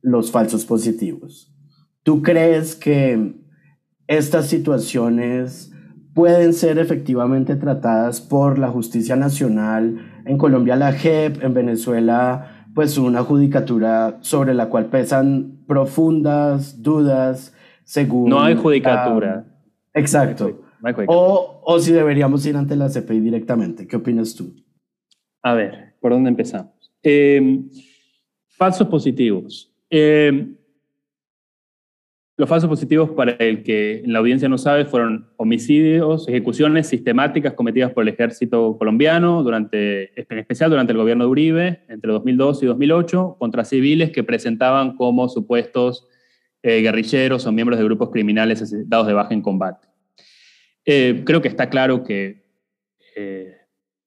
los 0.02 0.30
falsos 0.30 0.66
positivos. 0.66 1.52
¿Tú 2.02 2.22
crees 2.22 2.76
que 2.76 3.34
estas 4.06 4.46
situaciones 4.46 5.72
pueden 6.14 6.52
ser 6.52 6.78
efectivamente 6.78 7.56
tratadas 7.56 8.20
por 8.20 8.58
la 8.58 8.68
justicia 8.68 9.16
nacional? 9.16 9.98
En 10.26 10.36
Colombia 10.36 10.76
la 10.76 10.92
JEP, 10.92 11.42
en 11.42 11.54
Venezuela 11.54 12.56
pues 12.74 12.98
una 12.98 13.22
judicatura 13.24 14.18
sobre 14.20 14.54
la 14.54 14.68
cual 14.68 14.86
pesan 14.86 15.58
profundas 15.66 16.82
dudas 16.82 17.54
según... 17.84 18.30
No 18.30 18.40
hay 18.40 18.56
judicatura. 18.56 19.46
exacto. 19.94 20.60
O, 21.08 21.62
o 21.64 21.78
si 21.78 21.92
deberíamos 21.92 22.44
ir 22.46 22.56
ante 22.56 22.76
la 22.76 22.88
CPI 22.88 23.20
directamente. 23.20 23.86
¿Qué 23.86 23.96
opinas 23.96 24.34
tú? 24.34 24.54
A 25.42 25.54
ver, 25.54 25.94
¿por 26.00 26.12
dónde 26.12 26.30
empezamos? 26.30 26.72
Em, 27.02 27.68
falsos 28.48 28.86
positivos. 28.88 29.72
Em, 29.88 30.56
los 32.36 32.48
falsos 32.48 32.70
positivos, 32.70 33.10
para 33.10 33.32
el 33.32 33.62
que 33.62 33.98
en 33.98 34.14
la 34.14 34.18
audiencia 34.18 34.48
no 34.48 34.56
sabe, 34.56 34.86
fueron 34.86 35.28
homicidios, 35.36 36.26
ejecuciones 36.26 36.86
sistemáticas 36.86 37.52
cometidas 37.52 37.92
por 37.92 38.02
el 38.02 38.08
ejército 38.08 38.78
colombiano, 38.78 39.42
durante, 39.42 40.18
en 40.18 40.38
especial 40.38 40.70
durante 40.70 40.92
el 40.92 40.98
gobierno 40.98 41.24
de 41.24 41.30
Uribe, 41.30 41.80
entre 41.88 42.10
2002 42.12 42.62
y 42.62 42.66
2008, 42.66 43.36
contra 43.38 43.66
civiles 43.66 44.10
que 44.10 44.24
presentaban 44.24 44.96
como 44.96 45.28
supuestos 45.28 46.08
eh, 46.62 46.80
guerrilleros 46.80 47.46
o 47.46 47.52
miembros 47.52 47.78
de 47.78 47.84
grupos 47.84 48.08
criminales 48.10 48.74
dados 48.88 49.06
de 49.06 49.12
baja 49.12 49.34
en 49.34 49.42
combate. 49.42 49.89
Eh, 50.84 51.22
creo 51.24 51.42
que 51.42 51.48
está 51.48 51.68
claro 51.68 52.04
que, 52.04 52.42
eh, 53.16 53.56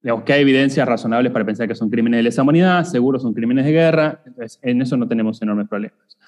digamos, 0.02 0.24
que 0.24 0.32
hay 0.32 0.42
evidencias 0.42 0.86
razonables 0.86 1.32
para 1.32 1.44
pensar 1.44 1.68
que 1.68 1.74
son 1.74 1.90
crímenes 1.90 2.18
de 2.18 2.24
lesa 2.24 2.42
humanidad, 2.42 2.84
seguro 2.84 3.18
son 3.18 3.34
crímenes 3.34 3.64
de 3.64 3.72
guerra, 3.72 4.22
en 4.62 4.82
eso 4.82 4.96
no 4.96 5.08
tenemos 5.08 5.40
enormes 5.40 5.68
problemas. 5.68 6.18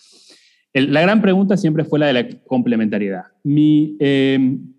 la 0.72 1.01
gran 1.01 1.22
pregunta 1.22 1.57
siempre 1.57 1.84
fue 1.84 1.99
la 1.99 2.07
de 2.07 2.12
la 2.12 2.28
complementariedad. 2.47 3.24
Em, 3.44 4.74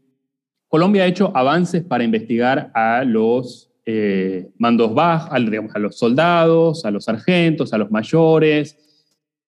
Colombia 0.68 1.04
ha 1.04 1.08
hecho 1.08 1.36
avances 1.36 1.84
para 1.84 2.04
investigar 2.04 2.72
a 2.74 3.04
los 3.04 3.72
eh, 3.86 4.50
mandos 4.58 4.94
bajos, 4.94 5.32
a, 5.32 5.36
a 5.36 5.80
los 5.80 5.98
soldados, 5.98 6.86
a 6.86 6.92
los 6.92 7.06
sargentos, 7.06 7.74
a 7.74 7.78
los 7.78 7.90
mayores, 7.90 8.78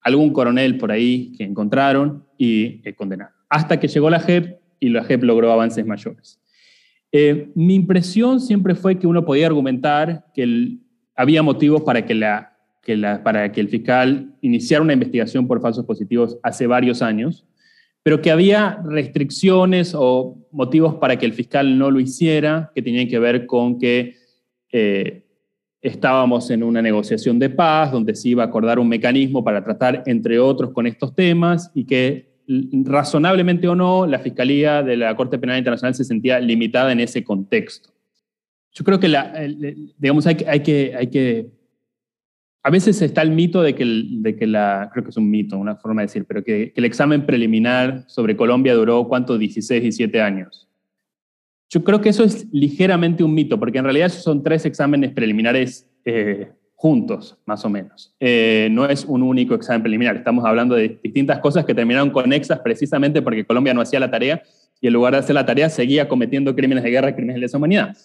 algún 0.01 0.31
coronel 0.31 0.77
por 0.77 0.91
ahí 0.91 1.33
que 1.37 1.43
encontraron 1.43 2.25
y 2.37 2.81
condenaron. 2.93 3.33
Hasta 3.49 3.79
que 3.79 3.87
llegó 3.87 4.09
la 4.09 4.19
JEP 4.19 4.58
y 4.79 4.89
la 4.89 5.03
JEP 5.03 5.23
logró 5.23 5.51
avances 5.51 5.85
mayores. 5.85 6.39
Eh, 7.11 7.49
mi 7.55 7.75
impresión 7.75 8.39
siempre 8.39 8.75
fue 8.75 8.99
que 8.99 9.07
uno 9.07 9.25
podía 9.25 9.47
argumentar 9.47 10.25
que 10.33 10.77
había 11.15 11.41
motivos 11.41 11.81
para 11.81 12.05
que, 12.05 12.13
la, 12.13 12.57
que 12.81 12.95
la, 12.95 13.23
para 13.23 13.51
que 13.51 13.61
el 13.61 13.69
fiscal 13.69 14.35
iniciara 14.41 14.83
una 14.83 14.93
investigación 14.93 15.47
por 15.47 15.61
falsos 15.61 15.85
positivos 15.85 16.37
hace 16.43 16.67
varios 16.67 17.01
años, 17.01 17.45
pero 18.03 18.21
que 18.21 18.31
había 18.31 18.81
restricciones 18.85 19.93
o 19.95 20.37
motivos 20.51 20.95
para 20.95 21.17
que 21.17 21.25
el 21.25 21.33
fiscal 21.33 21.77
no 21.77 21.91
lo 21.91 21.99
hiciera, 21.99 22.71
que 22.73 22.81
tenían 22.81 23.07
que 23.07 23.19
ver 23.19 23.45
con 23.45 23.79
que 23.79 24.15
eh, 24.71 25.25
estábamos 25.81 26.49
en 26.51 26.63
una 26.63 26.81
negociación 26.81 27.39
de 27.39 27.49
paz 27.49 27.91
donde 27.91 28.15
se 28.15 28.29
iba 28.29 28.43
a 28.43 28.47
acordar 28.47 28.79
un 28.79 28.87
mecanismo 28.87 29.43
para 29.43 29.63
tratar, 29.63 30.03
entre 30.05 30.39
otros, 30.39 30.71
con 30.71 30.85
estos 30.85 31.15
temas 31.15 31.71
y 31.73 31.85
que 31.85 32.28
razonablemente 32.85 33.67
o 33.67 33.75
no, 33.75 34.07
la 34.07 34.19
Fiscalía 34.19 34.81
de 34.81 34.97
la 34.97 35.15
Corte 35.15 35.37
Penal 35.37 35.59
Internacional 35.59 35.93
se 35.93 36.03
sentía 36.03 36.39
limitada 36.39 36.91
en 36.91 36.99
ese 36.99 37.23
contexto. 37.23 37.93
Yo 38.71 38.83
creo 38.83 38.99
que, 38.99 39.07
la, 39.07 39.33
digamos, 39.97 40.25
hay, 40.25 40.37
hay, 40.47 40.61
que, 40.61 40.93
hay 40.97 41.07
que... 41.07 41.51
A 42.63 42.69
veces 42.69 43.01
está 43.01 43.21
el 43.21 43.31
mito 43.31 43.61
de 43.61 43.75
que, 43.75 43.85
de 43.85 44.35
que 44.35 44.47
la... 44.47 44.89
Creo 44.91 45.03
que 45.03 45.11
es 45.11 45.17
un 45.17 45.29
mito, 45.29 45.57
una 45.57 45.75
forma 45.75 46.01
de 46.01 46.07
decir, 46.07 46.25
pero 46.27 46.43
que, 46.43 46.73
el 46.75 46.85
examen 46.85 47.25
preliminar 47.25 48.03
sobre 48.07 48.35
Colombia 48.35 48.73
duró, 48.73 49.07
¿cuánto? 49.07 49.37
16, 49.37 49.81
17 49.81 50.21
años. 50.21 50.67
Yo 51.69 51.83
creo 51.83 52.01
que 52.01 52.09
eso 52.09 52.23
es 52.23 52.47
ligeramente 52.51 53.23
un 53.23 53.33
mito, 53.33 53.59
porque 53.59 53.77
en 53.77 53.83
realidad 53.83 54.09
son 54.09 54.41
tres 54.41 54.65
exámenes 54.65 55.11
preliminares 55.11 55.87
eh, 56.03 56.51
juntos, 56.79 57.37
más 57.45 57.65
o 57.65 57.69
menos. 57.69 58.15
Eh, 58.21 58.69
no 58.71 58.85
es 58.85 59.03
un 59.03 59.21
único 59.21 59.53
examen 59.53 59.81
preliminar, 59.81 60.15
estamos 60.15 60.45
hablando 60.45 60.75
de 60.75 60.97
distintas 61.03 61.39
cosas 61.39 61.65
que 61.65 61.75
terminaron 61.75 62.09
conexas 62.09 62.59
precisamente 62.59 63.21
porque 63.21 63.43
Colombia 63.43 63.73
no 63.73 63.81
hacía 63.81 63.99
la 63.99 64.09
tarea 64.09 64.41
y 64.79 64.87
en 64.87 64.93
lugar 64.93 65.11
de 65.11 65.19
hacer 65.19 65.35
la 65.35 65.45
tarea 65.45 65.69
seguía 65.69 66.07
cometiendo 66.07 66.55
crímenes 66.55 66.85
de 66.85 66.89
guerra 66.89 67.09
y 67.09 67.13
crímenes 67.15 67.35
de 67.35 67.41
lesa 67.41 67.57
humanidad. 67.57 67.97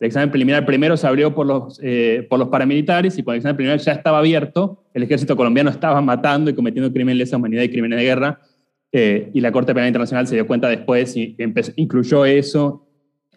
El 0.00 0.06
examen 0.06 0.30
preliminar 0.30 0.64
primero 0.64 0.96
se 0.96 1.06
abrió 1.06 1.34
por 1.34 1.46
los, 1.46 1.78
eh, 1.82 2.26
por 2.30 2.38
los 2.38 2.48
paramilitares 2.48 3.18
y 3.18 3.22
cuando 3.22 3.34
el 3.34 3.38
examen 3.40 3.56
preliminar 3.56 3.80
ya 3.80 3.92
estaba 3.92 4.20
abierto, 4.20 4.82
el 4.94 5.02
ejército 5.02 5.36
colombiano 5.36 5.68
estaba 5.68 6.00
matando 6.00 6.50
y 6.50 6.54
cometiendo 6.54 6.90
crímenes 6.90 7.18
de 7.18 7.24
lesa 7.24 7.36
humanidad 7.36 7.64
y 7.64 7.68
crímenes 7.68 7.98
de 7.98 8.04
guerra 8.06 8.40
eh, 8.92 9.30
y 9.34 9.42
la 9.42 9.52
Corte 9.52 9.74
Penal 9.74 9.88
Internacional 9.88 10.26
se 10.26 10.36
dio 10.36 10.46
cuenta 10.46 10.70
después 10.70 11.14
y 11.18 11.36
incluyó 11.76 12.24
eso 12.24 12.86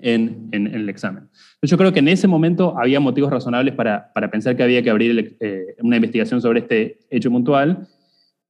en, 0.01 0.49
en, 0.51 0.67
el 0.67 0.89
examen. 0.89 1.29
Yo 1.61 1.77
creo 1.77 1.93
que 1.93 1.99
en 1.99 2.07
ese 2.07 2.27
momento 2.27 2.77
había 2.77 2.99
motivos 2.99 3.31
razonables 3.31 3.73
para, 3.75 4.11
para 4.13 4.29
pensar 4.29 4.55
que 4.55 4.63
había 4.63 4.81
que 4.81 4.89
abrir 4.89 5.37
eh, 5.39 5.75
una 5.81 5.95
investigación 5.95 6.41
sobre 6.41 6.59
este 6.59 6.99
hecho 7.09 7.31
puntual. 7.31 7.87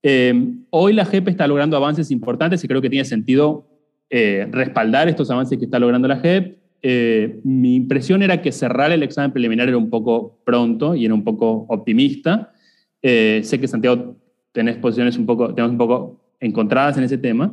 Eh, 0.02 0.54
hoy 0.70 0.92
la 0.92 1.04
JEP 1.04 1.28
está 1.28 1.46
logrando 1.46 1.76
avances 1.76 2.10
importantes 2.10 2.62
y 2.62 2.68
creo 2.68 2.82
que 2.82 2.90
tiene 2.90 3.04
sentido 3.04 3.66
eh, 4.10 4.46
respaldar 4.50 5.08
estos 5.08 5.30
avances 5.30 5.58
que 5.58 5.64
está 5.64 5.78
logrando 5.78 6.08
la 6.08 6.18
JEP. 6.18 6.58
mi 7.44 7.74
impresión 7.76 8.22
era 8.22 8.42
que 8.42 8.52
cerrar 8.52 8.92
el 8.92 9.02
examen 9.02 9.32
preliminar 9.32 9.68
era 9.68 9.78
un 9.78 9.90
poco 9.90 10.38
pronto 10.44 10.94
y 10.94 11.04
era 11.04 11.14
un 11.14 11.24
poco 11.24 11.66
optimista. 11.68 12.52
sé 13.02 13.58
que 13.60 13.68
Santiago 13.68 14.16
tenés 14.52 14.76
posiciones 14.76 15.16
un 15.16 15.26
poco, 15.26 15.54
tenemos 15.54 15.72
un 15.72 15.78
poco 15.78 16.20
encontradas 16.40 16.96
en 16.98 17.04
ese 17.04 17.18
tema. 17.18 17.52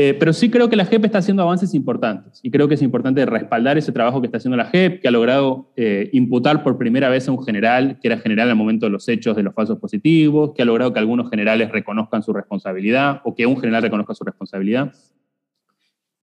Eh, 0.00 0.14
pero 0.14 0.32
sí 0.32 0.48
creo 0.48 0.70
que 0.70 0.76
la 0.76 0.84
JEP 0.84 1.06
está 1.06 1.18
haciendo 1.18 1.42
avances 1.42 1.74
importantes 1.74 2.38
y 2.44 2.52
creo 2.52 2.68
que 2.68 2.74
es 2.74 2.82
importante 2.82 3.26
respaldar 3.26 3.78
ese 3.78 3.90
trabajo 3.90 4.20
que 4.20 4.28
está 4.28 4.36
haciendo 4.36 4.56
la 4.56 4.66
JEP, 4.66 5.00
que 5.00 5.08
ha 5.08 5.10
logrado 5.10 5.72
eh, 5.74 6.08
imputar 6.12 6.62
por 6.62 6.78
primera 6.78 7.08
vez 7.08 7.26
a 7.26 7.32
un 7.32 7.44
general, 7.44 7.98
que 8.00 8.06
era 8.06 8.18
general 8.18 8.48
al 8.48 8.54
momento 8.54 8.86
de 8.86 8.90
los 8.90 9.08
hechos 9.08 9.34
de 9.34 9.42
los 9.42 9.52
falsos 9.54 9.80
positivos, 9.80 10.52
que 10.54 10.62
ha 10.62 10.64
logrado 10.64 10.92
que 10.92 11.00
algunos 11.00 11.28
generales 11.28 11.72
reconozcan 11.72 12.22
su 12.22 12.32
responsabilidad 12.32 13.22
o 13.24 13.34
que 13.34 13.44
un 13.44 13.56
general 13.56 13.82
reconozca 13.82 14.14
su 14.14 14.22
responsabilidad. 14.22 14.92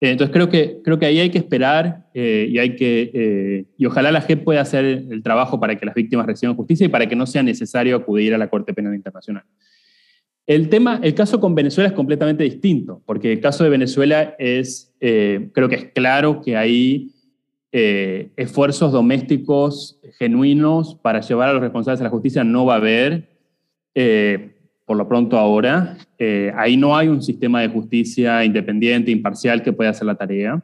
Eh, 0.02 0.10
entonces 0.10 0.34
creo 0.34 0.50
que, 0.50 0.82
creo 0.84 0.98
que 0.98 1.06
ahí 1.06 1.20
hay 1.20 1.30
que 1.30 1.38
esperar 1.38 2.10
y, 2.12 2.58
hay 2.58 2.76
que, 2.76 3.64
y 3.78 3.86
ojalá 3.86 4.12
la 4.12 4.20
JEP 4.20 4.44
pueda 4.44 4.60
hacer 4.60 4.84
el 4.84 5.22
trabajo 5.22 5.58
para 5.58 5.76
que 5.76 5.86
las 5.86 5.94
víctimas 5.94 6.26
reciban 6.26 6.54
justicia 6.54 6.84
y 6.84 6.90
para 6.90 7.06
que 7.06 7.16
no 7.16 7.24
sea 7.24 7.42
necesario 7.42 7.96
acudir 7.96 8.34
a 8.34 8.36
la 8.36 8.48
Corte 8.48 8.74
Penal 8.74 8.94
Internacional. 8.94 9.44
El 10.46 10.68
tema, 10.68 11.00
el 11.02 11.14
caso 11.14 11.40
con 11.40 11.54
Venezuela 11.54 11.88
es 11.88 11.94
completamente 11.94 12.44
distinto, 12.44 13.02
porque 13.06 13.32
el 13.32 13.40
caso 13.40 13.64
de 13.64 13.70
Venezuela 13.70 14.34
es, 14.38 14.94
eh, 15.00 15.48
creo 15.54 15.70
que 15.70 15.76
es 15.76 15.84
claro 15.92 16.42
que 16.42 16.56
hay 16.56 17.12
eh, 17.72 18.30
esfuerzos 18.36 18.92
domésticos 18.92 19.98
genuinos 20.18 20.96
para 20.96 21.22
llevar 21.22 21.48
a 21.48 21.54
los 21.54 21.62
responsables 21.62 22.02
a 22.02 22.04
la 22.04 22.10
justicia, 22.10 22.44
no 22.44 22.66
va 22.66 22.74
a 22.74 22.76
haber, 22.76 23.30
eh, 23.94 24.50
por 24.84 24.98
lo 24.98 25.08
pronto 25.08 25.38
ahora. 25.38 25.96
ahí 26.56 26.76
no 26.76 26.94
hay 26.94 27.08
un 27.08 27.22
sistema 27.22 27.62
de 27.62 27.68
justicia 27.68 28.44
independiente, 28.44 29.10
imparcial, 29.10 29.62
que 29.62 29.72
pueda 29.72 29.90
hacer 29.90 30.06
la 30.06 30.14
tarea. 30.14 30.62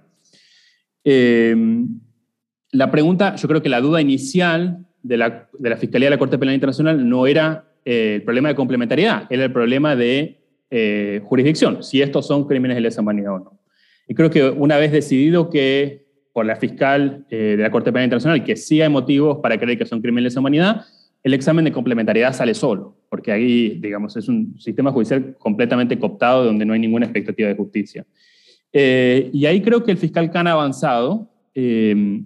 la 2.72 2.90
pregunta, 2.90 3.34
yo 3.36 3.48
creo 3.48 3.62
que 3.62 3.70
la 3.70 3.80
duda 3.80 4.02
inicial 4.02 4.86
de 5.02 5.16
la, 5.16 5.48
de 5.58 5.70
la 5.70 5.76
Fiscalía 5.78 6.08
de 6.08 6.16
la 6.16 6.18
Corte 6.18 6.38
Penal 6.38 6.54
Internacional 6.54 7.08
no 7.08 7.26
era 7.26 7.69
eh, 7.84 8.16
el 8.16 8.22
problema 8.22 8.48
de 8.48 8.54
complementariedad, 8.54 9.26
era 9.30 9.44
el 9.44 9.52
problema 9.52 9.96
de 9.96 10.38
eh, 10.70 11.20
jurisdicción, 11.24 11.82
si 11.82 12.02
estos 12.02 12.26
son 12.26 12.46
crímenes 12.46 12.76
de 12.76 12.82
lesa 12.82 13.00
humanidad 13.00 13.34
o 13.34 13.38
no. 13.38 13.60
Y 14.06 14.14
creo 14.14 14.30
que 14.30 14.48
una 14.48 14.76
vez 14.76 14.92
decidido 14.92 15.50
que 15.50 16.06
por 16.32 16.46
la 16.46 16.56
fiscal 16.56 17.26
eh, 17.30 17.54
de 17.56 17.62
la 17.62 17.70
Corte 17.70 17.92
Penal 17.92 18.04
Internacional 18.04 18.44
que 18.44 18.56
sí 18.56 18.80
hay 18.80 18.88
motivos 18.88 19.38
para 19.38 19.58
creer 19.58 19.78
que 19.78 19.86
son 19.86 20.00
crímenes 20.00 20.24
de 20.24 20.28
lesa 20.30 20.40
humanidad, 20.40 20.84
el 21.22 21.34
examen 21.34 21.64
de 21.64 21.72
complementariedad 21.72 22.32
sale 22.32 22.54
solo, 22.54 22.96
porque 23.08 23.30
ahí, 23.30 23.78
digamos, 23.80 24.16
es 24.16 24.28
un 24.28 24.58
sistema 24.58 24.90
judicial 24.90 25.36
completamente 25.38 25.98
cooptado 25.98 26.44
donde 26.44 26.64
no 26.64 26.72
hay 26.72 26.80
ninguna 26.80 27.04
expectativa 27.06 27.48
de 27.48 27.56
justicia. 27.56 28.06
Y 28.72 29.44
ahí 29.46 29.60
creo 29.60 29.84
que 29.84 29.90
el 29.90 29.98
fiscal 29.98 30.30
Khan 30.30 30.46
ha 30.46 30.52
avanzado. 30.52 31.28
Eh, 31.54 32.22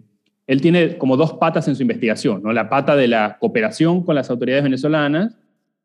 él 0.47 0.61
tiene 0.61 0.99
como 0.99 1.17
dos 1.17 1.35
patas 1.35 1.67
en 1.69 1.77
su 1.77 1.83
investigación, 1.83 2.43
¿no? 2.43 2.53
La 2.53 2.69
pata 2.69 2.97
de 2.97 3.09
la 3.09 3.39
cooperación 3.41 4.03
con 4.05 4.15
las 4.15 4.31
autoridades 4.31 4.65
venezolanas, 4.65 5.37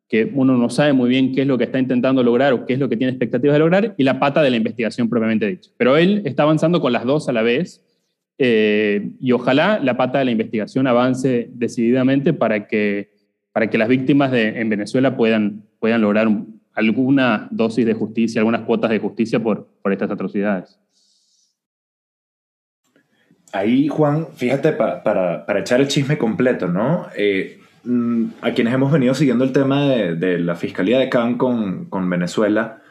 que 0.10 0.32
uno 0.34 0.58
no 0.58 0.70
sabe 0.70 0.92
muy 0.92 1.08
bien 1.08 1.34
qué 1.34 1.42
es 1.42 1.48
lo 1.48 1.58
que 1.58 1.66
está 1.66 1.78
intentando 1.78 2.24
lograr 2.24 2.52
o 2.52 2.66
qué 2.66 2.74
es 2.74 2.80
lo 2.80 2.90
que 2.90 2.98
tiene 2.98 3.12
expectativas 3.12 3.54
de 3.54 3.60
lograr, 3.60 3.94
y 3.96 4.04
la 4.04 4.20
pata 4.20 4.42
de 4.42 4.50
la 4.50 4.58
investigación 4.58 5.08
propiamente 5.08 5.46
dicha. 5.46 5.70
Pero 5.78 5.98
él 5.98 6.24
está 6.26 6.44
avanzando 6.44 6.82
con 6.82 6.92
las 6.92 7.06
dos 7.06 7.30
a 7.30 7.32
la 7.32 7.44
vez, 7.44 7.86
eh, 8.40 9.12
y 9.20 9.32
ojalá 9.34 9.80
la 9.80 9.98
pata 9.98 10.18
de 10.20 10.26
la 10.26 10.32
investigación 10.32 10.88
avance 10.88 11.50
decididamente 11.54 12.34
para 12.34 12.68
que, 12.68 13.12
para 13.52 13.70
que 13.70 13.78
las 13.78 13.88
víctimas 13.88 14.32
de, 14.32 14.60
en 14.60 14.70
Venezuela 14.70 15.16
puedan, 15.16 15.64
puedan 15.80 16.02
lograr 16.02 16.28
alguna 16.74 17.48
dosis 17.52 17.86
de 17.86 17.94
justicia, 17.94 18.42
algunas 18.42 18.62
cuotas 18.62 18.90
de 18.90 19.00
justicia 19.00 19.40
por, 19.40 19.68
por 19.84 19.94
estas 19.94 20.10
atrocidades. 20.10 20.80
Ahí, 23.52 23.88
Juan, 23.88 24.28
fíjate, 24.36 24.74
para, 24.74 25.46
echar 25.60 25.82
el 25.82 25.88
chisme 25.88 26.18
completo, 26.18 26.68
¿no? 26.68 27.08
Eh, 27.16 27.59
a 28.42 28.54
quienes 28.54 28.74
hemos 28.74 28.92
venido 28.92 29.14
siguiendo 29.14 29.44
el 29.44 29.52
tema 29.52 29.84
de, 29.84 30.40
la 30.40 30.56
Fiscalía 30.56 31.00
de 31.00 31.10
Cannes 31.10 31.38
con, 31.38 32.10
Venezuela, 32.10 32.82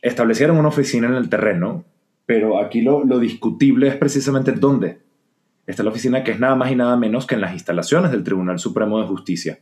establecieron 0.00 0.56
una 0.56 0.68
oficina 0.68 1.08
en 1.08 1.14
el 1.14 1.28
terreno, 1.28 1.84
pero 2.26 2.60
aquí 2.60 2.82
lo, 2.82 3.04
discutible 3.18 3.88
es 3.88 3.96
precisamente 3.96 4.52
dónde 4.52 5.00
está 5.66 5.82
la 5.82 5.90
oficina, 5.90 6.24
que 6.24 6.32
es 6.32 6.40
nada 6.40 6.56
más 6.56 6.70
y 6.70 6.76
nada 6.76 6.96
menos 6.96 7.26
que 7.26 7.34
en 7.34 7.40
las 7.40 7.52
instalaciones 7.52 8.10
del 8.10 8.24
Tribunal 8.24 8.58
Supremo 8.58 9.00
de 9.00 9.06
Justicia. 9.06 9.60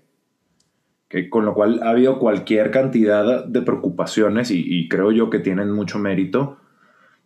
Que, 1.08 1.28
con 1.28 1.44
lo 1.44 1.54
cual 1.54 1.82
ha 1.82 1.90
habido 1.90 2.18
cualquier 2.18 2.70
cantidad 2.70 3.44
de 3.44 3.62
preocupaciones 3.62 4.50
y 4.50 4.88
creo 4.88 5.10
yo 5.10 5.28
que 5.28 5.40
tienen 5.40 5.72
mucho 5.72 5.98
mérito, 5.98 6.58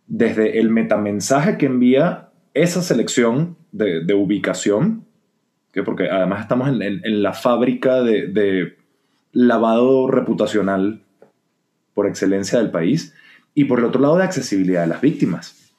desde 0.07 0.59
el 0.59 0.69
metamensaje 0.69 1.57
que 1.57 1.65
envía 1.65 2.29
esa 2.53 2.81
selección 2.81 3.57
de, 3.71 4.13
ubicación, 4.13 5.05
que 5.75 5.83
porque 5.83 6.09
además 6.09 6.39
estamos 6.39 6.69
en, 6.69 7.21
la 7.21 7.33
fábrica 7.33 8.01
de, 8.01 8.77
lavado 9.33 10.07
reputacional 10.07 11.01
por 11.93 12.07
excelencia 12.07 12.59
del 12.59 12.71
país, 12.71 13.13
y 13.53 13.65
por 13.65 13.79
el 13.79 13.85
otro 13.85 14.01
lado 14.01 14.17
de 14.17 14.23
accesibilidad 14.23 14.81
de 14.81 14.87
las 14.87 15.01
víctimas. 15.01 15.73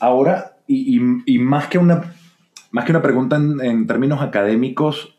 Ahora, 0.00 0.56
y, 0.66 0.98
más, 1.38 1.66
que 1.66 1.76
una, 1.76 2.14
más 2.70 2.86
que 2.86 2.92
una 2.92 3.02
pregunta 3.02 3.36
en, 3.36 3.86
términos 3.86 4.22
académicos, 4.22 5.18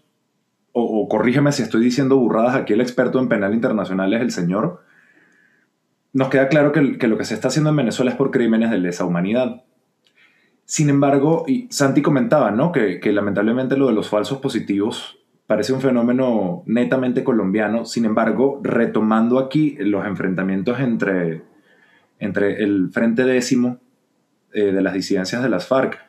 o, 0.71 1.07
corrígeme 1.07 1.51
si 1.51 1.61
estoy 1.61 1.83
diciendo 1.83 2.17
burradas, 2.17 2.55
aquí 2.55 2.73
el 2.73 2.81
experto 2.81 3.19
en 3.19 3.29
penal 3.29 3.53
internacional 3.53 4.11
es 4.15 4.21
el 4.21 4.31
señor, 4.31 4.81
nos 6.13 6.29
queda 6.29 6.47
claro 6.47 6.71
que, 6.71 6.97
que 6.97 7.07
lo 7.07 7.19
que 7.19 7.25
se 7.25 7.35
está 7.35 7.49
haciendo 7.49 7.69
en 7.69 7.75
Venezuela 7.75 8.09
es 8.09 8.17
por 8.17 8.31
crímenes 8.31 8.71
de 8.71 8.79
lesa 8.79 9.05
humanidad. 9.05 9.63
Sin 10.65 10.89
embargo, 10.89 11.43
y 11.47 11.67
Santi 11.69 12.01
comentaba, 12.01 12.51
¿no? 12.51 12.71
Que, 12.71 12.99
lamentablemente 13.11 13.77
lo 13.77 13.87
de 13.87 13.93
los 13.93 14.09
falsos 14.09 14.39
positivos 14.39 15.19
parece 15.45 15.73
un 15.73 15.81
fenómeno 15.81 16.63
netamente 16.65 17.23
colombiano. 17.23 17.85
Sin 17.85 18.05
embargo, 18.05 18.61
retomando 18.63 19.39
aquí 19.39 19.75
los 19.79 20.05
enfrentamientos 20.05 20.79
entre, 20.79 21.43
entre 22.19 22.63
el 22.63 22.89
Frente 22.91 23.25
Décimo 23.25 23.81
eh, 24.53 24.71
de 24.71 24.81
las 24.81 24.93
disidencias 24.93 25.43
de 25.43 25.49
las 25.49 25.67
FARC 25.67 25.99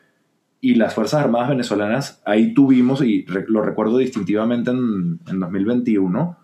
y 0.61 0.77
las 0.77 0.95
Fuerzas 0.95 1.21
Armadas 1.23 1.51
venezolanas, 1.51 2.23
ahí 2.25 2.55
tuvimos, 2.55 3.03
y 3.03 3.27
lo 3.49 3.61
recuerdo 3.61 3.99
distintivamente 3.99 4.71
en, 4.71 5.19
2021, 5.27 6.39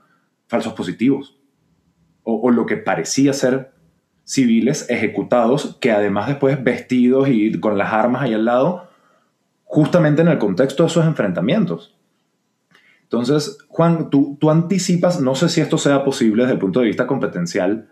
falsos 0.47 0.75
positivos. 0.75 1.39
o, 2.25 2.51
lo 2.51 2.67
que 2.67 2.77
parecía 2.77 3.33
ser 3.33 3.73
civiles 4.31 4.89
ejecutados 4.89 5.77
que 5.81 5.91
además 5.91 6.29
después 6.29 6.63
vestidos 6.63 7.29
y 7.29 7.59
con 7.59 7.77
las 7.77 7.93
armas 7.93 8.23
ahí 8.23 8.33
al 8.33 8.45
lado, 8.45 8.89
justamente 9.65 10.23
en 10.23 10.29
el 10.29 10.39
contexto 10.39 10.85
de 10.85 10.87
esos 10.87 11.05
enfrentamientos. 11.05 11.97
Entonces, 13.03 13.59
Juan, 13.67 14.09
tú, 14.09 14.39
tú 14.41 14.49
anticipas, 14.51 15.21
no 15.21 15.35
sé 15.35 15.49
si 15.49 15.61
esto 15.61 15.79
sea 15.79 16.05
posible 16.05 16.45
desde 16.45 16.53
el 16.53 16.61
punto 16.61 16.79
de 16.79 16.87
vista 16.87 17.09
competencial, 17.09 17.89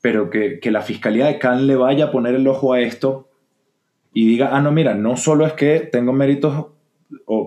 pero 0.00 0.30
que, 0.30 0.58
que 0.58 0.70
la 0.70 0.80
Fiscalía 0.80 1.26
de 1.26 1.38
Cannes 1.38 1.64
le 1.64 1.76
vaya 1.76 2.06
a 2.06 2.10
poner 2.10 2.34
el 2.34 2.48
ojo 2.48 2.72
a 2.72 2.80
esto 2.80 3.28
y 4.14 4.26
diga, 4.26 4.56
ah, 4.56 4.62
no, 4.62 4.72
mira, 4.72 4.94
no 4.94 5.18
solo 5.18 5.44
es 5.44 5.52
que 5.52 5.80
tengo 5.80 6.14
méritos 6.14 6.68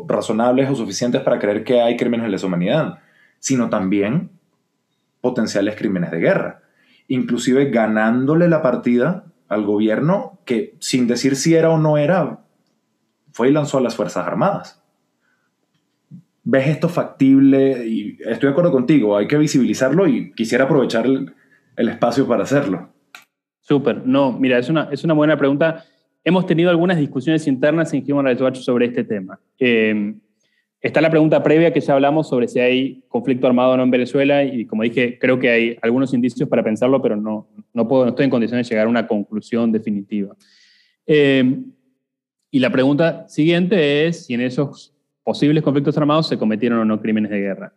razonables 0.07 0.69
o 0.69 0.75
suficientes 0.75 1.21
para 1.21 1.39
creer 1.39 1.63
que 1.63 1.81
hay 1.81 1.97
crímenes 1.97 2.25
de 2.25 2.29
lesa 2.33 2.45
humanidad, 2.45 2.99
sino 3.39 3.67
también 3.67 4.29
potenciales 5.21 5.75
crímenes 5.75 6.11
de 6.11 6.19
guerra 6.19 6.64
inclusive 7.07 7.69
ganándole 7.69 8.47
la 8.47 8.61
partida 8.61 9.25
al 9.47 9.63
gobierno 9.63 10.39
que 10.45 10.75
sin 10.79 11.07
decir 11.07 11.35
si 11.35 11.55
era 11.55 11.69
o 11.69 11.77
no 11.77 11.97
era, 11.97 12.45
fue 13.31 13.49
y 13.49 13.51
lanzó 13.51 13.77
a 13.77 13.81
las 13.81 13.95
Fuerzas 13.95 14.25
Armadas. 14.25 14.81
¿Ves 16.43 16.67
esto 16.67 16.89
factible? 16.89 17.85
Y 17.87 18.17
estoy 18.19 18.47
de 18.47 18.51
acuerdo 18.51 18.71
contigo, 18.71 19.17
hay 19.17 19.27
que 19.27 19.37
visibilizarlo 19.37 20.07
y 20.07 20.31
quisiera 20.33 20.65
aprovechar 20.65 21.05
el, 21.05 21.33
espacio 21.89 22.27
para 22.27 22.43
hacerlo. 22.43 22.89
Súper, 23.59 24.05
no, 24.05 24.31
mira, 24.31 24.59
es 24.59 24.69
una, 24.69 24.89
es 24.91 25.03
una 25.03 25.13
buena 25.13 25.37
pregunta. 25.37 25.83
Hemos 26.23 26.45
tenido 26.45 26.69
algunas 26.69 26.97
discusiones 26.97 27.47
internas 27.47 27.93
en 27.93 28.03
Human 28.09 28.25
Rights 28.25 28.41
Watch 28.41 28.59
sobre 28.59 28.85
este 28.87 29.03
tema. 29.03 29.39
Eh, 29.59 30.15
Está 30.85 31.01
la 31.01 31.09
pregunta 31.09 31.41
previa 31.41 31.73
que 31.73 31.81
ya 31.81 31.95
hablamos 31.95 32.29
sobre 32.29 32.47
si 32.47 32.59
hay 32.59 33.03
conflicto 33.07 33.47
armado 33.47 33.71
o 33.71 33.77
no 33.77 33.81
en 33.81 33.89
Venezuela 33.89 34.43
y 34.43 34.67
como 34.67 34.83
dije, 34.83 35.17
creo 35.17 35.39
que 35.39 35.49
hay 35.49 35.77
algunos 35.81 36.13
indicios 36.13 36.47
para 36.47 36.63
pensarlo, 36.63 37.01
pero 37.01 37.15
no, 37.15 37.47
no, 37.73 37.87
puedo, 37.87 38.03
no 38.03 38.09
estoy 38.09 38.25
en 38.25 38.29
condiciones 38.29 38.67
de 38.67 38.75
llegar 38.75 38.85
a 38.85 38.89
una 38.91 39.07
conclusión 39.07 39.71
definitiva. 39.71 40.35
Eh, 41.07 41.59
y 42.51 42.59
la 42.59 42.69
pregunta 42.69 43.27
siguiente 43.27 44.05
es 44.05 44.27
si 44.27 44.35
en 44.35 44.41
esos 44.41 44.93
posibles 45.23 45.63
conflictos 45.63 45.97
armados 45.97 46.27
se 46.27 46.37
cometieron 46.37 46.77
o 46.77 46.85
no 46.85 47.01
crímenes 47.01 47.31
de 47.31 47.39
guerra. 47.39 47.73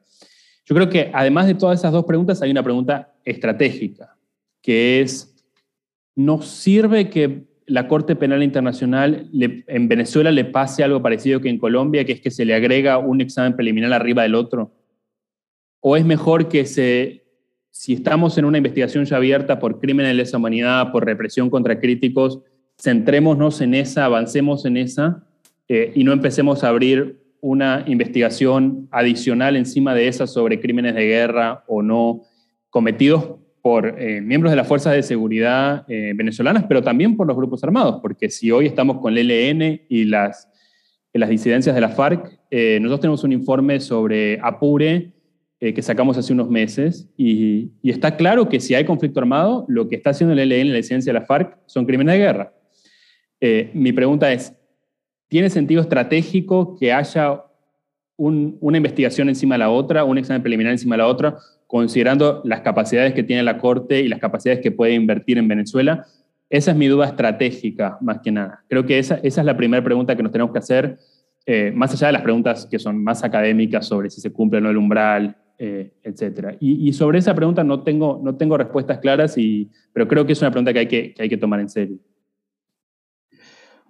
Yo 0.66 0.74
creo 0.74 0.90
que 0.90 1.10
además 1.14 1.46
de 1.46 1.54
todas 1.54 1.78
esas 1.78 1.92
dos 1.92 2.04
preguntas 2.04 2.42
hay 2.42 2.50
una 2.50 2.62
pregunta 2.62 3.14
estratégica, 3.24 4.18
que 4.60 5.00
es, 5.00 5.34
¿nos 6.14 6.46
sirve 6.46 7.08
que 7.08 7.47
la 7.68 7.86
Corte 7.86 8.16
Penal 8.16 8.42
Internacional 8.42 9.28
en 9.32 9.88
Venezuela 9.88 10.32
le 10.32 10.46
pase 10.46 10.82
algo 10.82 11.02
parecido 11.02 11.40
que 11.40 11.50
en 11.50 11.58
Colombia, 11.58 12.04
que 12.04 12.12
es 12.12 12.20
que 12.20 12.30
se 12.30 12.44
le 12.44 12.54
agrega 12.54 12.98
un 12.98 13.20
examen 13.20 13.54
preliminar 13.54 13.92
arriba 13.92 14.22
del 14.22 14.34
otro? 14.34 14.72
¿O 15.80 15.96
es 15.96 16.04
mejor 16.04 16.48
que 16.48 16.64
se, 16.64 17.24
si 17.70 17.92
estamos 17.92 18.38
en 18.38 18.46
una 18.46 18.58
investigación 18.58 19.04
ya 19.04 19.16
abierta 19.16 19.58
por 19.58 19.78
crímenes 19.80 20.10
de 20.10 20.14
lesa 20.14 20.38
humanidad, 20.38 20.90
por 20.90 21.04
represión 21.04 21.50
contra 21.50 21.78
críticos, 21.78 22.40
centrémonos 22.80 23.60
en 23.60 23.74
esa, 23.74 24.06
avancemos 24.06 24.64
en 24.64 24.78
esa 24.78 25.26
eh, 25.68 25.92
y 25.94 26.04
no 26.04 26.12
empecemos 26.12 26.64
a 26.64 26.68
abrir 26.68 27.20
una 27.40 27.84
investigación 27.86 28.88
adicional 28.90 29.56
encima 29.56 29.94
de 29.94 30.08
esa 30.08 30.26
sobre 30.26 30.58
crímenes 30.58 30.94
de 30.94 31.06
guerra 31.06 31.64
o 31.68 31.82
no 31.82 32.22
cometidos 32.70 33.36
por 33.68 34.00
eh, 34.00 34.22
miembros 34.22 34.50
de 34.50 34.56
las 34.56 34.66
fuerzas 34.66 34.94
de 34.94 35.02
seguridad 35.02 35.84
eh, 35.88 36.14
venezolanas, 36.16 36.64
pero 36.66 36.82
también 36.82 37.18
por 37.18 37.26
los 37.26 37.36
grupos 37.36 37.62
armados, 37.62 38.00
porque 38.00 38.30
si 38.30 38.50
hoy 38.50 38.64
estamos 38.64 38.96
con 38.96 39.14
el 39.18 39.30
ELN 39.30 39.82
y 39.90 40.04
las, 40.04 40.48
las 41.12 41.28
disidencias 41.28 41.74
de 41.74 41.82
la 41.82 41.90
FARC, 41.90 42.40
eh, 42.50 42.78
nosotros 42.80 43.00
tenemos 43.00 43.24
un 43.24 43.32
informe 43.32 43.78
sobre 43.80 44.40
Apure 44.42 45.12
que 45.60 45.82
sacamos 45.82 46.16
hace 46.16 46.32
unos 46.32 46.48
meses 46.48 47.10
y, 47.18 47.72
y, 47.82 47.90
está 47.90 48.16
claro 48.16 48.48
que 48.48 48.58
si 48.58 48.74
hay 48.74 48.86
conflicto 48.86 49.20
armado, 49.20 49.66
lo 49.68 49.86
que 49.86 49.96
está 49.96 50.10
haciendo 50.10 50.32
el 50.32 50.50
ELN 50.50 50.68
y 50.68 50.70
la 50.70 50.76
disidencia 50.76 51.12
de 51.12 51.18
la 51.18 51.26
FARC 51.26 51.58
son 51.66 51.84
crímenes 51.84 52.14
de 52.14 52.18
guerra. 52.20 52.54
mi 53.74 53.92
pregunta 53.92 54.32
es, 54.32 54.54
¿tiene 55.28 55.50
sentido 55.50 55.82
estratégico 55.82 56.74
que 56.74 56.90
haya 56.90 57.44
una 58.16 58.78
investigación 58.78 59.28
encima 59.28 59.56
de 59.56 59.58
la 59.58 59.70
otra, 59.70 60.04
un 60.04 60.16
examen 60.16 60.40
preliminar 60.40 60.72
encima 60.72 60.96
de 60.96 61.02
la 61.02 61.06
otra, 61.06 61.36
considerando 61.68 62.40
las 62.44 62.62
capacidades 62.62 63.14
que 63.14 63.22
tiene 63.22 63.44
la 63.44 63.58
Corte 63.58 64.00
y 64.00 64.08
las 64.08 64.18
capacidades 64.18 64.60
que 64.60 64.72
puede 64.72 64.94
invertir 64.94 65.38
en 65.38 65.46
Venezuela? 65.46 66.06
Esa 66.50 66.72
es 66.72 66.76
mi 66.76 66.88
duda 66.88 67.06
estratégica, 67.06 67.98
más 68.00 68.18
que 68.20 68.32
nada. 68.32 68.64
Creo 68.68 68.84
que 68.84 68.98
esa, 68.98 69.20
es 69.22 69.36
la 69.36 69.56
primera 69.56 69.84
pregunta 69.84 70.16
que 70.16 70.22
nos 70.24 70.32
tenemos 70.32 70.52
que 70.52 70.58
hacer, 70.58 70.98
eh, 71.46 71.70
más 71.72 71.92
allá 71.92 72.08
de 72.08 72.14
las 72.14 72.22
preguntas 72.22 72.66
que 72.66 72.80
son 72.80 73.02
más 73.04 73.22
académicas 73.22 73.86
sobre 73.86 74.10
si 74.10 74.20
se 74.20 74.32
cumple 74.32 74.58
o 74.58 74.62
no 74.62 74.70
el 74.70 74.76
umbral, 74.76 75.36
eh, 75.58 75.92
etc. 76.02 76.56
Y, 76.60 76.92
sobre 76.92 77.18
esa 77.18 77.34
pregunta 77.34 77.62
no 77.64 77.82
tengo, 77.82 78.20
no 78.22 78.36
tengo 78.36 78.56
respuestas 78.56 78.98
claras, 78.98 79.36
y, 79.36 79.70
pero 79.92 80.08
creo 80.08 80.24
que 80.24 80.32
es 80.32 80.40
una 80.40 80.50
pregunta 80.50 80.72
que 80.72 80.78
hay 80.78 80.86
que 80.86 81.14
hay 81.18 81.28
que 81.28 81.36
tomar 81.36 81.60
en 81.60 81.68
serio. 81.68 81.98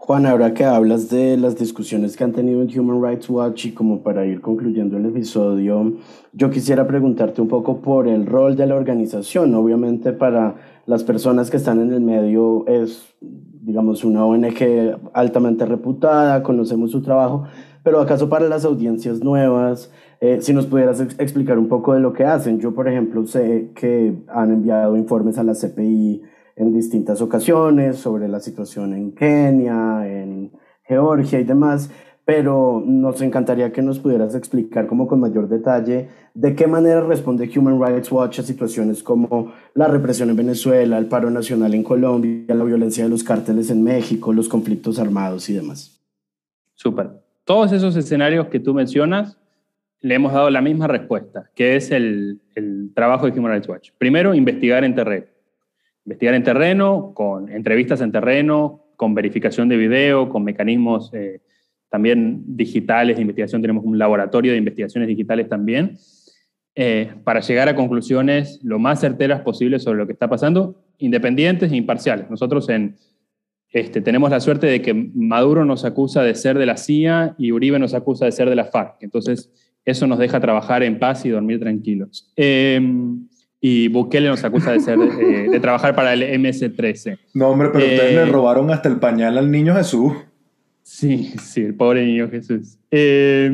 Juan, 0.01 0.27
ahora 0.27 0.55
que 0.55 0.65
hablas 0.65 1.11
de 1.11 1.37
las 1.37 1.59
discusiones 1.59 2.17
que 2.17 2.23
han 2.23 2.33
tenido 2.33 2.63
en 2.63 2.81
Human 2.81 3.03
Rights 3.03 3.29
Watch 3.29 3.67
y 3.67 3.73
como 3.73 4.01
para 4.03 4.25
ir 4.25 4.41
concluyendo 4.41 4.97
el 4.97 5.05
episodio, 5.05 5.95
yo 6.33 6.51
quisiera 6.51 6.87
preguntarte 6.87 7.43
un 7.43 7.49
poco 7.49 7.83
por 7.83 8.07
el 8.07 8.25
rol 8.25 8.57
de 8.57 8.67
la 8.67 8.77
organización. 8.77 9.53
Obviamente 9.55 10.13
para 10.13 10.55
las 10.87 11.03
personas 11.03 11.51
que 11.51 11.57
están 11.57 11.81
en 11.81 11.93
el 11.93 12.01
medio 12.01 12.65
es, 12.69 13.13
digamos, 13.21 14.05
una 14.05 14.25
ONG 14.25 14.99
altamente 15.13 15.67
reputada, 15.67 16.45
conocemos 16.45 16.93
su 16.93 17.03
trabajo, 17.03 17.45
pero 17.83 18.01
acaso 18.01 18.29
para 18.29 18.49
las 18.49 18.65
audiencias 18.65 19.23
nuevas, 19.23 19.91
eh, 20.21 20.39
si 20.41 20.55
nos 20.55 20.67
pudieras 20.67 21.01
explicar 21.01 21.59
un 21.59 21.69
poco 21.69 21.93
de 21.93 22.01
lo 22.01 22.13
que 22.13 22.25
hacen. 22.25 22.61
Yo, 22.61 22.73
por 22.73 22.89
ejemplo, 22.89 23.27
sé 23.27 23.73
que 23.75 24.15
han 24.29 24.53
enviado 24.53 24.97
informes 24.97 25.39
a 25.39 25.43
la 25.43 25.55
CPI 25.55 26.23
en 26.59 26.73
distintas 26.73 27.21
ocasiones 27.21 27.97
sobre 27.97 28.29
la 28.29 28.41
situación 28.41 28.93
en 28.93 29.13
Kenia, 29.13 30.07
en 30.07 30.51
Georgia 30.83 31.39
y 31.39 31.45
demás, 31.45 31.91
pero 32.25 32.83
nos 32.85 33.23
encantaría 33.23 33.73
que 33.73 33.81
nos 33.81 34.01
pudieras 34.01 34.35
explicar 34.35 34.87
como 34.87 35.07
con 35.07 35.21
mayor 35.21 35.49
detalle 35.49 36.09
de 36.35 36.55
qué 36.55 36.67
manera 36.67 37.01
responde 37.01 37.51
Human 37.57 37.81
Rights 37.81 38.13
Watch 38.13 38.41
a 38.41 38.43
situaciones 38.43 39.03
como 39.03 39.53
la 39.75 39.89
represión 39.89 40.29
en 40.31 40.37
Venezuela, 40.37 40.99
el 40.99 41.07
paro 41.07 41.31
nacional 41.31 41.73
en 41.75 41.83
Colombia, 41.83 42.55
la 42.55 42.65
violencia 42.65 43.05
de 43.05 43.11
los 43.11 43.25
cárteles 43.25 43.71
en 43.71 43.83
México, 43.83 44.33
los 44.33 44.49
conflictos 44.49 44.99
armados 44.99 45.49
y 45.49 45.55
demás. 45.55 46.03
Súper. 46.75 47.11
Todos 47.45 47.73
esos 47.73 47.97
escenarios 47.97 48.49
que 48.49 48.61
tú 48.61 48.75
mencionas, 48.75 49.39
le 50.01 50.15
hemos 50.15 50.33
dado 50.33 50.51
la 50.51 50.61
misma 50.61 50.87
respuesta, 50.87 51.51
que 51.55 51.77
es 51.77 51.91
el, 51.91 52.41
el 52.55 52.93
trabajo 52.95 53.27
de 53.27 53.39
Human 53.39 53.53
Rights 53.53 53.69
Watch. 53.69 53.91
Primero, 53.97 54.35
investigar 54.35 54.85
en 54.85 54.95
terreno. 54.95 55.27
Investigar 56.09 56.35
en 56.35 56.43
terreno, 56.43 57.13
con 57.13 57.51
entrevistas 57.51 58.01
en 58.01 58.11
terreno, 58.11 58.87
con 58.97 59.15
verificación 59.15 59.69
de 59.69 59.77
video, 59.77 60.31
con 60.31 60.43
mecanismos 60.43 61.11
eh, 61.13 61.43
también 61.91 62.45
digitales 62.57 63.17
de 63.17 63.21
investigación, 63.21 63.61
tenemos 63.61 63.85
un 63.85 63.99
laboratorio 63.99 64.53
de 64.53 64.57
investigaciones 64.57 65.07
digitales 65.07 65.51
también, 65.51 65.99
eh, 66.75 67.13
para 67.25 67.41
llegar 67.41 67.69
a 67.69 67.75
conclusiones 67.75 68.59
lo 68.63 68.79
más 68.79 69.01
certeras 69.01 69.43
posibles 69.43 69.83
sobre 69.83 69.99
lo 69.99 70.07
que 70.07 70.15
está 70.15 70.31
pasando, 70.31 70.83
independientes 70.97 71.71
e 71.73 71.77
imparciales. 71.77 72.31
Nosotros 72.31 72.71
en, 72.71 72.97
este, 73.69 74.01
tenemos 74.01 74.31
la 74.31 74.41
suerte 74.41 74.67
de 74.67 74.81
que 74.81 74.95
Maduro 74.95 75.67
nos 75.67 75.85
acusa 75.85 76.23
de 76.23 76.35
ser 76.35 76.57
de 76.57 76.65
la 76.65 76.79
CIA 76.79 77.35
y 77.37 77.53
Uribe 77.53 77.79
nos 77.79 77.93
acusa 77.93 78.25
de 78.25 78.33
ser 78.33 78.49
de 78.49 78.57
la 78.57 78.65
FARC. 78.65 79.03
Entonces, 79.03 79.51
eso 79.85 80.07
nos 80.07 80.19
deja 80.19 80.41
trabajar 80.41 80.83
en 80.83 80.99
paz 80.99 81.27
y 81.27 81.29
dormir 81.29 81.61
tranquilos. 81.61 82.33
Em, 82.35 83.29
y 83.61 83.89
Bukele 83.89 84.29
nos 84.29 84.45
acusa 84.45 84.73
de, 84.73 84.81
ser, 84.81 84.99
eh, 85.01 85.49
de 85.51 85.61
trabajar 85.61 85.95
para 85.95 86.13
el 86.13 86.23
MS-13. 86.41 87.19
No, 87.35 87.49
hombre, 87.49 87.71
pero 87.73 87.85
ustedes 87.85 88.15
le 88.15 88.23
eh, 88.23 88.27
robaron 88.27 88.71
hasta 88.71 88.89
el 88.89 88.99
pañal 88.99 89.37
al 89.37 89.51
niño 89.51 89.75
Jesús. 89.75 90.13
Sí, 90.83 91.35
sí, 91.43 91.63
el 91.63 91.75
pobre 91.75 92.05
niño 92.07 92.29
Jesús. 92.31 92.79
Eh, 92.91 93.51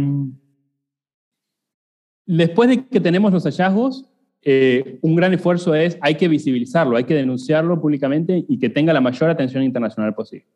después 2.26 2.68
de 2.68 2.86
que 2.86 3.00
tenemos 3.00 3.32
los 3.32 3.44
hallazgos, 3.44 4.08
eh, 4.46 4.98
un 5.00 5.16
gran 5.16 5.32
esfuerzo 5.32 5.74
es, 5.74 5.96
hay 6.02 6.16
que 6.16 6.28
visibilizarlo, 6.28 6.96
hay 6.96 7.04
que 7.04 7.14
denunciarlo 7.14 7.80
públicamente 7.80 8.44
y 8.46 8.58
que 8.58 8.68
tenga 8.68 8.92
la 8.92 9.00
mayor 9.00 9.30
atención 9.30 9.62
internacional 9.62 10.14
posible. 10.14 10.46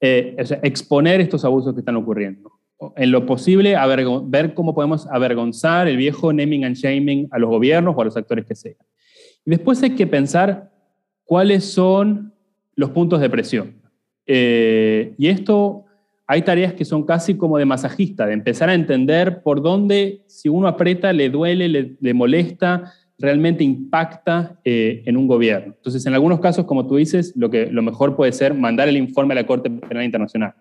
Eh, 0.00 0.36
o 0.40 0.44
sea, 0.44 0.60
exponer 0.62 1.20
estos 1.20 1.44
abusos 1.44 1.74
que 1.74 1.80
están 1.80 1.96
ocurriendo. 1.96 2.53
En 2.96 3.12
lo 3.12 3.24
posible, 3.24 3.76
ver 4.26 4.54
cómo 4.54 4.74
podemos 4.74 5.06
avergonzar 5.06 5.88
el 5.88 5.96
viejo 5.96 6.32
naming 6.32 6.64
and 6.64 6.76
shaming 6.76 7.28
a 7.30 7.38
los 7.38 7.48
gobiernos 7.48 7.94
o 7.96 8.00
a 8.00 8.04
los 8.04 8.16
actores 8.16 8.44
que 8.44 8.54
sean. 8.54 8.76
Y 9.46 9.50
después 9.50 9.82
hay 9.82 9.90
que 9.90 10.06
pensar 10.06 10.70
cuáles 11.24 11.64
son 11.64 12.32
los 12.74 12.90
puntos 12.90 13.20
de 13.20 13.30
presión. 13.30 13.80
Eh, 14.26 15.14
y 15.18 15.28
esto, 15.28 15.84
hay 16.26 16.42
tareas 16.42 16.72
que 16.72 16.84
son 16.84 17.04
casi 17.04 17.36
como 17.36 17.58
de 17.58 17.64
masajista, 17.64 18.26
de 18.26 18.32
empezar 18.32 18.68
a 18.68 18.74
entender 18.74 19.42
por 19.42 19.62
dónde, 19.62 20.22
si 20.26 20.48
uno 20.48 20.68
aprieta, 20.68 21.12
le 21.12 21.28
duele, 21.28 21.96
le, 21.98 22.14
molesta, 22.14 22.92
realmente 23.18 23.62
impacta 23.62 24.58
eh, 24.64 25.02
en 25.06 25.16
un 25.16 25.26
gobierno. 25.26 25.74
Entonces, 25.76 26.04
en 26.06 26.14
algunos 26.14 26.40
casos, 26.40 26.64
como 26.64 26.86
tú 26.86 26.96
dices, 26.96 27.34
lo, 27.36 27.50
que, 27.50 27.66
lo 27.66 27.82
mejor 27.82 28.16
puede 28.16 28.32
ser 28.32 28.54
mandar 28.54 28.88
el 28.88 28.96
informe 28.96 29.32
a 29.32 29.36
la 29.36 29.46
Corte 29.46 29.70
Penal 29.70 30.04
Internacional. 30.04 30.54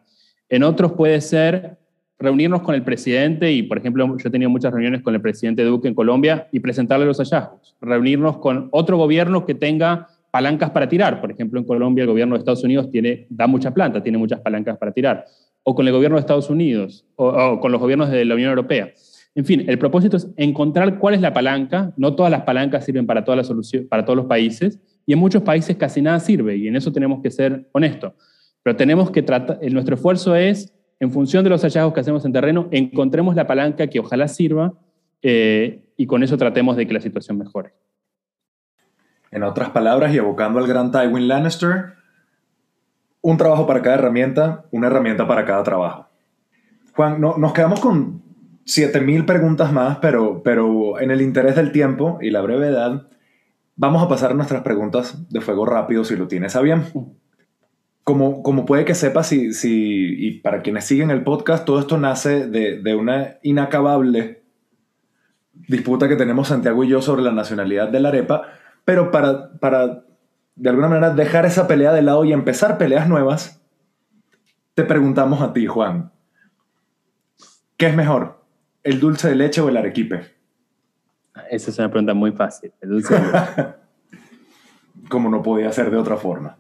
En 0.49 0.64
otros 0.64 0.91
puede 0.91 1.20
ser 1.22 1.78
reunirnos 2.24 2.62
con 2.62 2.74
el 2.74 2.84
presidente 2.84 3.52
y, 3.52 3.64
por 3.64 3.78
ejemplo, 3.78 4.08
yo 4.18 4.30
he 4.30 4.32
tenido 4.32 4.50
muchas 4.50 4.72
reuniones 4.72 5.02
con 5.02 5.14
el 5.14 5.22
presidente 5.22 5.62
Duque 5.64 5.90
en 5.90 5.94
Colombia 5.94 6.48
y 6.54 6.62
presentarle 6.62 7.06
los 7.06 7.18
hallazgos. 7.18 7.76
Reunirnos 7.82 8.38
con 8.38 8.70
otro 8.72 8.98
gobierno 8.98 9.46
que 9.46 9.54
tenga 9.54 10.08
palancas 10.32 10.72
para 10.72 10.88
tirar. 10.88 11.20
Por 11.20 11.32
ejemplo, 11.32 11.60
en 11.60 11.66
Colombia 11.66 12.04
el 12.04 12.08
gobierno 12.08 12.36
de 12.36 12.40
Estados 12.40 12.64
Unidos 12.64 12.90
tiene, 12.90 13.28
da 13.30 13.46
mucha 13.46 13.74
planta, 13.74 14.02
tiene 14.02 14.18
muchas 14.18 14.40
palancas 14.40 14.78
para 14.78 14.94
tirar. 14.94 15.26
O 15.64 15.76
con 15.76 15.86
el 15.86 15.92
gobierno 15.92 16.16
de 16.16 16.22
Estados 16.22 16.50
Unidos, 16.50 17.06
o, 17.18 17.60
con 17.60 17.74
los 17.74 17.82
gobiernos 17.82 18.10
de 18.10 18.24
la 18.24 18.36
Unión 18.36 18.50
Europea. 18.50 18.94
En 19.36 19.44
fin, 19.44 19.66
el 19.68 19.78
propósito 19.78 20.16
es 20.16 20.30
encontrar 20.38 21.00
cuál 21.00 21.16
es 21.16 21.22
la 21.22 21.34
palanca. 21.34 21.92
No 21.98 22.16
todas 22.16 22.32
las 22.32 22.44
palancas 22.44 22.86
sirven 22.86 23.06
para, 23.06 23.26
todas 23.26 23.50
las 23.50 23.72
para 23.90 24.06
todos 24.06 24.16
los 24.16 24.28
países, 24.28 24.80
y 25.06 25.12
en 25.12 25.20
muchos 25.20 25.44
países 25.44 25.76
casi 25.76 26.02
nada 26.02 26.22
sirve, 26.22 26.56
y 26.56 26.70
en 26.70 26.78
eso 26.78 26.94
tenemos 26.94 27.22
que 27.22 27.30
ser 27.32 27.68
honestos. 27.74 28.14
Pero 28.64 28.78
tenemos 28.78 29.12
que 29.12 29.22
tratar, 29.22 29.60
nuestro 29.72 29.96
esfuerzo 29.96 30.38
es, 30.38 30.74
en 31.04 31.12
función 31.12 31.43
de 31.43 31.49
los 31.49 31.62
hallazgos 31.62 31.93
que 31.93 31.99
hacemos 31.99 32.24
en 32.26 32.32
terreno, 32.32 32.68
encontremos 32.72 33.36
la 33.36 33.45
palanca 33.45 33.88
que 33.88 33.99
ojalá 33.99 34.28
sirva, 34.28 34.74
eh, 35.22 35.84
y 35.97 36.08
con 36.08 36.24
eso 36.24 36.38
tratemos 36.38 36.76
de 36.78 36.88
que 36.88 36.93
la 36.93 37.01
situación 37.01 37.38
mejore. 37.38 37.74
En 39.32 39.43
otras 39.43 39.70
palabras, 39.72 40.14
y 40.14 40.18
evocando 40.18 40.60
al 40.60 40.68
gran 40.68 40.91
Tywin 40.91 41.28
Lannister, 41.28 41.93
un 43.22 43.38
trabajo 43.38 43.68
para 43.68 43.82
cada 43.82 43.95
herramienta, 43.95 44.66
una 44.72 44.88
herramienta 44.88 45.28
para 45.28 45.45
cada 45.45 45.64
trabajo. 45.64 46.08
Juan, 46.95 47.20
no, 47.20 47.38
nos 47.38 47.54
quedamos 47.54 47.80
con 47.80 48.22
7000 48.66 49.26
preguntas 49.26 49.74
más, 49.74 49.97
pero, 49.97 50.41
pero 50.43 50.99
en 50.99 51.12
el 51.12 51.22
interés 51.22 51.56
del 51.56 51.72
tiempo 51.72 52.20
y 52.22 52.30
la 52.30 52.41
brevedad, 52.41 53.08
vamos 53.76 54.04
a 54.04 54.08
pasar 54.08 54.36
nuestras 54.36 54.62
preguntas 54.62 55.30
de 55.30 55.41
fuego 55.41 55.66
rápido 55.66 56.06
si 56.06 56.16
lo 56.16 56.28
tienes 56.28 56.56
a 56.56 56.62
bien. 56.62 56.84
Como, 58.04 58.43
como 58.43 58.66
puede 58.66 58.84
que 58.84 58.95
sepas, 58.95 59.28
si, 59.28 59.54
si, 59.54 60.28
y 60.28 60.39
para 60.41 60.62
quienes 60.62 60.86
siguen 60.86 61.10
el 61.10 61.24
podcast, 61.24 61.64
todo 61.64 61.80
esto 61.80 61.97
nace 61.97 62.47
de, 62.47 62.82
de 62.82 62.95
una 62.95 63.38
inacabable 63.43 64.43
disputa 65.54 66.08
que 66.08 66.16
tenemos 66.16 66.49
Santiago 66.49 66.84
y 66.84 66.89
yo 66.89 67.01
sobre 67.01 67.22
la 67.22 67.32
nacionalidad 67.32 67.89
de 67.89 67.99
la 67.99 68.10
arepa, 68.10 68.43
pero 68.86 69.12
para, 69.12 69.54
para, 69.60 70.04
de 70.56 70.70
alguna 70.70 70.89
manera, 70.89 71.14
dejar 71.14 71.45
esa 71.45 71.68
pelea 71.68 71.93
de 71.93 72.01
lado 72.01 72.26
y 72.26 72.34
empezar 72.34 72.78
peleas 72.78 73.08
nuevas, 73.08 73.62
te 74.74 74.84
preguntamos 74.84 75.41
a 75.41 75.54
ti, 75.54 75.68
Juan, 75.68 76.12
¿qué 77.78 77.88
es 77.88 77.95
mejor? 77.95 78.43
¿El 78.84 78.99
dulce 78.99 79.30
de 79.30 79.36
leche 79.36 79.62
o 79.62 79.70
el 79.70 79.78
arequipe? 79.78 80.34
Esa 81.49 81.72
es 81.72 81.80
una 81.80 81.89
pregunta 81.89 82.14
muy 82.14 82.32
fácil. 82.32 82.74
El 82.82 82.89
dulce 82.89 83.14
de 83.14 83.22
leche. 83.22 83.66
Como 85.10 85.30
no 85.30 85.41
podía 85.41 85.72
ser 85.72 85.89
de 85.91 85.97
otra 85.97 86.18
forma. 86.18 86.58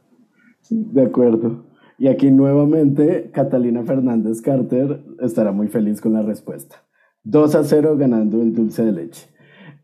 De 0.69 1.03
acuerdo. 1.03 1.65
Y 1.97 2.07
aquí 2.07 2.31
nuevamente 2.31 3.29
Catalina 3.31 3.83
Fernández 3.83 4.41
Carter 4.41 5.03
estará 5.21 5.51
muy 5.51 5.67
feliz 5.67 6.01
con 6.01 6.13
la 6.13 6.21
respuesta. 6.21 6.83
2 7.23 7.55
a 7.55 7.63
0 7.63 7.97
ganando 7.97 8.41
el 8.41 8.53
dulce 8.53 8.83
de 8.83 8.91
leche. 8.91 9.27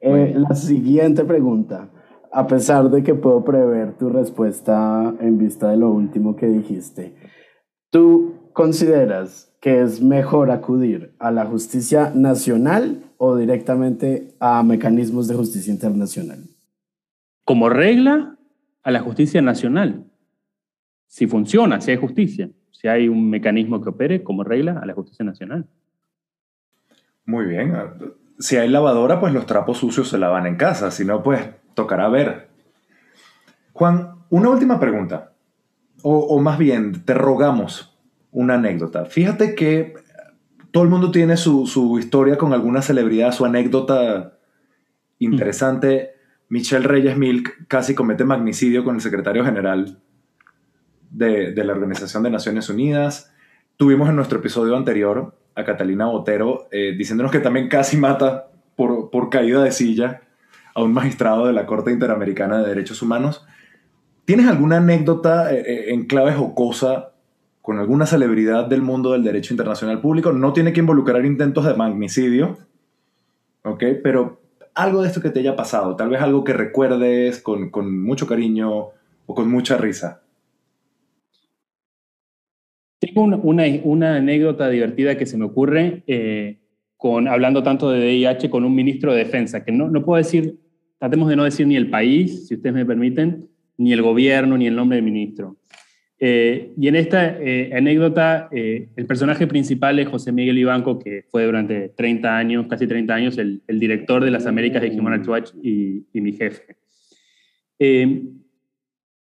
Eh, 0.02 0.34
la 0.36 0.56
siguiente 0.56 1.24
pregunta 1.26 1.90
a 2.32 2.48
pesar 2.48 2.90
de 2.90 3.04
que 3.04 3.16
puedo 3.16 3.44
prever 3.44 3.98
tu 3.98 4.10
respuesta 4.10 5.14
en 5.20 5.38
vista 5.38 5.70
de 5.70 5.78
lo 5.78 5.92
último 5.92 6.36
que 6.36 6.48
dijiste, 6.48 7.16
¿tú 7.90 8.36
consideras 8.54 9.56
que 9.62 9.82
es 9.82 10.02
mejor 10.02 10.52
acudir 10.52 11.16
a 11.20 11.32
la 11.32 11.46
justicia 11.46 12.12
nacional 12.14 13.04
o 13.18 13.36
directamente 13.36 14.36
a 14.40 14.62
mecanismos 14.64 15.28
de 15.28 15.36
justicia 15.36 15.74
internacional? 15.74 16.44
Como 17.46 17.70
regla, 17.70 18.38
a 18.84 18.92
la 18.92 19.02
justicia 19.02 19.42
nacional. 19.42 20.09
Si 21.10 21.26
funciona, 21.26 21.82
si 21.82 21.89
hay 21.89 21.97
justicia, 21.97 22.51
si 22.70 22.88
hay 22.88 23.10
un 23.10 23.32
mecanismo 23.32 23.82
que 23.82 23.89
opere, 23.89 24.24
como 24.24 24.43
regla, 24.43 24.80
a 24.80 24.86
la 24.86 24.93
justicia 24.93 25.26
nacional. 25.26 25.66
Muy 27.26 27.45
bien. 27.47 27.74
Si 28.38 28.57
hay 28.57 28.70
lavadora, 28.70 29.20
pues 29.20 29.34
los 29.34 29.47
trapos 29.47 29.80
sucios 29.80 30.07
se 30.07 30.20
lavan 30.20 30.45
en 30.45 30.55
casa. 30.55 30.91
Si 30.91 31.03
no, 31.03 31.24
pues 31.24 31.41
tocará 31.74 32.07
ver. 32.10 32.49
Juan, 33.74 34.20
una 34.30 34.49
última 34.49 34.80
pregunta. 34.80 35.34
O, 36.03 36.39
más 36.39 36.60
bien, 36.60 37.03
te 37.03 37.16
rogamos 37.16 37.99
una 38.32 38.53
anécdota. 38.53 39.05
Fíjate 39.05 39.55
que 39.55 39.95
todo 40.70 40.84
el 40.84 40.89
mundo 40.89 41.10
tiene 41.10 41.38
su, 41.38 41.97
historia 41.99 42.38
con 42.38 42.53
alguna 42.53 42.84
celebridad, 42.84 43.32
su 43.32 43.45
anécdota 43.45 44.38
interesante. 45.18 46.12
Michelle 46.49 46.88
Reyes 46.88 47.18
Milk 47.18 47.66
casi 47.68 47.95
comete 47.95 48.26
magnicidio 48.26 48.84
con 48.84 48.95
el 48.95 49.01
secretario 49.01 49.43
general 49.43 49.99
de, 51.10 51.53
la 51.55 51.74
Organización 51.74 52.24
de 52.24 52.30
Naciones 52.30 52.70
Unidas. 52.70 53.32
Tuvimos 53.78 54.10
en 54.10 54.16
nuestro 54.16 54.39
episodio 54.39 54.76
anterior 54.76 55.36
a 55.55 55.64
Catalina 55.64 56.05
Botero 56.05 56.68
eh, 56.72 56.95
diciéndonos 56.97 57.32
que 57.32 57.39
también 57.39 57.70
casi 57.70 57.97
mata 57.97 58.47
por, 58.76 59.10
por 59.10 59.30
caída 59.30 59.64
de 59.64 59.72
silla 59.72 60.22
a 60.74 60.84
un 60.84 60.93
magistrado 60.93 61.47
de 61.47 61.53
la 61.53 61.66
Corte 61.66 61.91
Interamericana 61.91 62.62
de 62.62 62.70
Derechos 62.70 63.01
Humanos. 63.01 63.45
¿Tienes 64.26 64.47
alguna 64.47 64.78
anécdota 64.78 65.51
eh, 65.51 65.64
eh, 65.66 65.86
en 65.93 66.05
clave 66.05 66.34
jocosa 66.34 67.14
con 67.62 67.80
alguna 67.80 68.05
celebridad 68.05 68.68
del 68.68 68.82
mundo 68.82 69.12
del 69.12 69.24
derecho 69.24 69.53
internacional 69.53 70.01
público? 70.01 70.32
No 70.32 70.53
tiene 70.53 70.72
que 70.72 70.82
involucrar 70.82 71.26
intentos 71.26 71.66
de 71.66 71.74
magnicidio, 71.74 72.57
¿ok? 73.64 73.84
Pero 74.03 74.39
algo 74.76 75.01
de 75.01 75.07
esto 75.07 75.22
que 75.22 75.30
te 75.30 75.39
haya 75.39 75.55
pasado, 75.55 75.95
tal 75.95 76.10
vez 76.10 76.22
algo 76.22 76.43
que 76.43 76.53
recuerdes 76.53 77.41
con, 77.41 77.72
mucho 78.01 78.28
cariño 78.28 78.89
o 79.26 79.36
con 79.36 79.49
mucha 79.49 79.78
risa. 79.78 80.22
Tengo 83.26 83.82
una, 83.84 84.15
anécdota 84.15 84.70
divertida 84.70 85.17
que 85.17 85.26
se 85.26 85.38
me 85.38 85.45
ocurre 85.45 86.03
eh, 86.07 86.59
con, 86.97 87.28
hablando 87.28 87.63
tanto 87.63 87.89
de 87.89 88.05
DIH 88.05 88.49
con 88.49 88.63
un 88.63 88.76
ministro 88.76 89.13
de 89.13 89.20
Defensa, 89.20 89.63
que 89.63 89.72
no, 89.72 89.89
no 89.89 90.03
puedo 90.03 90.17
decir 90.17 90.57
tratemos 90.99 91.30
de 91.30 91.36
no 91.36 91.45
decir 91.45 91.65
ni 91.65 91.76
el 91.76 91.89
país, 91.89 92.47
si 92.47 92.55
ustedes 92.55 92.76
me 92.76 92.86
permiten, 92.86 93.47
ni 93.78 93.93
el 93.93 94.01
gobierno, 94.01 94.57
ni 94.57 94.67
el 94.67 94.76
nombre 94.76 94.97
del 94.97 95.05
ministro. 95.05 95.55
Eh, 96.22 96.74
y 96.78 96.89
en 96.89 96.97
esta 96.97 97.38
eh, 97.39 97.72
anécdota, 97.74 98.49
eh, 98.51 98.89
el 98.97 99.05
personaje 99.05 99.47
principal 99.47 99.97
es 99.99 100.09
José 100.09 100.34
Miguel 100.34 100.57
Ibanco, 100.57 100.99
que 100.99 101.24
fue 101.30 101.45
durante 101.45 101.89
30 101.89 102.38
años, 102.38 102.67
casi 102.67 102.86
30 102.86 103.13
años, 103.13 103.38
el, 103.38 103.61
director 103.67 104.24
de 104.24 104.32
las 104.32 104.45
Américas 104.45 104.82
de 104.82 104.89
Human 104.89 105.13
Rights 105.13 105.28
Watch 105.30 105.51
y, 105.63 106.03
mi 106.13 106.34
jefe. 106.34 106.76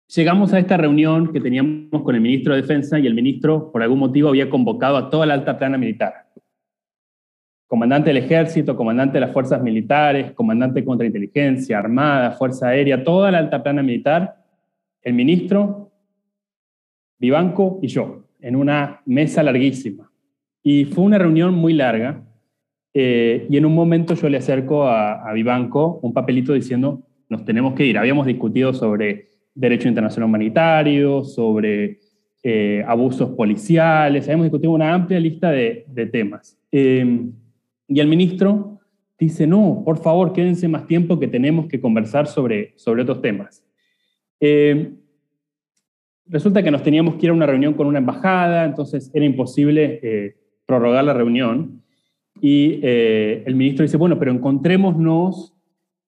Llegamos 0.08 0.54
a 0.54 0.60
esta 0.60 0.78
reunión 0.78 1.32
que 1.32 1.42
teníamos 1.42 2.04
con 2.04 2.16
el 2.16 2.22
ministro 2.22 2.54
de 2.54 2.62
Defensa 2.62 3.00
y 3.00 3.08
el 3.08 3.16
ministro, 3.16 3.72
por 3.72 3.82
algún 3.82 4.00
motivo, 4.00 4.30
había 4.30 4.50
convocado 4.50 4.98
a 4.98 5.10
toda 5.10 5.26
la 5.26 5.34
alta 5.34 5.58
plana 5.58 5.78
militar. 5.78 6.26
Comandante 7.68 8.10
del 8.12 8.24
ejército, 8.24 8.76
comandante 8.76 9.16
de 9.16 9.22
las 9.22 9.34
fuerzas 9.34 9.62
militares, 9.62 10.32
comandante 10.34 10.82
de 10.82 10.86
contrainteligencia, 10.86 11.80
armada, 11.80 12.32
fuerza 12.32 12.70
aérea, 12.70 13.04
toda 13.04 13.32
la 13.32 13.40
alta 13.40 13.64
plana 13.64 13.82
militar, 13.82 14.36
el 15.02 15.14
ministro 15.14 15.92
Vivanco 17.18 17.80
y 17.82 17.88
yo, 17.88 18.28
en 18.40 18.56
una 18.56 19.02
mesa 19.06 19.42
larguísima. 19.42 20.12
Y 20.62 20.86
fue 20.86 21.04
una 21.04 21.18
reunión 21.18 21.54
muy 21.54 21.74
larga. 21.74 22.24
Eh, 22.94 23.48
y 23.50 23.58
en 23.58 23.66
un 23.66 23.74
momento 23.74 24.14
yo 24.14 24.30
le 24.30 24.38
acerco 24.38 24.88
a, 24.88 25.32
Vivanco 25.34 26.00
un 26.02 26.14
papelito 26.14 26.54
diciendo, 26.54 27.04
nos 27.30 27.46
tenemos 27.46 27.74
que 27.74 27.86
ir. 27.86 27.98
Habíamos 27.98 28.26
discutido 28.26 28.74
sobre 28.74 29.35
derecho 29.56 29.88
internacional 29.88 30.30
humanitario, 30.30 31.24
sobre 31.24 32.00
eh, 32.44 32.84
abusos 32.88 33.32
policiales, 33.32 34.26
habíamos 34.26 34.46
discutido 34.46 34.72
una 34.72 34.94
amplia 34.94 35.20
lista 35.20 35.50
de, 35.50 36.10
temas. 36.12 36.60
Em, 36.72 37.32
y 37.88 38.00
el 38.00 38.08
ministro 38.08 38.80
dice, 39.18 39.48
no, 39.48 39.82
por 39.84 39.98
favor, 39.98 40.34
quédense 40.34 40.68
más 40.68 40.86
tiempo 40.86 41.20
que 41.20 41.28
tenemos 41.28 41.68
que 41.68 41.82
conversar 41.82 42.28
sobre, 42.28 42.74
sobre 42.76 43.02
otros 43.02 43.22
temas. 43.22 43.66
Em, 44.40 44.98
Resulta 46.28 46.64
que 46.64 46.72
nos 46.72 46.82
teníamos 46.82 47.16
que 47.16 47.28
ir 47.28 47.30
a 47.30 47.34
una 47.34 47.46
reunión 47.46 47.76
con 47.76 47.86
una 47.86 48.00
embajada, 48.00 48.66
entonces 48.66 49.12
era 49.14 49.26
imposible 49.26 50.00
eh, 50.02 50.36
prorrogar 50.66 51.04
la 51.04 51.14
reunión. 51.14 51.84
Y 52.42 52.80
eh, 52.82 53.44
el 53.46 53.56
ministro 53.56 53.84
dice, 53.84 53.98
bueno, 53.98 54.18
pero 54.18 54.32
encontrémonos 54.32 55.54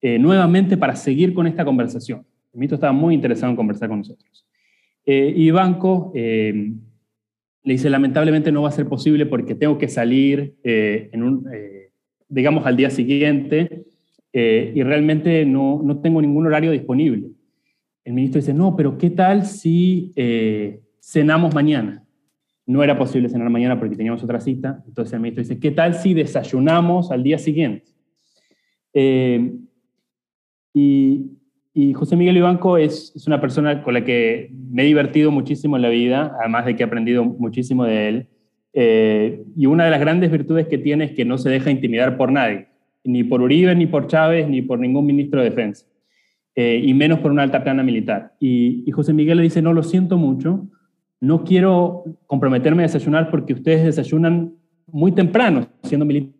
eh, 0.00 0.18
nuevamente 0.18 0.76
para 0.76 0.96
seguir 0.96 1.34
con 1.34 1.46
esta 1.46 1.64
conversación. 1.64 2.26
El 2.58 2.60
ministro 2.60 2.74
estaba 2.74 2.92
muy 2.92 3.14
interesado 3.14 3.50
en 3.50 3.56
conversar 3.56 3.88
con 3.88 3.98
nosotros. 3.98 4.46
y 5.06 5.50
Banco 5.50 6.12
le 6.14 6.74
dice, 7.62 7.88
lamentablemente 7.88 8.52
no 8.52 8.62
va 8.62 8.68
a 8.68 8.72
ser 8.72 8.86
posible 8.86 9.26
porque 9.26 9.54
tengo 9.54 9.78
que 9.78 9.88
salir 9.88 10.56
en 10.64 11.22
un, 11.22 11.46
digamos, 12.28 12.66
al 12.66 12.76
día 12.76 12.90
siguiente 12.90 13.84
y 14.32 14.82
realmente 14.82 15.44
no, 15.46 15.80
no 15.82 16.00
tengo 16.00 16.20
ningún 16.20 16.46
horario 16.46 16.70
disponible 16.70 17.30
el 18.08 18.14
ministro 18.14 18.40
dice, 18.40 18.54
no, 18.54 18.74
pero 18.74 18.96
¿qué 18.96 19.10
tal 19.10 19.44
si 19.44 20.14
eh, 20.16 20.80
cenamos 20.98 21.54
mañana? 21.54 22.06
No 22.64 22.82
era 22.82 22.96
posible 22.96 23.28
cenar 23.28 23.50
mañana 23.50 23.78
porque 23.78 23.96
teníamos 23.96 24.24
otra 24.24 24.40
cita. 24.40 24.82
Entonces 24.86 25.12
el 25.12 25.20
ministro 25.20 25.42
dice, 25.42 25.60
¿qué 25.60 25.72
tal 25.72 25.92
si 25.92 26.14
desayunamos 26.14 27.10
al 27.10 27.22
día 27.22 27.36
siguiente? 27.36 27.84
Eh, 28.94 29.52
y, 31.80 31.92
José 31.92 32.16
Miguel 32.16 32.36
Ibanco 32.38 32.76
es, 32.76 33.12
una 33.28 33.40
persona 33.40 33.84
con 33.84 33.94
la 33.94 34.04
que 34.04 34.50
me 34.68 34.82
he 34.82 34.86
divertido 34.86 35.30
muchísimo 35.30 35.76
en 35.76 35.82
la 35.82 35.88
vida, 35.90 36.36
además 36.40 36.66
de 36.66 36.74
que 36.74 36.82
he 36.82 36.86
aprendido 36.86 37.24
muchísimo 37.24 37.84
de 37.84 38.08
él. 38.08 38.26
Eh, 38.72 39.44
y 39.56 39.66
una 39.66 39.84
de 39.84 39.92
las 39.92 40.00
grandes 40.00 40.30
virtudes 40.32 40.66
que 40.66 40.78
tiene 40.78 41.04
es 41.04 41.12
que 41.12 41.24
no 41.24 41.38
se 41.38 41.50
deja 41.50 41.70
intimidar 41.70 42.16
por 42.16 42.32
nadie, 42.32 42.66
ni 43.04 43.22
por 43.22 43.42
Uribe, 43.42 43.76
ni 43.76 43.86
por 43.86 44.08
Chávez, 44.08 44.48
ni 44.48 44.60
por 44.60 44.80
ningún 44.80 45.06
ministro 45.06 45.40
de 45.40 45.50
defensa. 45.50 45.86
Eh, 46.56 46.82
y 46.84 46.92
menos 46.94 47.20
por 47.20 47.30
una 47.30 47.44
alta 47.44 47.62
plana 47.62 47.84
militar. 47.84 48.34
Y, 48.40 48.90
José 48.90 49.12
Miguel 49.12 49.36
le 49.36 49.44
dice, 49.44 49.62
no, 49.62 49.72
lo 49.72 49.84
siento 49.84 50.16
mucho, 50.16 50.66
no 51.20 51.44
quiero 51.44 52.02
comprometerme 52.26 52.82
a 52.82 52.86
desayunar 52.86 53.30
porque 53.30 53.52
ustedes 53.52 53.84
desayunan 53.84 54.52
muy 54.88 55.12
temprano 55.12 55.68
siendo 55.84 56.04
militares. 56.04 56.37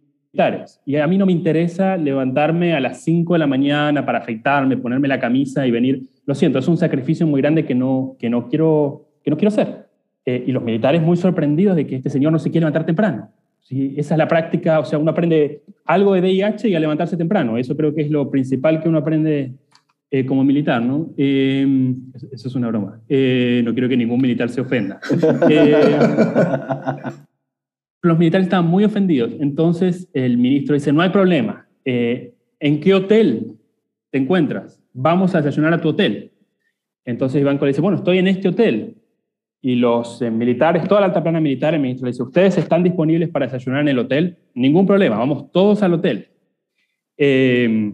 Y 0.84 0.96
a 0.96 1.06
mí 1.06 1.18
no 1.18 1.26
me 1.26 1.32
interesa 1.32 1.96
levantarme 1.96 2.74
a 2.74 2.80
las 2.80 3.02
5 3.02 3.32
de 3.32 3.38
la 3.38 3.46
mañana 3.46 4.04
para 4.04 4.18
afeitarme, 4.18 4.76
ponerme 4.76 5.08
la 5.08 5.18
camisa 5.18 5.66
y 5.66 5.70
venir. 5.70 6.02
Lo 6.26 6.34
siento, 6.34 6.58
es 6.58 6.68
un 6.68 6.76
sacrificio 6.76 7.26
muy 7.26 7.40
grande 7.40 7.64
que 7.64 7.74
no, 7.74 8.16
que 8.18 8.30
no, 8.30 8.48
quiero, 8.48 9.06
que 9.24 9.30
no 9.30 9.36
quiero 9.36 9.48
hacer. 9.48 9.88
Eh, 10.24 10.44
y 10.46 10.52
los 10.52 10.62
militares 10.62 11.02
muy 11.02 11.16
sorprendidos 11.16 11.76
de 11.76 11.86
que 11.86 11.96
este 11.96 12.10
señor 12.10 12.32
no 12.32 12.38
se 12.38 12.50
quiere 12.50 12.62
levantar 12.62 12.86
temprano. 12.86 13.30
¿Sí? 13.60 13.94
Esa 13.96 14.14
es 14.14 14.18
la 14.18 14.28
práctica, 14.28 14.80
o 14.80 14.84
sea, 14.84 14.98
uno 14.98 15.10
aprende 15.10 15.62
algo 15.84 16.14
de 16.14 16.22
DIH 16.22 16.68
y 16.68 16.74
a 16.74 16.80
levantarse 16.80 17.16
temprano. 17.16 17.58
Eso 17.58 17.76
creo 17.76 17.94
que 17.94 18.02
es 18.02 18.10
lo 18.10 18.30
principal 18.30 18.82
que 18.82 18.88
uno 18.88 18.98
aprende 18.98 19.52
eh, 20.10 20.24
como 20.24 20.42
militar, 20.42 20.80
¿no? 20.80 21.10
Eh, 21.18 21.94
eso 22.32 22.48
es 22.48 22.54
una 22.54 22.68
broma. 22.68 23.00
Eh, 23.08 23.60
no 23.62 23.74
quiero 23.74 23.90
que 23.90 23.96
ningún 23.96 24.20
militar 24.20 24.48
se 24.48 24.62
ofenda. 24.62 25.00
los 28.02 28.18
militares 28.18 28.46
estaban 28.46 28.66
muy 28.66 28.84
ofendidos. 28.84 29.32
Entonces 29.40 30.08
el 30.12 30.38
ministro 30.38 30.74
dice, 30.74 30.92
no 30.92 31.02
hay 31.02 31.10
problema. 31.10 31.66
¿En 31.84 32.80
qué 32.80 32.94
hotel 32.94 33.56
te 34.10 34.18
encuentras? 34.18 34.82
Vamos 34.92 35.34
a 35.34 35.40
desayunar 35.40 35.72
a 35.74 35.80
tu 35.80 35.88
hotel. 35.88 36.32
Entonces 37.04 37.40
Iván 37.40 37.58
le 37.60 37.68
dice, 37.68 37.80
bueno, 37.80 37.98
estoy 37.98 38.18
en 38.18 38.28
este 38.28 38.48
hotel. 38.48 38.96
Y 39.60 39.74
los 39.74 40.20
militares, 40.20 40.86
toda 40.86 41.00
la 41.00 41.06
alta 41.06 41.22
plana 41.22 41.40
militar, 41.40 41.74
el 41.74 41.80
ministro 41.80 42.06
le 42.06 42.12
dice, 42.12 42.22
¿ustedes 42.22 42.58
están 42.58 42.84
disponibles 42.84 43.28
para 43.28 43.46
desayunar 43.46 43.80
en 43.80 43.88
el 43.88 43.98
hotel? 43.98 44.36
Ningún 44.54 44.86
problema, 44.86 45.18
vamos 45.18 45.50
todos 45.50 45.82
al 45.82 45.94
hotel. 45.94 46.28
Eh, 47.16 47.92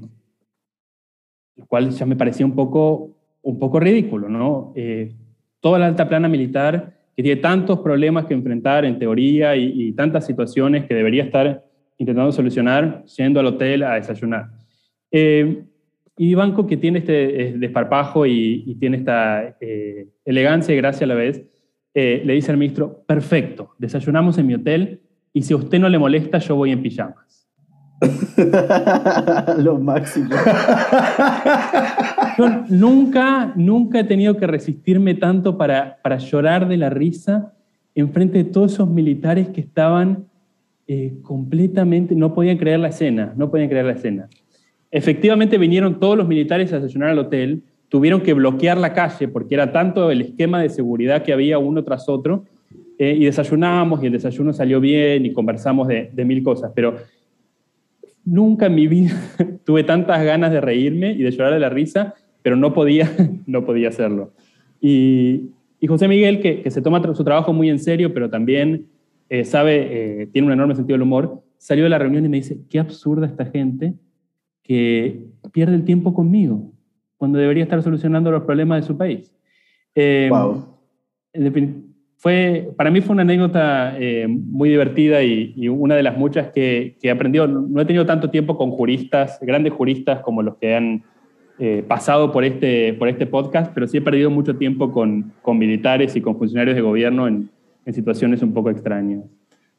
lo 1.56 1.66
cual 1.66 1.90
ya 1.90 2.04
me 2.04 2.16
parecía 2.16 2.44
un 2.44 2.54
poco, 2.54 3.16
un 3.42 3.58
poco 3.58 3.80
ridículo, 3.80 4.28
¿no? 4.28 4.72
Eh, 4.76 5.14
toda 5.60 5.78
la 5.78 5.86
alta 5.86 6.08
plana 6.08 6.28
militar 6.28 6.98
que 7.16 7.22
tiene 7.22 7.40
tantos 7.40 7.78
problemas 7.80 8.26
que 8.26 8.34
enfrentar 8.34 8.84
en 8.84 8.98
teoría 8.98 9.56
y, 9.56 9.92
tantas 9.92 10.26
situaciones 10.26 10.86
que 10.86 10.94
debería 10.94 11.24
estar 11.24 11.64
intentando 11.98 12.32
solucionar 12.32 13.04
yendo 13.04 13.40
al 13.40 13.46
hotel 13.46 13.82
a 13.84 13.94
desayunar. 13.94 14.50
Eh, 15.10 15.62
y 16.16 16.34
Banco, 16.34 16.66
que 16.66 16.76
tiene 16.76 17.00
este 17.00 17.48
eh, 17.48 17.54
desparpajo 17.56 18.26
y, 18.26 18.76
tiene 18.80 18.98
esta 18.98 19.56
elegancia 20.24 20.74
y 20.74 20.76
gracia 20.76 21.04
a 21.04 21.08
la 21.08 21.14
vez, 21.14 21.42
le 21.94 22.32
dice 22.32 22.50
al 22.50 22.58
ministro, 22.58 23.04
perfecto, 23.06 23.74
desayunamos 23.78 24.36
en 24.38 24.46
mi 24.46 24.54
hotel 24.54 25.00
y 25.32 25.42
si 25.42 25.52
a 25.52 25.56
usted 25.56 25.78
no 25.78 25.88
le 25.88 25.98
molesta, 25.98 26.38
yo 26.38 26.56
voy 26.56 26.72
en 26.72 26.82
pijama. 26.82 27.24
Lo 29.58 29.78
máximo. 29.78 30.30
nunca, 32.68 33.52
nunca 33.56 34.00
he 34.00 34.04
tenido 34.04 34.36
que 34.36 34.46
resistirme 34.46 35.14
tanto 35.14 35.56
para, 35.56 35.98
para 36.02 36.18
llorar 36.18 36.68
de 36.68 36.76
la 36.76 36.90
risa 36.90 37.52
en 37.94 38.12
frente 38.12 38.38
de 38.38 38.44
todos 38.44 38.72
esos 38.72 38.88
militares 38.88 39.48
que 39.48 39.60
estaban 39.60 40.26
eh, 40.86 41.14
completamente, 41.22 42.14
no 42.14 42.34
podían 42.34 42.58
creer 42.58 42.80
la 42.80 42.88
escena, 42.88 43.32
no 43.36 43.50
podían 43.50 43.68
creer 43.68 43.86
la 43.86 43.92
escena. 43.92 44.28
Efectivamente 44.90 45.58
vinieron 45.58 45.98
todos 45.98 46.16
los 46.16 46.28
militares 46.28 46.72
a 46.72 46.80
desayunar 46.80 47.10
al 47.10 47.18
hotel, 47.18 47.62
tuvieron 47.88 48.20
que 48.20 48.34
bloquear 48.34 48.78
la 48.78 48.92
calle 48.92 49.28
porque 49.28 49.54
era 49.54 49.72
tanto 49.72 50.10
el 50.10 50.20
esquema 50.20 50.60
de 50.60 50.68
seguridad 50.68 51.22
que 51.22 51.32
había 51.32 51.58
uno 51.58 51.84
tras 51.84 52.08
otro, 52.08 52.44
eh, 52.98 53.16
y 53.18 53.24
desayunamos 53.24 54.02
y 54.02 54.06
el 54.06 54.12
desayuno 54.12 54.52
salió 54.52 54.80
bien 54.80 55.26
y 55.26 55.32
conversamos 55.32 55.88
de 55.88 56.24
mil 56.24 56.42
cosas, 56.42 56.70
pero 56.74 56.96
Nunca 58.24 58.66
en 58.66 58.74
mi 58.74 58.86
vida 58.86 59.14
tuve 59.64 59.84
tantas 59.84 60.24
ganas 60.24 60.50
de 60.52 60.60
reírme 60.60 61.12
y 61.12 61.22
de 61.22 61.30
llorar 61.30 61.52
de 61.52 61.60
la 61.60 61.68
risa, 61.68 62.14
pero 62.42 62.56
no 62.56 62.72
podía, 62.72 63.10
no 63.46 63.64
podía 63.64 63.88
hacerlo. 63.88 64.32
Y, 64.80 65.50
José 65.86 66.08
Miguel, 66.08 66.40
que, 66.40 66.70
se 66.70 66.80
toma 66.80 67.02
su 67.14 67.24
trabajo 67.24 67.52
muy 67.52 67.68
en 67.68 67.78
serio, 67.78 68.14
pero 68.14 68.30
también 68.30 68.86
eh, 69.28 69.44
sabe, 69.44 70.22
eh, 70.22 70.26
tiene 70.28 70.46
un 70.46 70.52
enorme 70.54 70.74
sentido 70.74 70.94
del 70.94 71.02
humor, 71.02 71.42
salió 71.58 71.84
de 71.84 71.90
la 71.90 71.98
reunión 71.98 72.24
y 72.24 72.28
me 72.30 72.38
dice, 72.38 72.58
qué 72.70 72.78
absurda 72.78 73.26
esta 73.26 73.44
gente 73.44 73.92
que 74.62 75.26
pierde 75.52 75.74
el 75.74 75.84
tiempo 75.84 76.14
conmigo, 76.14 76.72
cuando 77.18 77.38
debería 77.38 77.64
estar 77.64 77.82
solucionando 77.82 78.30
los 78.30 78.44
problemas 78.44 78.80
de 78.80 78.86
su 78.86 78.96
país. 78.96 79.30
wow. 80.30 80.74
Fue, 82.24 82.70
para 82.78 82.90
mí 82.90 83.02
fue 83.02 83.12
una 83.12 83.20
anécdota 83.20 83.98
eh, 83.98 84.26
muy 84.26 84.70
divertida 84.70 85.22
y, 85.22 85.68
una 85.68 85.94
de 85.94 86.02
las 86.02 86.16
muchas 86.16 86.48
que, 86.52 86.96
que, 86.98 87.08
he 87.08 87.10
aprendido. 87.10 87.46
No 87.46 87.78
he 87.82 87.84
tenido 87.84 88.06
tanto 88.06 88.30
tiempo 88.30 88.56
con 88.56 88.70
juristas, 88.70 89.38
grandes 89.42 89.74
juristas 89.74 90.20
como 90.20 90.42
los 90.42 90.56
que 90.56 90.74
han 90.74 91.04
eh, 91.58 91.84
pasado 91.86 92.32
por 92.32 92.44
este, 92.44 92.94
por 92.94 93.08
este 93.10 93.26
podcast, 93.26 93.72
pero 93.74 93.86
sí 93.86 93.98
he 93.98 94.00
perdido 94.00 94.30
mucho 94.30 94.56
tiempo 94.56 94.90
con, 94.90 95.34
con 95.42 95.58
militares 95.58 96.16
y 96.16 96.22
con 96.22 96.38
funcionarios 96.38 96.74
de 96.74 96.80
gobierno 96.80 97.28
en, 97.28 97.50
en, 97.84 97.92
situaciones 97.92 98.40
un 98.40 98.54
poco 98.54 98.70
extrañas. 98.70 99.20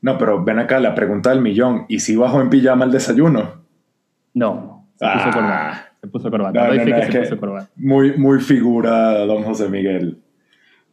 No, 0.02 0.16
pero 0.20 0.44
ven 0.44 0.60
acá 0.60 0.80
la 0.80 0.94
pregunta 0.94 1.32
del 1.32 1.42
millón. 1.42 1.86
¿Y 1.90 1.98
si 1.98 2.16
bajo 2.16 2.40
en 2.42 2.52
pijama 2.52 2.86
al 2.86 2.92
desayuno? 2.92 3.64
No, 4.36 4.88
se 4.98 5.06
puso 5.08 5.30
ah. 5.30 5.32
corbata. 5.34 5.94
Se 6.00 6.08
puso 6.08 6.30
corbata. 6.30 6.72
se 7.12 7.20
puso 7.22 7.40
corbata. 7.40 7.70
Muy, 7.76 8.16
muy 8.20 8.40
figura, 8.40 9.26
don 9.26 9.42
José 9.42 9.68
Miguel. 9.68 10.20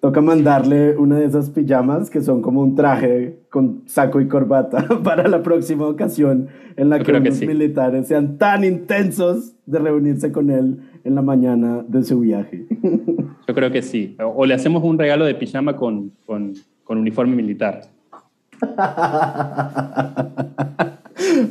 Toca 0.02 0.20
mandarle 0.20 0.96
una 0.96 1.20
de 1.20 1.26
esas 1.26 1.48
pijamas 1.50 2.10
que 2.10 2.20
son 2.22 2.42
como 2.42 2.60
un 2.60 2.74
traje 2.74 3.38
con 3.48 3.84
saco 3.86 4.20
y 4.20 4.26
corbata 4.26 4.84
para 5.04 5.28
la 5.28 5.44
próxima 5.44 5.86
ocasión 5.86 6.48
en 6.76 6.90
la 6.90 6.98
que 6.98 7.12
los 7.12 7.40
militares 7.42 8.08
sean 8.08 8.36
tan 8.36 8.64
intensos 8.64 9.52
de 9.64 9.78
reunirse 9.78 10.32
con 10.32 10.50
él 10.50 10.80
en 11.04 11.14
la 11.14 11.22
mañana 11.22 11.84
de 11.86 12.02
su 12.02 12.18
viaje. 12.18 12.66
Yo 13.46 13.54
creo 13.54 13.70
que 13.70 13.80
sí. 13.80 14.16
O, 14.18 14.44
le 14.44 14.54
hacemos 14.54 14.82
un 14.82 14.98
regalo 14.98 15.24
de 15.24 15.36
pijama 15.36 15.76
con, 15.76 16.10
con, 16.26 16.54
con 16.82 16.98
uniforme 16.98 17.36
militar. 17.36 17.82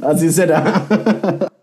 Así 0.01 0.29
será. 0.29 1.47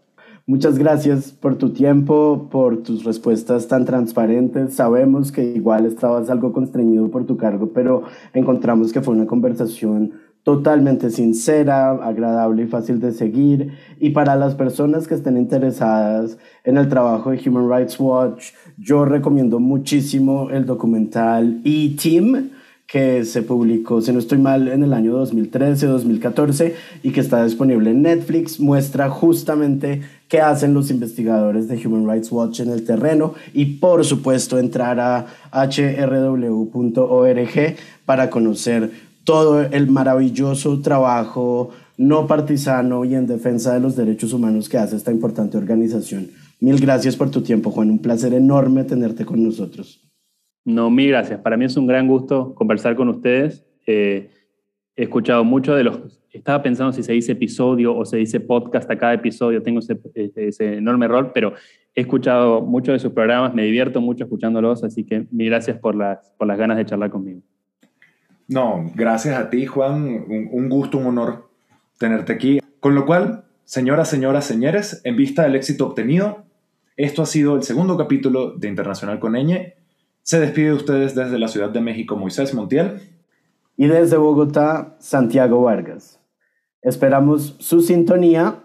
Muchas 0.49 0.79
gracias 0.79 1.31
por 1.31 1.57
tu 1.57 1.75
tiempo, 1.75 2.49
por 2.51 2.83
tus 2.83 3.05
respuestas 3.05 3.69
tan 3.69 3.85
transparentes. 3.85 4.73
Sabemos 4.73 5.31
que 5.31 5.45
igual 5.45 5.85
estabas 5.85 6.31
algo 6.31 6.55
constreñido 6.55 7.11
por 7.11 7.27
tu 7.27 7.37
cargo, 7.37 7.71
pero 7.75 8.05
encontramos 8.33 8.91
que 8.91 9.03
fue 9.03 9.15
una 9.15 9.27
conversación 9.27 10.15
totalmente 10.45 11.11
sincera, 11.11 11.91
agradable 11.91 12.63
y 12.63 12.67
fácil 12.67 12.99
de 12.99 13.13
seguir. 13.13 13.75
Y 14.01 14.13
para 14.13 14.37
las 14.37 14.55
personas 14.55 15.07
que 15.07 15.17
estén 15.17 15.37
interesadas 15.37 16.39
en 16.65 16.79
el 16.79 16.89
trabajo 16.89 17.31
de 17.31 17.43
Human 17.47 17.69
Rights 17.71 18.01
Watch, 18.01 18.53
yo 18.79 19.05
recomiendo 19.05 19.61
muchísimo 19.61 20.49
el 20.49 20.65
documental 20.65 21.61
E-Team 21.63 22.53
que 22.89 23.25
se 23.27 23.43
publicó, 23.43 24.01
si 24.01 24.13
no 24.13 24.19
estoy 24.19 24.39
mal, 24.39 24.67
en 24.67 24.83
el 24.83 24.95
año 24.95 25.23
2013-2014 25.23 26.73
y 27.03 27.11
que 27.11 27.21
está 27.21 27.45
disponible 27.45 27.91
en 27.91 28.01
Netflix, 28.01 28.59
muestra 28.59 29.11
justamente 29.11 30.01
qué 30.27 30.41
hacen 30.41 30.73
los 30.73 30.91
investigadores 30.91 31.69
de 31.69 31.87
Human 31.87 32.09
Rights 32.09 32.33
Watch 32.33 32.61
en 32.61 32.71
el 32.71 32.87
terreno 32.87 33.35
y 33.53 33.67
por 33.77 34.07
supuesto 34.07 34.59
entrar 34.59 34.99
a 35.01 35.27
hrw.org 35.53 36.57
para 38.07 38.31
conocer 38.31 38.91
todo 39.25 39.61
el 39.61 39.91
maravilloso 39.91 40.81
trabajo 40.81 41.69
no 41.99 42.27
partisano 42.27 43.05
y 43.05 43.15
en 43.15 43.27
defensa 43.27 43.75
de 43.75 43.81
los 43.81 43.97
derechos 43.97 44.33
humanos 44.33 44.71
que 44.71 44.79
hace 44.79 44.97
esta 44.97 45.11
importante 45.11 45.59
organización. 45.59 46.31
Mil 46.61 46.81
gracias 46.81 47.17
por 47.17 47.31
tu 47.31 47.43
tiempo, 47.43 47.71
Juan. 47.71 47.91
Un 47.91 47.99
placer 47.99 48.33
enorme 48.33 48.85
tenerte 48.85 49.27
con 49.27 49.45
nosotros. 49.45 50.08
No, 50.69 50.91
mil 50.91 51.09
gracias. 51.09 51.41
Para 51.41 51.57
mí 51.57 51.65
es 51.65 51.79
un 51.79 51.87
gran 51.87 52.07
gusto 52.07 52.55
conversar 52.55 52.95
con 52.95 53.09
ustedes. 53.09 53.65
Eh, 53.87 54.29
he 54.95 55.05
escuchado 55.05 55.43
mucho 55.43 55.75
de 55.75 55.83
los... 55.83 56.21
Estaba 56.31 56.63
pensando 56.63 56.93
si 56.93 57.03
se 57.03 57.15
dice 57.15 57.33
episodio 57.33 57.97
o 57.97 58.05
se 58.05 58.19
dice 58.19 58.39
podcast 58.39 58.91
a 58.91 58.99
cada 58.99 59.15
episodio. 59.15 59.63
Tengo 59.63 59.79
ese, 59.79 59.99
ese 60.15 60.75
enorme 60.75 61.09
rol, 61.09 61.33
pero 61.33 61.55
he 61.95 62.03
escuchado 62.03 62.61
mucho 62.61 62.93
de 62.93 62.99
sus 62.99 63.13
programas. 63.13 63.55
Me 63.55 63.63
divierto 63.63 64.03
mucho 64.03 64.25
escuchándolos, 64.25 64.85
así 64.85 65.05
que 65.05 65.27
mil 65.31 65.49
gracias 65.49 65.79
por 65.79 65.95
las, 65.95 66.35
por 66.37 66.47
las 66.47 66.59
ganas 66.59 66.77
de 66.77 66.85
charlar 66.85 67.09
conmigo. 67.09 67.41
No, 68.47 68.93
gracias 68.95 69.39
a 69.39 69.49
ti, 69.49 69.65
Juan. 69.65 70.27
Un, 70.29 70.51
un 70.53 70.69
gusto, 70.69 70.99
un 70.99 71.07
honor 71.07 71.49
tenerte 71.99 72.35
aquí. 72.35 72.61
Con 72.79 72.95
lo 72.95 73.07
cual, 73.07 73.47
señoras, 73.65 74.11
señoras, 74.11 74.45
señores, 74.45 75.01
en 75.05 75.17
vista 75.17 75.45
del 75.45 75.57
éxito 75.57 75.87
obtenido, 75.87 76.45
esto 76.99 77.23
ha 77.23 77.27
sido 77.27 77.57
el 77.57 77.63
segundo 77.63 77.97
capítulo 77.97 78.51
de 78.51 78.69
Internacional 78.69 79.19
con 79.19 79.35
Eñe. 79.35 79.78
Se 80.29 80.39
despide 80.39 80.67
de 80.67 80.75
ustedes 80.75 81.15
desde 81.15 81.39
la 81.39 81.49
Ciudad 81.49 81.71
de 81.71 81.81
México 81.81 82.15
Moisés 82.15 82.53
Montiel. 82.53 83.01
Y 83.79 83.87
desde 83.87 84.19
Bogotá, 84.19 84.95
Santiago 84.99 85.63
Vargas. 85.63 86.21
Esperamos 86.83 87.57
su 87.61 87.81
sintonía 87.81 88.57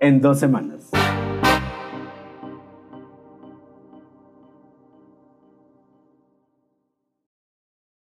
en 0.00 0.20
dos 0.20 0.40
semanas. 0.40 0.77